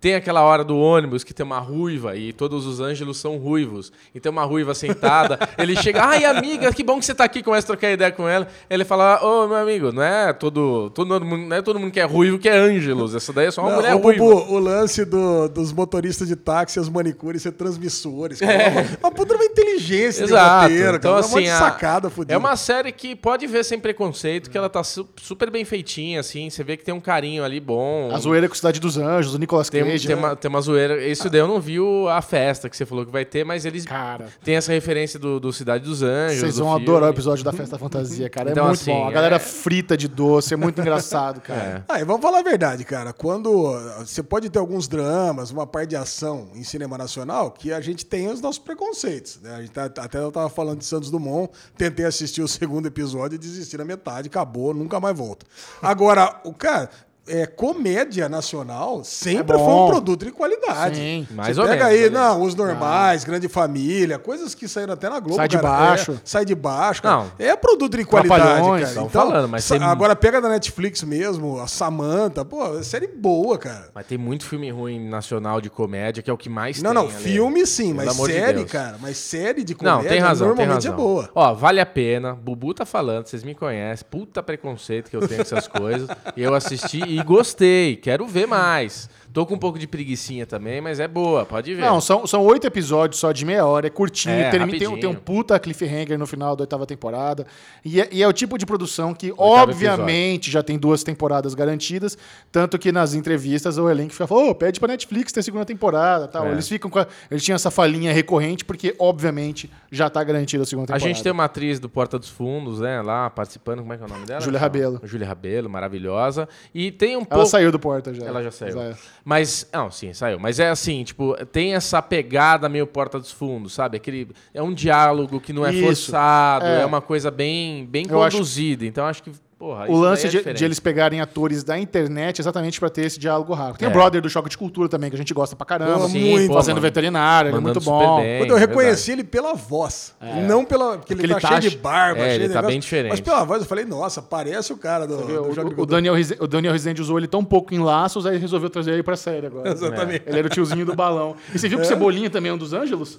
[0.00, 3.92] Tem aquela hora do ônibus que tem uma ruiva e todos os ângelos são ruivos.
[4.14, 5.38] E tem uma ruiva sentada.
[5.56, 8.28] ele chega, ai amiga, que bom que você tá aqui, começa a trocar ideia com
[8.28, 8.48] ela.
[8.68, 12.00] Ele fala, ô meu amigo, não é todo, todo mundo, não é todo mundo que
[12.00, 13.14] é ruivo que é ângelos.
[13.14, 14.24] Essa daí é só uma Não, mulher o, ruiva.
[14.24, 18.40] Bubu, o lance do- dos motoristas de táxi, as manicures ser transmissores.
[18.40, 18.86] Cara, é.
[19.00, 20.66] Uma puta uma inteligência Exato.
[20.68, 21.22] de roteiro, então, cara.
[21.22, 22.34] monte assim, de a- sacada fodida.
[22.34, 26.20] é uma série que pode ver sem preconceito, que ela tá su- super bem feitinha,
[26.20, 26.50] assim.
[26.50, 28.10] Você vê que tem um carinho ali bom.
[28.12, 30.06] A zoeira com Cidade dos Anjos, o Nicolas Cage.
[30.06, 30.22] tem, né?
[30.22, 31.06] uma, tem uma zoeira.
[31.06, 33.64] Isso daí eu não vi o- a festa que você falou que vai ter, mas
[33.64, 34.28] eles Cara.
[34.42, 36.40] tem essa referência do, do Cidade dos Anjos.
[36.40, 36.84] Vocês do vão filme.
[36.90, 38.50] adorar o episódio da Festa da Fantasia, cara.
[38.50, 39.06] Então, é muito assim, bom.
[39.06, 41.84] A galera é- frita de doce, é muito engraçado, cara.
[41.88, 43.12] Ah, e vamos falar a verdade, cara.
[43.12, 47.72] Quando ah, você pode ter alguns dramas, uma parte de ação em cinema nacional, que
[47.72, 49.38] a gente tem os nossos preconceitos.
[49.42, 49.54] Né?
[49.54, 53.36] A gente tá- até eu tava falando de Santos Dumont, tentei assistir o segundo episódio
[53.36, 55.44] e desisti na metade, acabou, nunca mais volto.
[55.82, 56.88] Agora, o cara.
[57.28, 60.96] É, comédia nacional sempre É foi um produto de qualidade.
[60.96, 61.26] Sim.
[61.30, 62.18] Mais Você ou pega menos, aí, né?
[62.18, 65.36] não, os normais, Grande Família, coisas que saíram até na Globo.
[65.36, 66.12] Sai de cara, baixo.
[66.12, 67.16] é, sai de baixo, cara.
[67.16, 67.32] Não.
[67.38, 68.80] É produto de qualidade, cara.
[68.94, 73.06] tão Então, falando, mas tem- agora pega da Netflix mesmo, a Samantha, pô, é série
[73.08, 73.88] boa, cara.
[73.94, 77.02] Mas tem muito filme ruim nacional de comédia, que é o que mais Não, tem.
[77.02, 77.22] não, Ale.
[77.22, 78.70] filme sim, mas de série, Deus.
[78.72, 80.92] cara, mas série de comédia Não, tem razão, tem normalmente razão.
[80.94, 81.30] é boa.
[81.34, 82.34] Ó, vale a pena.
[82.34, 84.06] Bubu tá falando, vocês me conhecem.
[84.10, 86.08] Puta preconceito que eu tenho com essas coisas.
[86.36, 87.96] Eu assisti e gostei.
[87.96, 89.08] Quero ver mais.
[89.32, 91.82] Tô com um pouco de preguicinha também, mas é boa, pode ver.
[91.82, 94.98] Não, são, são oito episódios só de meia hora, é curtinho, É, tem, tem, um-
[94.98, 97.46] tem um puta cliffhanger no final da oitava temporada.
[97.84, 101.54] E é, e é o tipo de produção que, Oitavo obviamente, já tem duas temporadas
[101.54, 102.16] garantidas.
[102.50, 106.26] Tanto que nas entrevistas o elenco fica falando, ô, pede pra Netflix ter segunda temporada
[106.26, 106.46] tal.
[106.46, 106.52] É.
[106.52, 110.66] Eles ficam com a, Eles tinham essa falinha recorrente, porque, obviamente, já tá garantida a
[110.66, 111.14] segunda A temporada.
[111.14, 113.80] gente tem uma atriz do Porta dos Fundos, né, lá participando.
[113.80, 114.40] Como é que é o nome dela?
[114.40, 115.00] Júlia Rabelo.
[115.04, 116.48] Júlia Rabelo, maravilhosa.
[116.74, 117.46] E tem um Ela pouco.
[117.46, 118.24] saiu do Porta já.
[118.26, 118.72] Ela já saiu.
[118.72, 118.94] Já-
[119.28, 120.38] Mas, não, sim, saiu.
[120.40, 123.98] Mas é assim, tipo, tem essa pegada meio Porta dos Fundos, sabe?
[123.98, 125.84] Aquele, é um diálogo que não é Isso.
[125.84, 126.80] forçado, é.
[126.80, 126.86] É.
[126.86, 128.86] uma coisa bem, bem Eu acho- conduzida.
[128.86, 132.78] Então, acho que, porra, O lance é de, de eles pegarem atores da internet exatamente
[132.78, 133.78] pra ter esse diálogo rápido.
[133.78, 133.90] Tem É.
[133.90, 136.00] o brother do Choque de Cultura também, que a gente gosta pra caramba.
[136.00, 136.80] Pô, muito, Fazendo mano.
[136.82, 138.20] veterinário, ele é muito bom.
[138.20, 138.38] bem.
[138.38, 140.98] Quando eu É, reconheci ele pela voz, e não pela.
[140.98, 142.68] Porque ele, Porque tá, ele tá cheio de barba, É, cheio ele de tá negócio.
[142.68, 143.10] bem diferente.
[143.10, 145.64] Mas pela voz eu falei, nossa, parece o cara do, do O, de o, o
[145.66, 145.86] Cultura.
[145.86, 149.16] Daniel, o Daniel Rezende usou ele tão pouco em laços, aí resolveu trazer ele pra
[149.16, 149.68] série agora.
[149.72, 150.22] Exatamente.
[150.26, 151.34] Ele era o tiozinho do balão.
[151.52, 153.18] E você viu que o Cebolinha também é um dos Ângelos?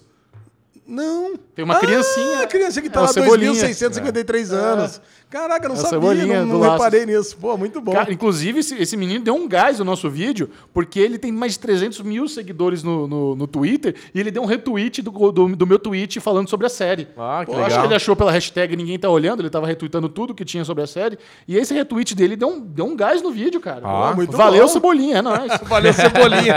[0.90, 1.36] Não.
[1.54, 2.40] Tem uma criancinha.
[2.40, 3.52] Ah, a criança que tá É lá Cebolinha.
[3.54, 5.00] 2.653 anos.
[5.30, 7.38] Caraca, eu não É sabia, não, não reparei nisso.
[7.38, 7.92] Pô, muito bom.
[7.92, 11.54] Cara, inclusive, esse, esse menino deu um gás no nosso vídeo, porque ele tem mais
[11.54, 15.56] de 300 mil seguidores no, no, no Twitter, e ele deu um retweet do, do,
[15.56, 17.08] do meu tweet falando sobre a série.
[17.16, 17.86] Ah, que Pô, Acho que legal.
[17.86, 20.88] ele achou pela hashtag Ninguém Tá Olhando, ele tava retweetando tudo que tinha sobre a
[20.88, 23.82] série, e esse retweet dele deu um, deu um gás no vídeo, cara.
[23.84, 24.68] Ah, muito Valeu, bom.
[24.74, 25.52] Cebolinha, é nóis.
[25.62, 26.56] Valeu, Cebolinha.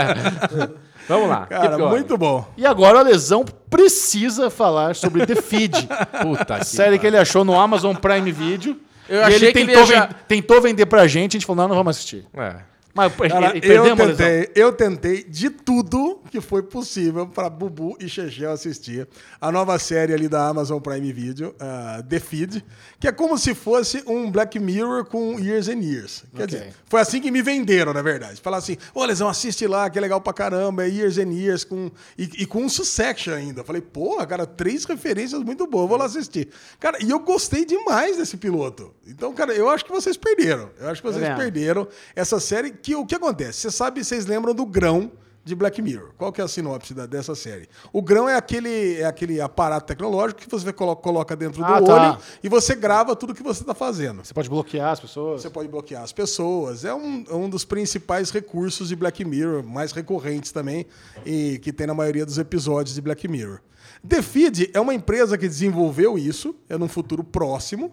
[1.07, 1.45] Vamos lá.
[1.47, 1.89] Cara, keep going.
[1.89, 2.47] muito bom.
[2.57, 5.87] E agora a Lesão precisa falar sobre The Feed,
[6.21, 8.77] Puta que série que ele achou no Amazon Prime Video.
[9.09, 11.45] Eu e achei ele que ele tentou, ia já- tentou vender pra gente, a gente
[11.45, 12.25] falou, não, não vamos assistir.
[12.33, 12.55] É.
[12.93, 18.51] Mas Cara, eu tentei, eu tentei de tudo que foi possível para Bubu e Chechel
[18.51, 19.07] assistir
[19.41, 22.63] a nova série ali da Amazon Prime Video, uh, The Feed,
[22.99, 26.23] que é como se fosse um Black Mirror com Years and Years.
[26.35, 26.59] Quer Ok.
[26.59, 28.39] dizer, foi assim que me venderam, na verdade.
[28.39, 31.63] Falar assim, ô Lesão, assiste lá, que é legal pra caramba, é Years and Years,
[31.63, 33.61] com, e, e com um Succession ainda.
[33.61, 36.49] Eu Falei, porra, cara, três referências muito boas, vou lá assistir.
[36.79, 38.93] Cara, e eu gostei demais desse piloto.
[39.07, 40.69] Então, cara, eu acho que vocês perderam.
[40.79, 41.37] Eu acho que vocês vendo?
[41.37, 42.71] perderam essa série.
[42.83, 43.61] Que o que acontece?
[43.61, 45.11] Você sabe, vocês lembram do grão
[45.45, 46.11] de Black Mirror.
[46.17, 47.67] Qual que é a sinopse da- dessa série?
[47.91, 51.81] O grão é aquele, é aquele aparato tecnológico que você colo- coloca dentro do Ah,
[51.81, 51.93] tá.
[52.13, 54.23] olho e você grava tudo que você está fazendo.
[54.25, 55.41] Você pode bloquear as pessoas.
[55.41, 56.85] Você pode bloquear as pessoas.
[56.85, 60.85] É um, é um dos principais recursos de Black Mirror, mais recorrentes também,
[61.25, 63.59] e que tem na maioria dos episódios de Black Mirror.
[64.05, 67.91] The Feed é uma empresa que desenvolveu isso, é num futuro próximo,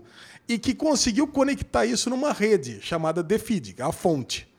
[0.48, 4.49] e que conseguiu conectar isso numa rede chamada The Feed, a fonte.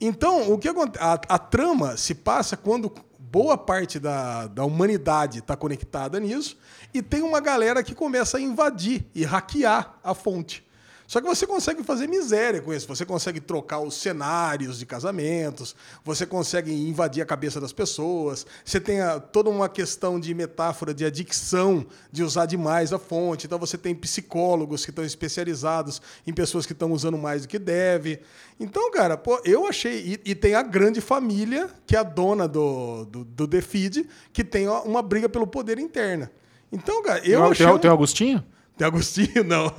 [0.00, 1.02] Então, o que acontece?
[1.02, 6.56] A, a trama se passa quando boa parte da, da humanidade está conectada nisso
[6.92, 10.65] e tem uma galera que começa a invadir e hackear a fonte.
[11.06, 12.88] Só que você consegue fazer miséria com isso.
[12.88, 18.80] Você consegue trocar os cenários de casamentos, você consegue invadir a cabeça das pessoas, você
[18.80, 23.46] tem a- toda uma questão de metáfora de adicção, de usar demais a fonte.
[23.46, 27.58] Então você tem psicólogos que estão especializados em pessoas que estão usando mais do que
[27.58, 28.20] deve.
[28.58, 30.18] Então, cara, pô, eu achei.
[30.24, 34.08] E, e tem a grande família, que é a dona do, do, do The Feed,
[34.32, 36.30] que tem uma briga pelo poder interna.
[36.72, 37.78] Então, cara, eu tem, achei.
[37.78, 38.44] tem o Agostinho?
[38.76, 39.42] Tem Agostinho?
[39.44, 39.72] Não.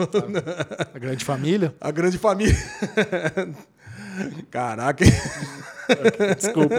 [0.94, 1.76] A grande família?
[1.80, 2.56] A grande família.
[4.50, 5.06] Caraca.
[6.36, 6.76] Desculpa.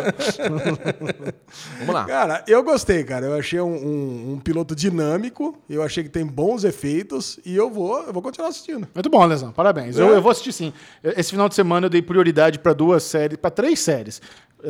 [1.78, 2.04] Vamos lá.
[2.04, 3.26] Cara, eu gostei, cara.
[3.26, 5.56] Eu achei um, um- um piloto dinâmico.
[5.70, 7.38] Eu achei que tem bons efeitos.
[7.44, 8.86] E eu vou, eu vou continuar assistindo.
[8.94, 9.52] Muito bom, Lesão.
[9.52, 9.96] Parabéns.
[9.96, 10.16] Eu, É.
[10.16, 10.72] eu vou assistir sim.
[11.02, 14.20] Esse final de semana eu dei prioridade pra duas séries, pra três séries.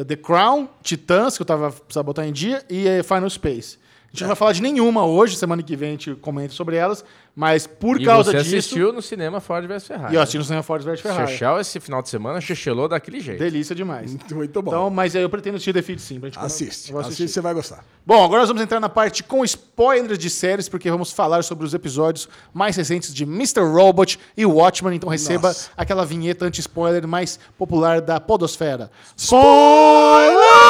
[0.06, 3.78] The Crown, Titãs, que eu tava precisava botar em dia, e eh, Final Space.
[4.08, 6.76] A gente não vai falar de nenhuma hoje, semana que vem a gente comenta sobre
[6.76, 7.04] elas,
[7.36, 8.56] mas por E causa você disso.
[8.56, 10.14] assistiu no cinema Ford vs Ferrari.
[10.14, 11.30] E eu assisti no cinema Ford vs Ferrari.
[11.32, 13.38] Chechel esse final de semana chechelou daquele jeito.
[13.38, 14.16] Delícia demais.
[14.32, 14.70] Muito bom.
[14.70, 16.18] Então, mas aí eu pretendo assistir The Feed sim.
[16.18, 16.88] Pra gente assiste.
[16.88, 17.24] eu vou assistir.
[17.24, 17.84] Assiste, você vai gostar.
[18.06, 21.66] Bom, agora nós vamos entrar na parte com spoilers de séries, porque vamos falar sobre
[21.66, 23.60] os episódios mais recentes de Mr.
[23.60, 24.96] Robot e Watchmen.
[24.96, 25.68] Então receba Nossa.
[25.76, 28.90] aquela vinheta anti-spoiler mais popular da podosfera.
[29.14, 30.67] Spoilers!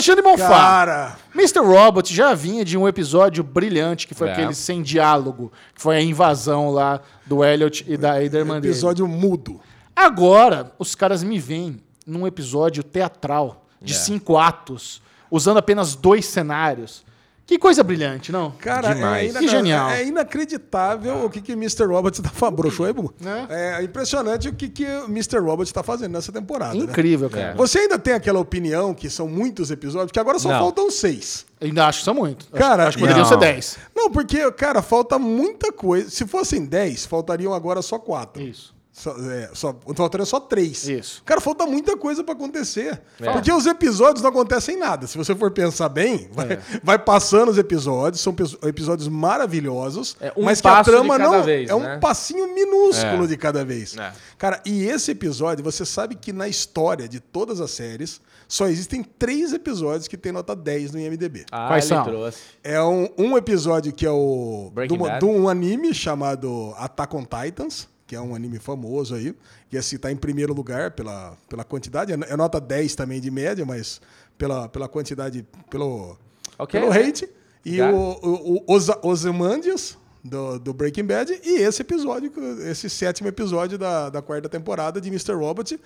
[0.00, 0.48] Alexandre Bonfá.
[0.48, 1.58] Cara, Mr.
[1.60, 4.32] Robot já vinha de um episódio brilhante, que foi É.
[4.32, 8.72] aquele sem diálogo, que foi a invasão lá do Elliot e da Eider Mandelli.
[8.72, 9.60] episódio mudo.
[9.94, 13.96] Agora, os caras me veem num episódio teatral de É.
[13.96, 17.04] cinco atos, usando apenas dois cenários.
[17.50, 18.52] Que coisa brilhante, não?
[18.52, 19.34] Cara, Demais.
[19.34, 19.90] é, Que genial.
[19.90, 21.84] é inacreditável o que, que Mr.
[21.84, 23.12] Robot tá fazendo.
[23.20, 23.46] Né?
[23.50, 25.38] É impressionante o que, que o Mr.
[25.40, 26.74] Robot tá fazendo nessa temporada.
[26.74, 26.84] né?
[26.84, 27.54] Incrível, cara.
[27.56, 30.60] Você ainda tem aquela opinião que são muitos episódios, porque agora só Não.
[30.60, 31.44] faltam seis.
[31.60, 32.46] Ainda acho que são muito.
[32.52, 33.28] Acho- Cara, acho, que poderiam não.
[33.28, 33.76] ser dez.
[33.96, 36.08] Não, porque, cara, falta muita coisa.
[36.08, 38.40] Se fossem dez, faltariam agora só quatro.
[38.40, 38.72] Isso.
[38.92, 40.86] Só, é, só, faltariam só três.
[40.88, 41.22] Isso.
[41.24, 43.00] Cara, falta muita coisa pra acontecer.
[43.20, 43.32] É.
[43.32, 45.06] Porque os episódios não acontecem nada.
[45.06, 46.60] Se você for pensar bem, vai, É.
[46.82, 48.34] vai passando os episódios, são
[48.64, 51.98] episódios maravilhosos, É um mas que a trama cada não vez, é um né?
[51.98, 53.26] passinho minúsculo É.
[53.28, 53.96] de cada vez.
[53.96, 54.12] É.
[54.36, 59.02] Cara, e esse episódio, você sabe que na história de todas as séries, só existem
[59.04, 61.46] três episódios que tem nota 10 no IMDb.
[61.52, 62.02] Ah, Quais são?
[62.04, 62.38] trouxe.
[62.64, 64.72] É um, um episódio que é o.
[65.18, 69.32] De um anime chamado Attack on Titans, que é um anime famoso aí.
[69.68, 72.12] Que esse tá em primeiro lugar pela, pela quantidade.
[72.12, 74.00] É é nota 10 também de média, mas
[74.36, 75.46] pela, pela quantidade.
[75.70, 76.18] Pelo,
[76.58, 77.28] Ok, pelo hate.
[77.64, 81.40] E Got o, o, o Oza- Ozymandias, do, do Breaking Bad.
[81.44, 82.32] E esse episódio,
[82.68, 85.34] esse sétimo episódio da, da quarta temporada de Mr.
[85.34, 85.78] Robot.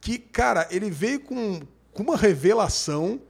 [0.00, 1.60] Que, cara, ele veio com,
[1.92, 3.20] com uma revelação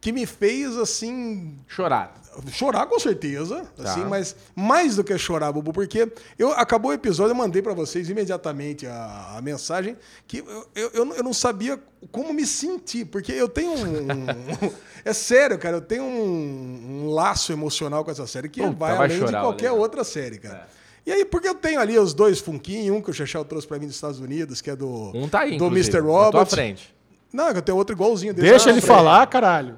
[0.00, 2.14] que me fez assim Chorar.
[2.52, 3.82] chorar com certeza, Tá.
[3.82, 7.74] assim, mas mais do que chorar, Bubu, porque eu acabou o episódio, eu mandei pra
[7.74, 9.96] vocês imediatamente a, a mensagem
[10.26, 11.80] que eu, eu, eu não- sabia
[12.12, 14.72] como me sentir, porque eu tenho um, um-
[15.04, 18.96] é sério, cara, eu tenho um, um laço emocional com essa série que Puta, vai,
[18.96, 20.68] vai além chorar, de qualquer outra série, cara.
[21.04, 23.78] E aí, porque eu tenho ali os dois Funkinho, um que o Chechel trouxe pra
[23.78, 25.94] mim dos Estados Unidos, que é do, Um tá aí, do Mr.
[25.96, 26.50] na tua Robot.
[26.50, 26.94] frente.
[27.32, 28.96] Não, eu tenho outro igualzinho desse Deixa lá ele frente.
[28.96, 29.76] falar, caralho.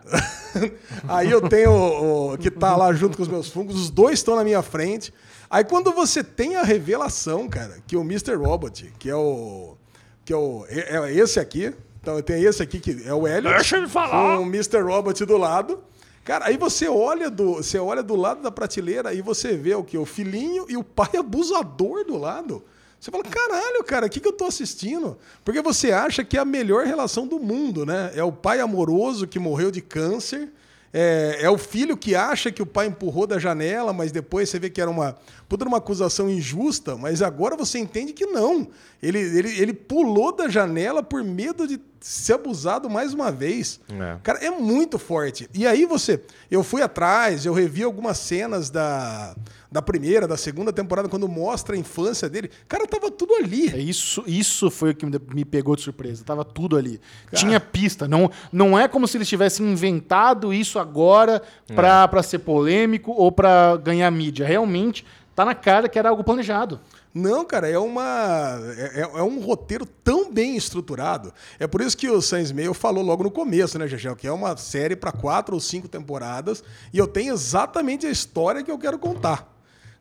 [1.08, 4.14] Aí eu tenho o, o que tá lá junto com os meus fungos, os dois
[4.20, 5.12] estão na minha frente.
[5.48, 8.34] Aí quando você tem a revelação, cara, que o Mr.
[8.34, 9.76] Robot, que é o.
[10.24, 11.74] que é, o, é é esse aqui.
[12.00, 13.54] Então eu tenho esse aqui que é o Elliot.
[13.56, 14.36] Deixa ele falar.
[14.36, 14.80] Com o Mr.
[14.80, 15.82] Robot do lado.
[16.24, 19.82] Cara, aí você olha do, você olha do lado da prateleira e você vê o
[19.82, 19.98] que?
[19.98, 22.62] O filhinho e o pai abusador do lado.
[23.00, 25.16] Você fala, caralho, cara, o que, que eu tô assistindo?
[25.42, 28.12] Porque você acha que é a melhor relação do mundo, né?
[28.14, 30.50] É o pai amoroso que morreu de câncer.
[30.92, 34.58] É, é o filho que acha que o pai empurrou da janela, mas depois você
[34.58, 35.16] vê que era uma,
[35.48, 38.68] puta, uma acusação injusta, mas agora você entende que não.
[39.00, 43.80] Ele, ele, ele pulou da janela por medo de ser abusado mais uma vez.
[43.88, 44.18] É.
[44.22, 45.48] Cara, é muito forte.
[45.54, 46.20] E aí você.
[46.50, 49.34] Eu fui atrás, eu revi algumas cenas da,
[49.70, 52.50] da primeira, da segunda temporada, quando mostra a infância dele.
[52.68, 53.88] Cara, tava tudo É ali.
[53.88, 56.24] Isso, isso foi o que me pegou de surpresa.
[56.24, 57.00] Tava tudo ali.
[57.34, 58.08] Tinha pista.
[58.08, 61.40] Não, não é como se eles tivessem inventado isso agora
[61.74, 64.46] pra, pra ser polêmico ou pra ganhar mídia.
[64.46, 66.80] Realmente, tá na cara que era algo planejado.
[67.12, 68.56] Não, cara, é uma.
[68.76, 71.32] É, é- é um roteiro tão bem estruturado.
[71.58, 74.14] É por isso que o Sans Meio falou logo no começo, né, Gegel?
[74.14, 76.62] Que é uma série para quatro ou cinco temporadas.
[76.92, 79.49] E eu tenho exatamente a história que eu quero contar.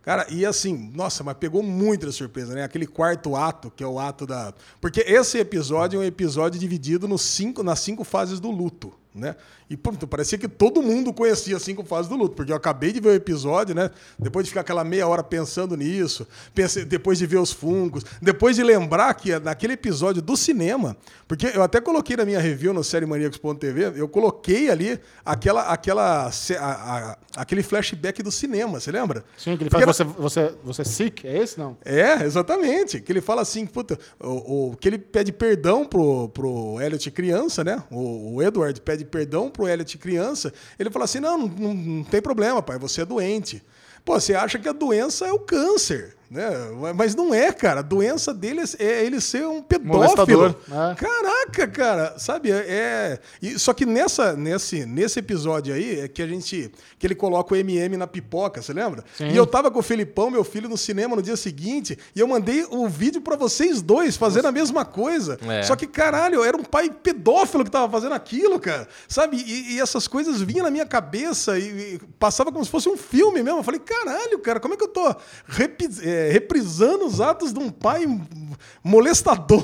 [0.01, 2.63] Cara, e assim, nossa, mas pegou muito surpresa, né?
[2.63, 4.53] Aquele quarto ato, que é o ato da.
[4.79, 9.35] Porque esse episódio é um episódio dividido nos cinco, nas cinco fases do luto, né?
[9.69, 12.91] E pronto, parecia que todo mundo conhecia as cinco fases do luto, porque eu acabei
[12.91, 13.91] de ver o episódio, né?
[14.17, 18.55] Depois de ficar aquela meia hora pensando nisso, pensei, depois de ver os fungos, depois
[18.55, 20.97] de lembrar que naquele episódio do cinema,
[21.27, 26.31] porque eu até coloquei na minha review no sériemaníacos.tv, eu coloquei ali aquela, aquela, a-
[26.59, 29.23] a- aquele flashback do cinema, você lembra?
[29.37, 31.27] Sim, que ele Porque fala, você, você, você é sick?
[31.27, 31.77] É esse, não?
[31.85, 32.99] é, exatamente.
[33.01, 37.63] Que ele fala assim, puta, o, o- que ele pede perdão pro, pro Elliot criança,
[37.63, 37.83] né?
[37.91, 40.53] O, o Edward pede perdão pro Elliot criança.
[40.79, 43.61] Ele fala assim: não, não, não tem problema, pai, você é doente.
[44.05, 46.49] Pô, você acha que a doença é o câncer, né?
[46.95, 47.79] Mas não é, cara.
[47.79, 50.05] A doença dele é ele ser um pedófilo.
[50.67, 50.95] Né?
[50.97, 52.51] Caraca, cara, sabe?
[52.51, 57.07] É, é- e- só que nessa, nesse, nesse episódio aí é que a gente que
[57.07, 59.03] ele coloca o MM na pipoca, você lembra?
[59.17, 59.29] Sim.
[59.29, 62.27] E eu tava com o Felipão, meu filho, no cinema no dia seguinte, e eu
[62.27, 65.37] mandei o vídeo pra vocês dois fazendo a mesma coisa.
[65.47, 65.63] É.
[65.63, 68.87] Só que caralho, era um pai pedófilo que tava fazendo aquilo, cara.
[69.07, 69.37] Sabe?
[69.37, 72.97] E, e essas coisas vinham na minha cabeça e, e passava como se fosse um
[72.97, 73.59] filme mesmo.
[73.59, 75.15] Eu falei, caralho, cara, como é que eu tô
[75.47, 75.89] repi-
[76.19, 78.05] é, reprisando os atos de um pai
[78.83, 79.63] molestador?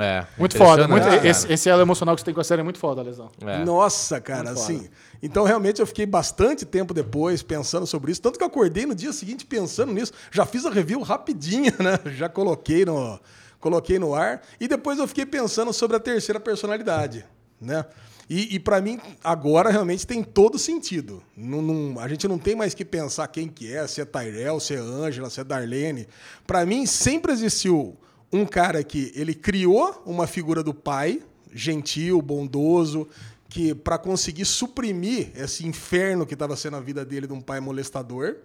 [0.00, 0.26] É.
[0.36, 0.88] Muito foda.
[0.88, 3.30] Muito, esse, esse elo emocional que você tem com a série é muito foda, Lesão.
[3.40, 3.64] É.
[3.64, 4.72] Nossa, cara, Muito foda.
[4.72, 4.88] assim.
[5.22, 8.20] Então, realmente, eu fiquei bastante tempo depois pensando sobre isso.
[8.20, 10.12] Tanto que eu acordei no dia seguinte pensando nisso.
[10.30, 11.98] Já fiz a review rapidinho, né?
[12.12, 13.18] Já coloquei no,
[13.60, 14.42] coloquei no ar.
[14.60, 17.24] E depois eu fiquei pensando sobre a terceira personalidade,
[17.60, 17.84] né?
[18.28, 21.22] E, e para mim, agora realmente tem todo sentido.
[21.36, 24.58] Não, não- a gente não tem mais que pensar quem que é, se é Tyrell,
[24.60, 26.08] se é Angela, se é Darlene.
[26.46, 27.96] Para mim, sempre existiu
[28.32, 31.22] um cara que ele criou uma figura do pai,
[31.52, 33.06] gentil, bondoso,
[33.48, 37.60] que para conseguir suprimir esse inferno que estava sendo a vida dele de um pai
[37.60, 38.36] molestador.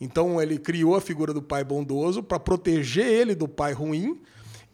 [0.00, 4.20] Então ele criou a figura do pai bondoso para proteger ele do pai ruim.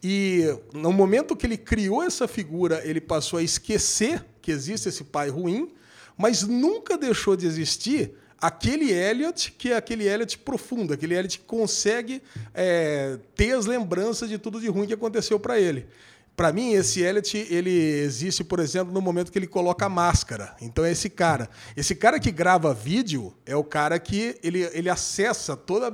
[0.03, 5.05] E no momento que ele criou essa figura, ele passou a esquecer que existe esse
[5.05, 5.71] pai ruim,
[6.17, 11.45] mas nunca deixou de existir aquele Elliot que é aquele Elliot profundo, aquele Elliot que
[11.45, 12.23] consegue
[12.55, 15.87] é, ter as lembranças de tudo de ruim que aconteceu para ele.
[16.35, 20.57] Para mim, esse Elliot, ele existe, por exemplo, no momento que ele coloca a máscara.
[20.63, 21.51] Então é esse cara.
[21.77, 25.93] Esse cara que grava vídeo é o cara que ele, ele acessa toda,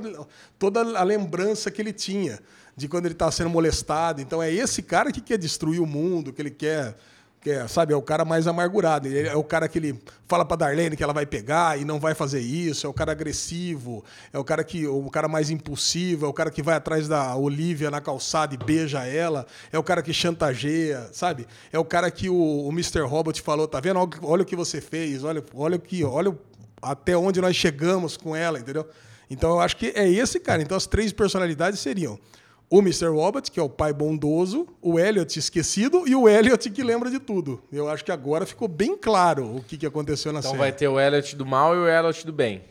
[0.61, 2.39] toda a lembrança que ele tinha
[2.77, 4.21] de quando ele estava sendo molestado.
[4.21, 6.95] Então é esse cara que quer destruir o mundo, que ele quer
[7.45, 9.07] que é, sabe, é o cara mais amargurado.
[9.07, 12.01] Ele é o cara que ele fala para Darlene que ela vai pegar e não
[12.01, 14.03] vai fazer isso, é o cara agressivo,
[14.33, 17.37] é o cara que o cara mais impulsivo, é o cara que vai atrás da
[17.37, 21.47] Olivia na calçada e beija ela, é o cara que chantageia, sabe?
[21.71, 23.03] É o cara que o, o Mr.
[23.03, 23.99] Robot falou, tá vendo?
[24.23, 26.35] Olha o que você fez, olha, olha aqui, olha
[26.81, 28.89] até onde nós chegamos com ela, entendeu?
[29.29, 30.63] Então eu acho que é esse cara.
[30.63, 32.19] Então as três personalidades seriam
[32.75, 33.07] o Mr.
[33.07, 37.21] Robot, que é o pai bondoso, o Elliot esquecido e o Elliot que lembra de
[37.21, 37.63] tudo.
[37.73, 40.63] Eu acho que agora ficou bem claro o que, que aconteceu na então série.
[40.63, 42.63] Então vai ter o Elliot do mal e o Elliot do bem.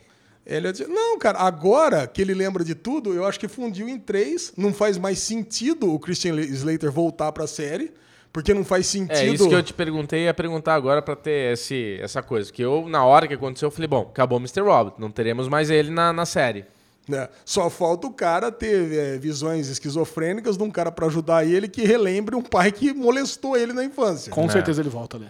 [0.44, 0.86] Elliot...
[0.88, 4.52] Não, cara, agora que ele lembra de tudo, eu acho que fundiu em três.
[4.58, 7.90] Não faz mais sentido o Christian Slater voltar para a série.
[8.30, 9.16] Porque não faz sentido.
[9.16, 12.52] É isso que eu te perguntei ia perguntar agora para ter esse, essa coisa.
[12.52, 14.60] Que eu, na hora que aconteceu, eu falei: bom, acabou o Mr.
[14.60, 16.66] Robot, não teremos mais ele na, na série.
[17.06, 17.28] Né?
[17.44, 21.84] Só falta o cara ter é, visões esquizofrênicas de um cara para ajudar ele que
[21.84, 24.32] relembre um pai que molestou ele na infância.
[24.32, 24.48] Com é.
[24.48, 25.26] certeza ele volta ali.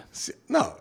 [0.47, 0.73] Não,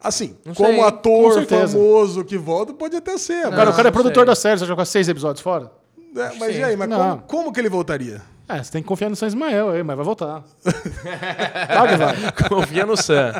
[0.00, 0.80] assim, não como sei.
[0.80, 3.44] ator famoso que volta, pode até ser.
[3.44, 4.26] Não, cara, o cara é produtor sei.
[4.26, 5.70] da série, você já com seis episódios fora?
[6.16, 6.60] É, mas Sim.
[6.60, 8.22] e aí, mas como, como, que ele voltaria?
[8.48, 10.42] É, você tem que confiar no Sam Ismael aí, mas vai voltar.
[10.64, 12.48] claro que vai.
[12.48, 13.32] Confia no Sam.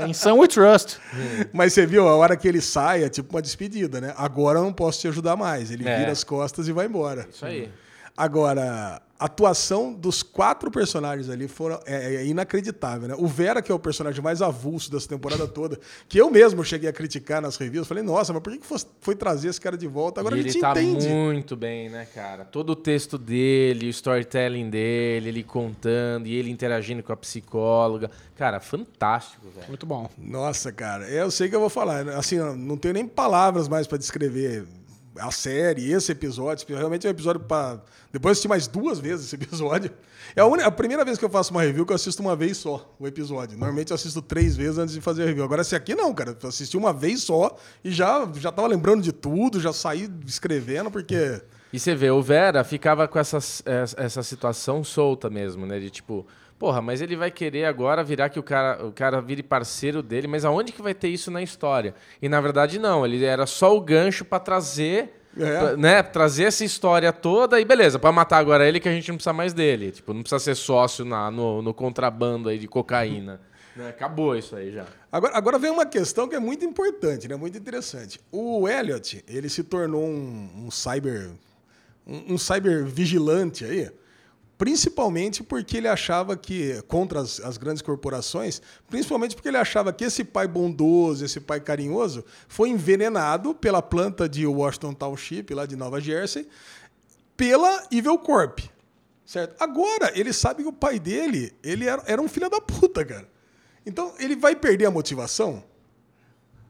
[0.00, 0.98] É, em Sam we trust.
[1.52, 4.14] Mas você viu, a hora que ele sai é tipo uma despedida, né?
[4.16, 5.70] Agora eu não posso te ajudar mais.
[5.70, 5.98] Ele é.
[5.98, 7.28] vira as costas e vai embora.
[7.30, 7.70] Isso aí.
[8.16, 13.14] Agora, a atuação dos quatro personagens ali foram, é, é, inacreditável, né?
[13.18, 15.78] O Vera, que é o personagem mais avulso dessa temporada toda,
[16.08, 18.66] que eu mesmo cheguei a criticar nas reviews, falei, nossa, mas por que, que
[19.00, 20.20] foi trazer esse cara de volta?
[20.20, 21.08] Agora e a gente ele tá entende.
[21.08, 22.44] muito bem, né, cara?
[22.44, 28.10] Todo o texto dele, o storytelling dele, ele contando e ele interagindo com a psicóloga.
[28.36, 29.68] Cara, fantástico, velho.
[29.68, 30.10] Muito bom.
[30.18, 32.04] Nossa, cara, eu sei que eu vou falar.
[32.04, 32.14] Né?
[32.14, 34.66] Assim, não tenho nem palavras mais para descrever
[35.18, 37.80] a série, esse episódio, realmente é um episódio para.
[38.12, 39.90] Depois assistir mais duas vezes esse episódio.
[40.34, 42.56] É a, a, primeira vez que eu faço uma review que eu assisto uma vez
[42.56, 43.56] só o episódio.
[43.58, 45.44] Normalmente eu assisto três vezes antes de fazer a review.
[45.44, 46.36] Agora, esse aqui não, cara.
[46.40, 50.90] Eu assisti uma vez só e já, já tava lembrando de tudo, já saí escrevendo,
[50.90, 51.40] porque.
[51.72, 53.38] E você vê, o Vera ficava com essa,
[53.96, 55.78] essa situação solta mesmo, né?
[55.78, 56.26] De tipo
[56.58, 60.26] Porra, mas ele vai querer agora virar que o cara, o cara vire parceiro dele,
[60.26, 61.94] mas aonde que vai ter isso na história?
[62.20, 65.58] E na verdade não, ele era só o gancho para trazer, é.
[65.58, 69.08] pra, né, trazer essa história toda e beleza, para matar agora ele que a gente
[69.08, 72.68] não precisa mais dele, tipo, não precisa ser sócio na, no, no contrabando aí de
[72.68, 73.40] cocaína.
[73.76, 73.90] Né?
[73.90, 74.86] Acabou isso aí já.
[75.12, 77.36] Agora, agora vem uma questão que é muito importante, né?
[77.36, 78.18] Muito interessante.
[78.32, 81.28] O Elliot, ele se tornou um, um cyber
[82.06, 83.90] um, um cyber vigilante aí
[84.58, 90.04] principalmente porque ele achava que, contra as, as, grandes corporações, principalmente porque ele achava que
[90.04, 95.76] esse pai bondoso, esse pai carinhoso, foi envenenado pela planta de Washington Township, lá de
[95.76, 96.48] Nova Jersey,
[97.36, 98.60] pela Evil Corp.
[99.24, 99.56] Certo?
[99.60, 103.28] Agora, ele sabe que o pai dele ele era, era um filho da puta, cara.
[103.84, 105.62] Então, ele vai perder a motivação?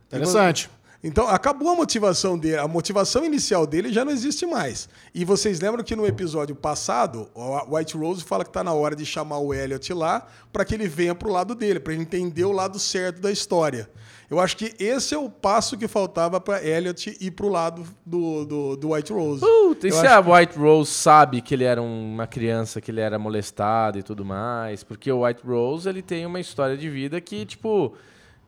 [0.06, 0.70] Interessante.
[1.02, 2.58] Então, acabou a motivação dele.
[2.58, 4.88] A motivação inicial dele já não existe mais.
[5.14, 8.96] E vocês lembram que no episódio passado, o White Rose fala que está na hora
[8.96, 12.02] de chamar o Elliot lá para que ele venha para o lado dele, para ele
[12.02, 13.88] entender o lado certo da história.
[14.28, 17.84] Eu acho que esse é o passo que faltava para Elliot ir para o lado
[18.04, 19.40] do, do, do, White Rose.
[19.40, 23.18] Puta, e se a White Rose sabe que ele era uma criança, que ele era
[23.18, 24.82] molestado e tudo mais?
[24.82, 27.94] Porque o White Rose ele tem uma história de vida que, tipo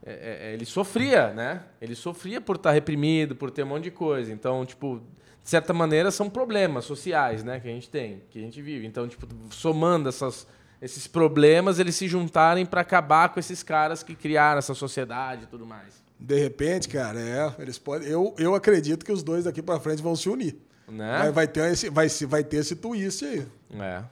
[0.08, 1.62] é, é, é, ele sofria, né?
[1.80, 4.32] Ele sofria por estar reprimido, por ter um monte de coisa.
[4.32, 5.02] Então, tipo,
[5.42, 7.60] de certa maneira, são problemas sociais, né?
[7.60, 8.86] Que a gente tem, que a gente vive.
[8.86, 10.46] Então, tipo, somando essas,
[10.80, 15.46] esses problemas, eles se juntarem para acabar com esses caras que criaram essa sociedade e
[15.46, 16.02] tudo mais.
[16.18, 18.08] De repente, cara, é, eles podem.
[18.08, 20.56] Eu, eu acredito que os dois daqui para frente vão se unir.
[20.88, 21.18] Né?
[21.18, 23.46] Vai, vai, ter esse, vai, vai ter esse twist aí.
[23.78, 24.02] É.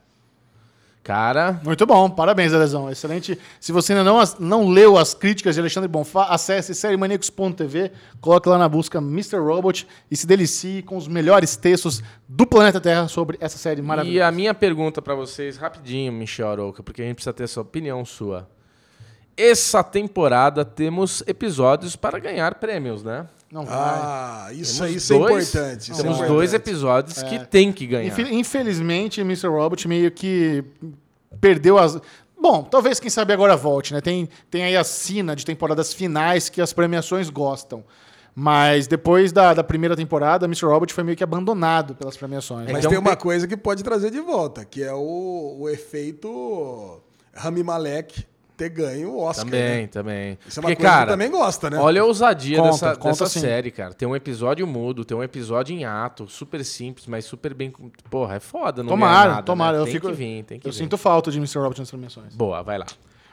[1.07, 2.91] Cara, Muito bom, parabéns, Alesão.
[2.91, 3.39] Excelente.
[3.61, 8.59] Se você ainda não, não leu as críticas de Alexandre Bonfá, acesse sériemaníacos.tv, coloque lá
[8.59, 9.37] na busca Mr.
[9.37, 13.85] Robot e se delicie com os melhores textos do planeta Terra sobre essa série e
[13.85, 14.27] maravilhosa.
[14.27, 18.05] a minha pergunta pra vocês, rapidinho, Michel Arouca, porque a gente precisa ter essa opinião
[18.05, 18.49] sua.
[19.37, 23.29] Essa temporada temos episódios para ganhar prêmios, né?
[23.51, 23.75] Não vai.
[23.79, 25.81] Ah, isso, Temos isso é dois- importante.
[25.83, 26.29] Isso é Temos importante.
[26.37, 28.09] dois episódios que tem que ganhar.
[28.09, 29.47] Infe- Infelizmente, Mr.
[29.49, 30.65] Robot meio que
[31.41, 31.99] perdeu as.
[32.41, 34.01] Bom, talvez, quem sabe, agora volte, né?
[34.01, 37.85] Tem, tem aí a sina de temporadas finais que as premiações gostam.
[38.35, 40.67] Mas depois da, da primeira temporada, Mr.
[40.67, 42.67] Robot foi meio que abandonado pelas premiações.
[42.71, 47.01] Mas Então, tem uma coisa que pode trazer de volta, que é o, o efeito
[47.33, 48.27] Rami Malek
[48.57, 49.45] ter ganho o Oscar.
[49.45, 49.87] Também, né?
[49.87, 50.39] também.
[50.47, 51.79] Isso é uma Porque, coisa cara, que também gosta, né?
[51.79, 53.41] Olha a ousadia Conta, dessa, conta dessa sim.
[53.41, 53.93] série, cara.
[53.95, 57.73] Tem um episódio mudo, tem um episódio em ato, super simples, mas super bem.
[58.11, 59.73] Porra, é foda, não Tomara, nada, tomara.
[59.77, 59.81] né?
[59.81, 60.79] Eu, Tem fico, que vir, tem que eu vir.
[60.79, 61.59] sinto falta de Mr.
[61.59, 62.35] Robot nas premiações.
[62.35, 62.87] Boa, vai lá.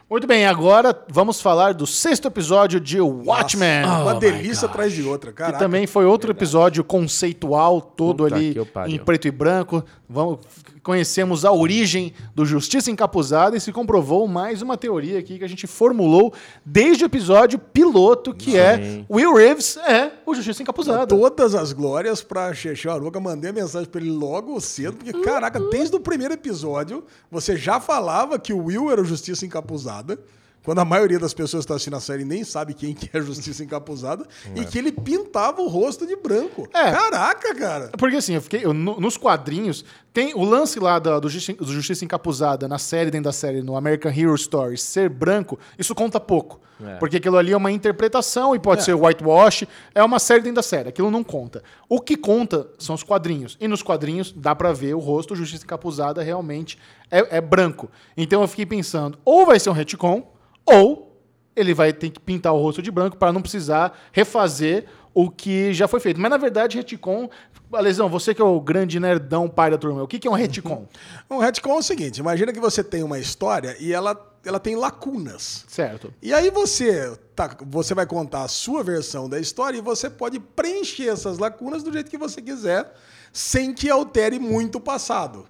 [0.10, 3.82] Muito bem, agora vamos falar do sexto episódio de Watchmen.
[3.84, 5.58] Nossa, uma Oh delícia atrás de outra, Que cara.
[5.58, 9.84] também foi outro episódio conceitual, todo Puta ali que em preto e branco.
[10.14, 10.42] Vamos,
[10.84, 15.50] conhecemos a origem do Justiça Encapuzada e se comprovou mais uma teoria aqui que a
[15.50, 16.32] gente formulou
[16.64, 19.06] desde o episódio piloto, que é Sim.
[19.10, 21.08] Will Reeves é o Justiça Encapuzada.
[21.08, 23.20] Todas as glórias pra Chechel Aruca.
[23.20, 27.80] Mandei a mensagem pra ele logo cedo, porque, caraca, desde o primeiro episódio, você já
[27.80, 30.20] falava que o Will era o Justiça Encapuzada.
[30.64, 33.20] Quando a maioria das pessoas que estão assistindo a série nem sabe quem que é
[33.20, 34.26] a Justiça Encapuzada.
[34.56, 36.68] E que ele pintava o rosto de branco.
[36.74, 36.92] É.
[36.92, 37.90] Caraca, cara.
[37.98, 38.66] Porque assim, eu fiquei.
[38.66, 39.84] eu- no- nos quadrinhos,
[40.14, 43.62] tem o lance lá da- do, Justi- do Justiça Encapuzada na série, dentro da série,
[43.62, 46.62] no American Hero Stories, ser branco, isso conta pouco.
[46.84, 46.96] É.
[46.96, 48.84] Porque aquilo ali é uma interpretação e pode É.
[48.86, 51.62] ser whitewash, é uma série dentro da série, aquilo não conta.
[51.88, 53.58] O que conta são os quadrinhos.
[53.60, 56.78] E nos quadrinhos dá pra ver o rosto, Justiça Encapuzada realmente
[57.12, 57.90] é, é branco.
[58.18, 60.33] Então eu fiquei pensando, ou vai ser um retcon,
[60.66, 61.14] ou
[61.56, 65.74] ele vai ter que pintar o rosto de branco para não precisar refazer o que
[65.74, 66.20] já foi feito.
[66.20, 67.30] Mas na verdade, retcon.
[67.72, 70.88] Alesão, você que é o grande nerdão pai da turma, o que é um retcon?
[71.30, 74.16] Um retcon é o seguinte: imagina que você tem uma história e ela,
[74.46, 75.66] ela tem lacunas.
[75.68, 76.14] certo.
[76.22, 80.40] E aí você, tá, você vai contar a sua versão da história e você pode
[80.40, 82.94] preencher essas lacunas do jeito que você quiser,
[83.32, 85.48] sem que altere muito o passado.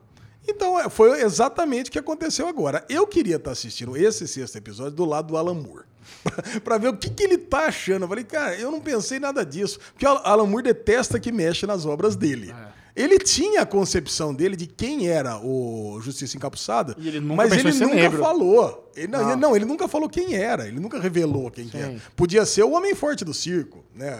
[0.47, 2.85] Então, é, foi exatamente o que aconteceu agora.
[2.89, 5.85] Eu queria estar assistindo esse sexto episódio do lado do Alan Moore.
[6.63, 8.03] pra ver o que, que ele tá achando.
[8.03, 9.79] Eu falei, cara, eu não pensei nada disso.
[9.93, 12.53] Porque o Alan Moore detesta que mexe nas obras dele.
[12.95, 17.95] Ele tinha a concepção dele de quem era o Justiça Encapuçada, ele mas ele nunca
[17.95, 18.19] negro.
[18.21, 18.91] falou.
[18.95, 21.95] Ele, não, ele- não, ele nunca falou quem era, ele nunca revelou quem que era.
[22.15, 24.15] Podia ser o homem forte do circo, né?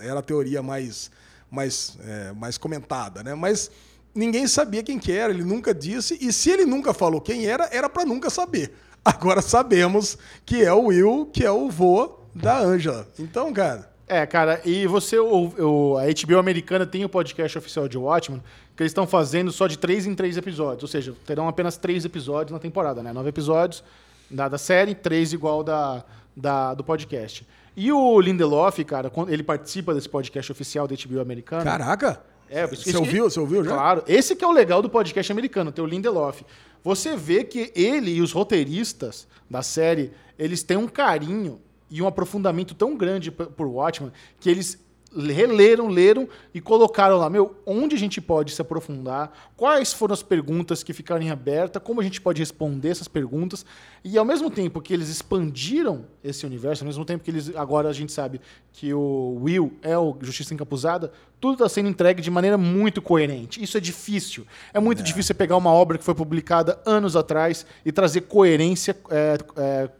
[0.00, 1.12] É- Era a teoria mais,
[1.48, 3.36] mais, é, mais comentada, né?
[3.36, 3.70] Mas
[4.14, 7.68] ninguém sabia quem que era, ele nunca disse, e se ele nunca falou quem era,
[7.72, 8.72] era para nunca saber.
[9.04, 13.06] Agora sabemos que é o Will, que é o vô da Angela.
[13.18, 17.86] Então, cara, É, cara, e você, o, o- a HBO americana tem o podcast oficial
[17.88, 18.42] de Watchmen,
[18.76, 22.04] que eles estão fazendo só de três em três episódios, ou seja, terão apenas três
[22.04, 23.12] episódios na temporada, né?
[23.12, 23.82] Nove episódios
[24.30, 26.04] da, da série, três igual da,
[26.36, 27.46] da, do podcast.
[27.76, 31.64] E o Lindelof, cara, quando ele participa desse podcast oficial da HBO americana.
[31.64, 32.20] caraca.
[32.50, 33.70] É, você ouviu, você ouviu já?
[33.72, 34.04] Claro.
[34.06, 36.42] Esse que é o legal do podcast americano, tem o Lindelof.
[36.82, 41.60] Você vê que ele e os roteiristas da série, eles têm um carinho
[41.90, 44.78] e um aprofundamento tão grande por Watchmen que eles
[45.16, 50.22] releram, leram e colocaram lá, meu, onde a gente pode se aprofundar, quais foram as
[50.22, 53.64] perguntas que ficaram em aberta, como a gente pode responder essas perguntas.
[54.04, 57.88] E ao mesmo tempo que eles expandiram esse universo, ao mesmo tempo que eles agora
[57.88, 58.40] a gente sabe
[58.72, 61.10] que o Will é o Justiça Encapuzada,
[61.40, 63.62] tudo está sendo entregue de maneira muito coerente.
[63.62, 64.46] Isso é difícil.
[64.74, 68.96] É muito difícil você pegar uma obra que foi publicada anos atrás e trazer coerência
[69.10, 69.90] é, é,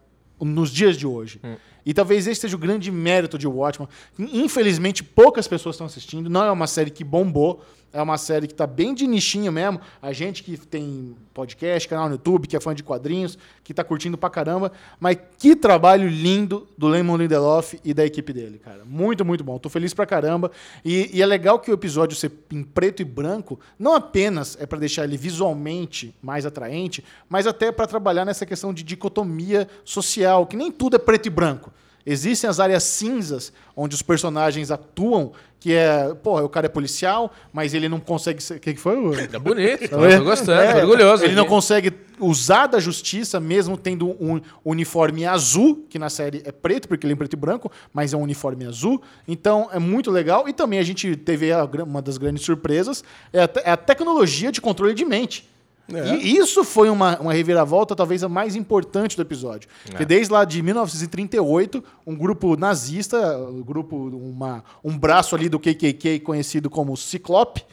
[0.40, 1.40] nos dias de hoje.
[1.88, 3.88] E talvez esse seja o grande mérito de Watchmen.
[4.18, 6.28] Infelizmente, poucas pessoas estão assistindo.
[6.28, 7.64] Não é uma série que bombou.
[7.92, 9.80] É uma série que está bem de nichinho mesmo.
[10.02, 13.82] A gente que tem podcast, canal no YouTube, que é fã de quadrinhos, que está
[13.82, 14.72] curtindo pra caramba.
[15.00, 18.84] Mas que trabalho lindo do Lemon Lindelof e da equipe dele, cara.
[18.84, 19.58] Muito, muito bom.
[19.58, 20.50] Tô feliz pra caramba.
[20.84, 24.66] E, e é legal que o episódio ser em preto e branco, não apenas é
[24.66, 30.46] para deixar ele visualmente mais atraente, mas até para trabalhar nessa questão de dicotomia social,
[30.46, 31.72] que nem tudo é preto e branco.
[32.10, 37.32] Existem as áreas cinzas onde os personagens atuam, que é, pô, o cara é policial,
[37.52, 38.54] mas ele não consegue ser.
[38.54, 38.96] O que, que foi?
[39.32, 41.24] É bonito, É, tô gostando, é, tô orgulhoso.
[41.24, 41.50] Ele não aqui.
[41.50, 47.04] consegue usar da justiça, mesmo tendo um uniforme azul, que na série é preto, porque
[47.06, 49.02] ele é preto e branco, mas é um uniforme azul.
[49.26, 50.48] Então é muito legal.
[50.48, 51.50] E também a gente teve
[51.86, 55.48] uma das grandes surpresas: é a, te- é a tecnologia de controle de mente.
[55.92, 56.16] É.
[56.16, 59.68] E isso foi uma, uma reviravolta talvez a mais importante do episódio.
[59.86, 65.58] Porque desde lá de 1938, um grupo nazista, um grupo, uma, um braço ali do
[65.58, 67.64] KKK conhecido como Ciclope,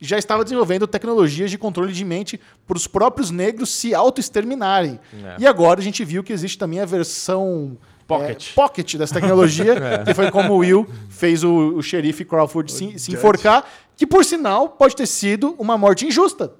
[0.00, 5.00] já estava desenvolvendo tecnologias de controle de mente para os próprios negros se auto-exterminarem.
[5.24, 5.36] É.
[5.38, 8.50] E agora a gente viu que existe também a versão Pocket.
[8.50, 12.98] é, pocket dessa tecnologia, que foi como o Will fez o, o xerife Crawford se,
[12.98, 13.64] se enforcar,
[13.96, 16.52] que por sinal pode ter sido uma morte injusta.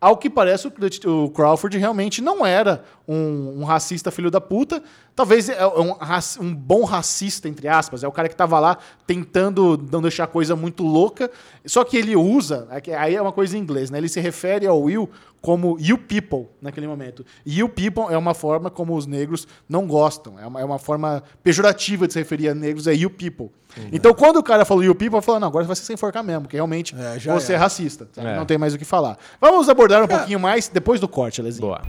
[0.00, 0.66] Ao que parece,
[1.06, 4.82] o Crawford realmente não era um, um racista filho da puta.
[5.14, 5.94] Talvez é um,
[6.40, 8.02] um bom racista, entre aspas.
[8.02, 11.30] É o cara que tava lá tentando não deixar a coisa muito louca.
[11.66, 13.98] Só que ele usa, é aí é uma coisa em inglês, né?
[13.98, 15.08] Ele se refere ao Will
[15.40, 17.24] como you people naquele momento.
[17.46, 20.38] You people é uma forma como os negros não gostam.
[20.38, 23.50] É uma, é uma forma pejorativa de se referir a negros, é you people.
[23.92, 26.24] Então, quando o cara falou you people, eu falei, não, agora você vai se enforcar
[26.24, 27.58] mesmo, porque realmente É, você é, é.
[27.58, 28.08] racista.
[28.16, 28.36] É.
[28.36, 29.16] Não tem mais o que falar.
[29.40, 31.66] Vamos abordar um pouquinho mais depois do corte, Lezinho.
[31.68, 31.80] Boa.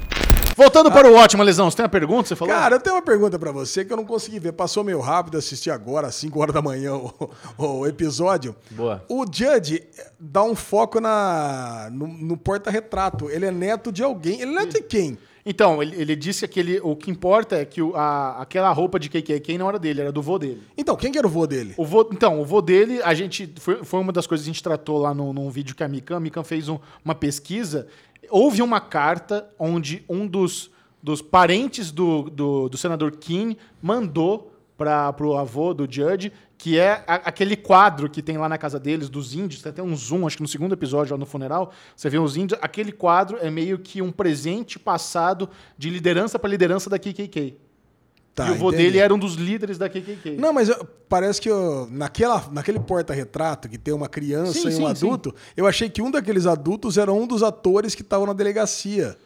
[0.55, 2.27] Voltando para o ótimo, Lesão, você tem uma pergunta?
[2.27, 2.53] Você falou?
[2.53, 4.51] Cara, eu tenho uma pergunta pra você que eu não consegui ver.
[4.51, 8.55] Passou meio rápido, assisti agora, às 5 horas da manhã, o, o episódio.
[8.71, 9.03] Boa.
[9.09, 9.83] O Judge
[10.19, 13.29] dá um foco na, no, no porta-retrato.
[13.29, 14.41] Ele é neto de alguém.
[14.41, 15.17] Ele é neto de quem?
[15.43, 18.99] Então, ele, ele disse que aquele, o que importa é que o- a- aquela roupa
[18.99, 20.61] de KKK não era dele, era do vô dele.
[20.77, 21.73] Então, quem que era o vô dele?
[21.77, 23.51] O vô, então, o vô dele, a gente.
[23.59, 25.87] Foi, foi uma das coisas que a gente tratou lá no, num vídeo que a
[25.87, 26.17] Mikan.
[26.17, 27.87] A Mikan fez um- uma pesquisa.
[28.29, 30.69] Houve uma carta onde um dos,
[31.01, 37.03] dos parentes do, do, do senador King mandou para o avô do Judge, que é
[37.07, 39.61] a- aquele quadro que tem lá na casa deles, dos índios.
[39.61, 41.71] Tem até um zoom, acho que no segundo episódio, lá no funeral.
[41.95, 42.59] Você vê os índios.
[42.63, 47.57] Aquele quadro é meio que um presente passado de liderança para liderança da KKK.
[48.33, 50.37] Tá, e o vô dele era um dos líderes da KKK.
[50.39, 54.67] Não, mas eu- parece que eu- naquela, naquele porta-retrato que tem uma criança Sim, e
[54.67, 54.85] um sim, sim.
[54.85, 59.17] adulto, eu achei que um daqueles adultos era um dos atores que estavam na delegacia.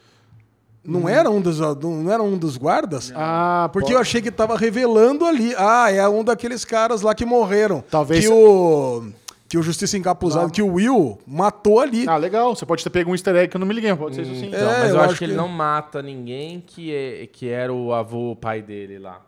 [0.83, 3.11] Não era um dos não era um dos guardas?
[3.15, 5.53] Ah, Porque pode- eu achei que tava revelando ali.
[5.57, 7.83] Ah, é um daqueles caras lá que morreram.
[7.89, 9.03] Talvez- Que o,
[9.55, 12.05] que o Justiça Encapuzado, que o Will matou ali.
[12.07, 12.53] Ah, legal.
[12.53, 14.35] Você pode ter pego um easter egg que eu não me liguei, pode ser isso
[14.35, 14.47] sim.
[14.47, 17.47] Então, É, mas eu, eu acho acho que ele não mata ninguém que, é, que
[17.47, 19.25] era o avô, o pai dele lá.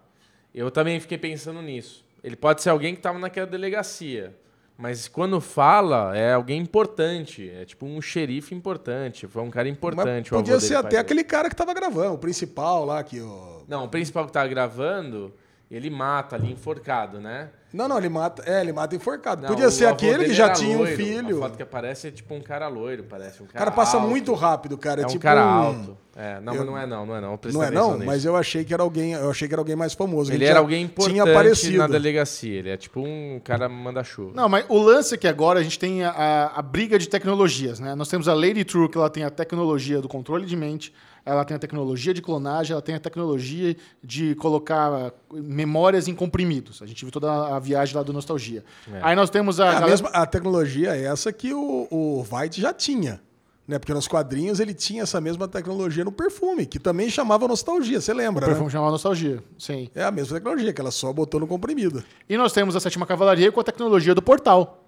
[0.53, 2.03] Eu também fiquei pensando nisso.
[2.21, 4.35] Ele pode ser alguém que estava naquela delegacia.
[4.77, 7.49] Mas quando fala, é alguém importante.
[7.49, 9.27] É tipo um xerife importante.
[9.27, 10.33] Foi um cara Mas importante.
[10.33, 11.01] o avô podia dele, ser pai até dele.
[11.01, 14.47] aquele cara que tava gravando, o principal lá que o Não, o principal que tava
[14.49, 15.33] gravando,
[15.71, 17.49] ele mata ali enforcado, né?
[17.73, 19.41] Não, não, ele mata, é, ele mata enforcado.
[19.41, 20.93] Não, Podia ser aquele que já tinha loiro.
[20.93, 21.37] um filho.
[21.37, 23.41] A foto que aparece é tipo um cara loiro, parece.
[23.41, 24.09] Um O cara, cara passa alto.
[24.09, 25.01] muito rápido, cara.
[25.01, 25.97] É É, um tipo cara um- alto.
[26.19, 27.39] É, não, Eu- mas não é não, não é não.
[27.43, 28.05] Eu Não é não, nisso.
[28.07, 30.31] mas eu achei que era alguém, eu achei que era alguém mais famoso.
[30.31, 31.77] Ele que era alguém importante tinha aparecido.
[31.77, 32.57] na delegacia.
[32.57, 34.31] Ele é tipo um cara manda-chuva.
[34.33, 37.07] Não, mas o lance é que agora a gente tem a, a- a briga de
[37.07, 37.93] tecnologias, né?
[37.93, 40.91] Nós temos a Lady True, que ela tem a tecnologia do controle de mente,
[41.27, 46.81] ela tem a tecnologia de clonagem, ela tem a tecnologia de colocar memórias em comprimidos.
[46.81, 48.63] A gente viu toda a viagem lá do Nostalgia.
[48.91, 48.99] É.
[49.01, 49.65] Aí nós temos a...
[49.65, 53.19] É a, galera- mesma, a tecnologia é essa que o, o White já tinha.
[53.67, 53.77] Né?
[53.77, 58.13] Porque nos quadrinhos ele tinha essa mesma tecnologia no perfume, que também chamava nostalgia, você
[58.13, 58.71] O lembra, perfume né?
[58.71, 59.89] chamava Nostalgia, sim.
[59.93, 62.01] É a mesma tecnologia, que ela só botou no comprimido.
[62.29, 64.85] E nós temos a Sétima Cavalaria com a tecnologia do portal.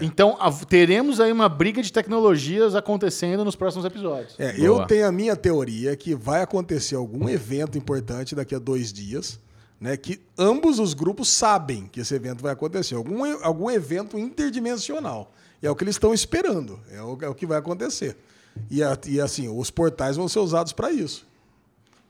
[0.00, 0.04] É.
[0.04, 4.34] Então, a- teremos aí uma briga de tecnologias acontecendo nos próximos episódios.
[4.38, 8.92] É, eu tenho a minha teoria que vai acontecer algum evento importante daqui a dois
[8.92, 9.40] dias,
[9.80, 9.96] né?
[9.96, 12.94] Que ambos os grupos sabem que esse evento vai acontecer.
[12.94, 15.32] Algum, algum evento interdimensional.
[15.60, 16.78] E é o que eles estão esperando.
[16.90, 18.16] É o, é o que vai acontecer.
[18.70, 21.26] E, a- e, assim, os portais vão ser usados para isso.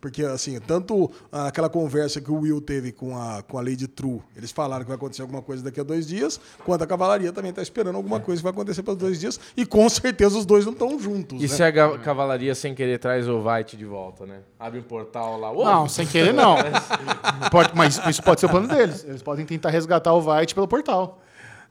[0.02, 4.20] Porque, assim, tanto aquela conversa que o Will teve com a, com a Lady True,
[4.36, 7.50] eles falaram que vai acontecer alguma coisa daqui a dois dias, quanto a cavalaria também
[7.50, 10.66] está esperando alguma coisa que vai acontecer pelos dois dias, e com certeza os dois
[10.66, 11.38] não estão juntos.
[11.38, 11.48] E né?
[11.48, 14.40] se a cavalaria sem querer traz o White de volta, né?
[14.58, 15.52] Abre um portal lá.
[15.52, 15.64] Uou!
[15.64, 16.56] Não, sem querer não.
[17.52, 19.04] Pode- mas isso pode ser o plano deles.
[19.04, 21.20] Eles podem tentar resgatar o White pelo portal.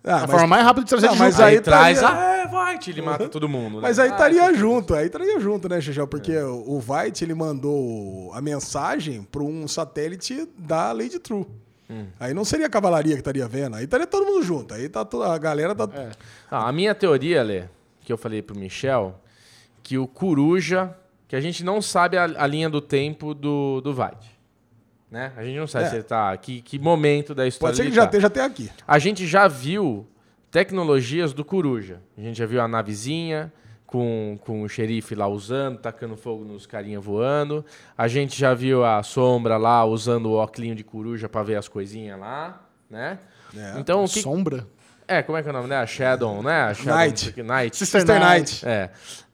[0.03, 1.44] Ah, a mas- forma mais rápida de trazer Não, mas junto.
[1.45, 3.76] aí, aí traz, ah, é White, ele mata todo mundo.
[3.76, 3.82] né?
[3.84, 6.07] Mas aí Ah, estaria junto, aí estaria junto, né, Xixão?
[6.07, 11.45] Porque o o White ele mandou a mensagem para um satélite da Lady True.
[11.90, 12.06] Hum.
[12.19, 14.73] Aí não seria a cavalaria que estaria vendo, aí estaria todo mundo junto.
[14.73, 15.88] Aí tá to- a galera tá.
[15.94, 16.10] É.
[16.49, 17.64] Ah, a minha teoria, Lê,
[18.02, 19.19] que eu falei pro Michel,
[19.84, 20.95] que o Coruja,
[21.28, 24.40] que a gente não sabe a, a linha do tempo do, do White.
[25.11, 25.33] Né?
[25.35, 25.89] A gente não sabe É.
[25.89, 26.35] se ele tá.
[26.38, 28.07] Que, que momento da história Pode ser que ele já tá.
[28.07, 28.71] esteja até aqui.
[28.88, 30.07] A gente já viu
[30.49, 31.99] tecnologias do Coruja.
[32.17, 33.51] A gente já viu a navezinha
[33.85, 37.65] com, com o xerife lá usando, tacando fogo nos carinha voando.
[37.97, 41.67] A gente já viu a sombra lá usando o óculos de coruja para ver as
[41.67, 43.19] coisinhas lá, né?
[43.55, 43.77] É.
[43.79, 44.21] Então, o que...
[44.21, 44.65] Sombra.
[45.05, 45.85] É, como é que é o nome dela?
[45.85, 46.63] Shadow, né?
[46.63, 47.19] A Shadow, Night.
[47.19, 47.75] sei o que, Night.
[47.75, 48.65] Sister Sister Night.
[48.65, 48.65] Night.
[48.65, 48.89] É.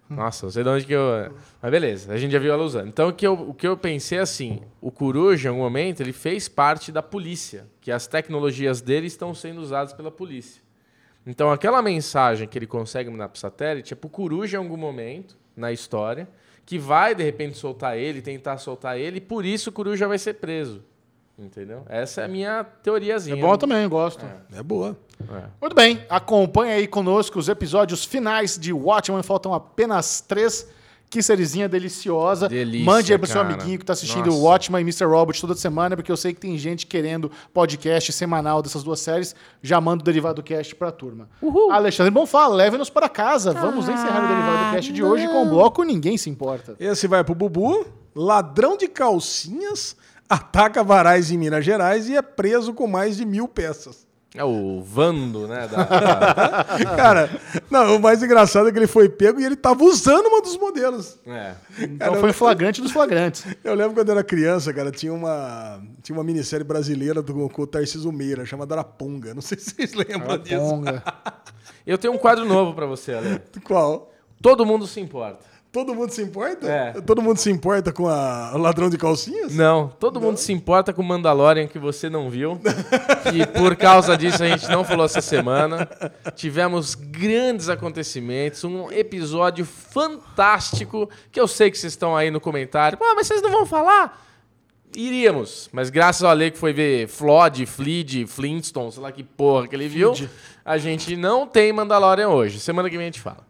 [0.09, 1.33] Nossa, não sei de onde que eu.
[1.61, 2.87] Mas beleza, a gente já viu ela usando.
[2.87, 6.01] Então o que eu, o que eu pensei é assim: o Coruja, em algum momento,
[6.01, 10.61] ele fez parte da polícia, que as tecnologias dele estão sendo usadas pela polícia.
[11.25, 14.59] Então aquela mensagem que ele consegue mandar para o satélite é para o Coruja em
[14.59, 16.27] algum momento na história,
[16.65, 20.17] que vai de repente soltar ele, tentar soltar ele, e por isso o Coruja vai
[20.17, 20.83] ser preso.
[21.37, 21.85] Entendeu?
[21.87, 23.37] Essa é a minha teoriazinha.
[23.37, 24.25] É bom também, eu gosto.
[24.51, 24.97] É boa.
[25.21, 25.43] É.
[25.59, 29.23] Muito bem, acompanha aí conosco os episódios finais de Watchmen.
[29.23, 30.67] Faltam apenas três.
[31.09, 32.49] Que sériezinha deliciosa.
[32.49, 33.53] Delícia, Mande aí pro seu cara.
[33.53, 34.37] amiguinho que tá assistindo Nossa.
[34.37, 35.05] o Watchmen e Mr.
[35.05, 39.33] Robot toda semana, porque eu sei que tem gente querendo podcast semanal dessas duas séries.
[39.61, 41.29] Já manda o Derivado Cast pra turma.
[41.71, 43.53] Alexandre Bonfá, leve-nos para casa.
[43.53, 46.75] Vamos encerrar o Derivado Cast de hoje com o bloco Ninguém Se Importa.
[46.77, 47.85] Esse vai pro Bubu.
[48.13, 49.95] Ladrão de calcinhas
[50.29, 54.06] ataca varais em Minas Gerais e é preso com mais de mil peças.
[54.37, 55.67] É o Vando, né?
[55.67, 56.65] da-
[56.95, 57.29] Cara,
[57.71, 60.57] não, o mais engraçado é que ele foi pego e ele tava usando uma dos
[60.57, 61.17] modelos.
[61.25, 61.53] é.
[61.79, 63.45] Então foi flagrante dos flagrantes.
[63.63, 67.61] Eu lembro quando eu era criança, cara, tinha uma, tinha uma minissérie brasileira do, com
[67.63, 69.33] o Tarcísio Meira, chamada Araponga.
[69.33, 70.57] Não sei se vocês lembram disso.
[70.59, 71.03] Ponga.
[71.85, 73.41] Eu tenho um quadro novo pra você, Ale.
[73.63, 74.11] Qual?
[74.41, 75.39] Todo mundo se importa.
[75.71, 76.67] Todo mundo se importa?
[76.67, 77.01] É.
[77.01, 79.53] Todo mundo se importa com a, o ladrão de calcinhas?
[79.53, 82.59] Não, todo mundo se importa com o Mandalorian que você não viu.
[83.33, 85.87] e por causa disso a gente não falou essa semana.
[86.35, 92.97] Tivemos grandes acontecimentos, um episódio fantástico que eu sei que vocês estão aí no comentário.
[93.01, 94.25] Ah, mas vocês não vão falar?
[94.95, 99.67] Iríamos, mas graças ao Ale que foi ver Flood, Fleed, Flintstones, sei lá que porra
[99.67, 100.13] que ele viu,
[100.63, 102.59] a gente não tem Mandalorian hoje.
[102.59, 103.46] Semana que vem a gente fala.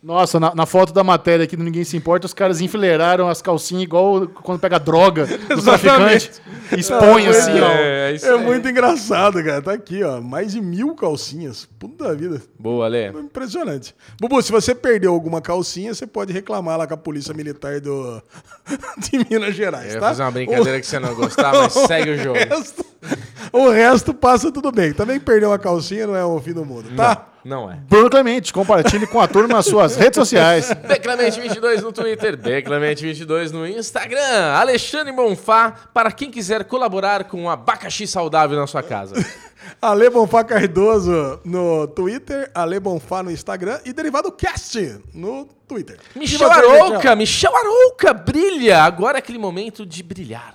[0.00, 3.42] Nossa, na, na foto da matéria aqui do Ninguém Se Importa, os caras enfileiraram as
[3.42, 6.30] calcinhas igual quando pega droga do traficante.
[6.76, 7.68] Expõe É, assim, ó.
[7.68, 8.44] É, isso É aí.
[8.44, 9.60] muito engraçado, cara.
[9.60, 10.20] Tá aqui, ó.
[10.20, 11.68] Mais de mil calcinhas.
[11.80, 12.40] Puta vida.
[12.56, 13.08] Boa, Ale.
[13.08, 13.92] Impressionante.
[14.20, 18.22] Bubu, se você perdeu alguma calcinha, você pode reclamar lá com a Polícia Militar do...
[18.98, 20.08] de Minas Gerais, Eu tá?
[20.10, 22.38] fazer uma brincadeira que você não gostar, mas segue o jogo.
[22.38, 22.84] resto,
[23.52, 24.92] o resto passa tudo bem.
[24.92, 27.14] Também perder uma calcinha não é o fim do mundo, tá?
[27.16, 27.37] Não
[27.70, 27.76] é.
[27.88, 30.68] Bruno Clemente, compartilhe com a turma nas suas redes sociais.
[30.68, 38.06] Beclemente22 no Twitter, Beclemente22 no Instagram, Alexandre Bonfá, para quem quiser colaborar com um abacaxi
[38.06, 39.14] saudável na sua casa.
[39.80, 45.98] Ale Bonfá Cardoso no Twitter, Ale Bonfá no Instagram e Derivado Cast no Twitter.
[46.14, 48.82] Michel Arouca, Michel Arouca, brilha!
[48.82, 50.54] Agora é aquele momento de brilhar.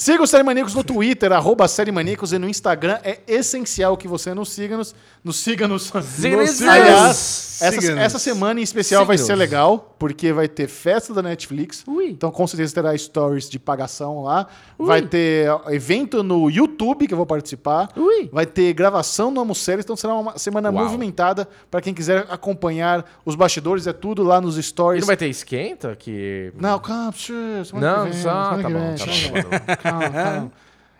[0.00, 2.98] Siga o Série Maníacos no Twitter, arroba Série Maníacos, e no Instagram.
[3.04, 5.92] É essencial que você nos siga, nos, nos siga nos...
[5.92, 6.62] Siga-nos.
[6.62, 11.84] Aliás, essa, essa semana em especial vai ser legal, porque vai ter festa da Netflix.
[11.86, 12.06] Ui.
[12.06, 14.46] Então, com certeza, terá stories de pagação lá.
[14.78, 17.90] Vai ter evento no YouTube, que eu vou participar.
[17.94, 18.30] Ui.
[18.32, 20.82] Vai ter gravação no Amo Séries, então será uma semana Uau.
[20.84, 23.86] movimentada para quem quiser acompanhar os bastidores.
[23.86, 25.02] É tudo lá nos E stories.
[25.02, 25.94] não vai ter esquenta?
[25.94, 26.54] Que...
[26.58, 28.30] Não, calma, semana Não, que vem, só...
[28.30, 29.42] semana Tá que bom, vem, tá que vem.
[29.42, 29.89] bom.
[29.90, 30.52] Calma, calma.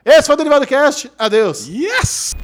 [0.05, 1.11] Esse foi o Derivado Cast.
[1.19, 1.69] Adeus.
[1.69, 2.35] Yes!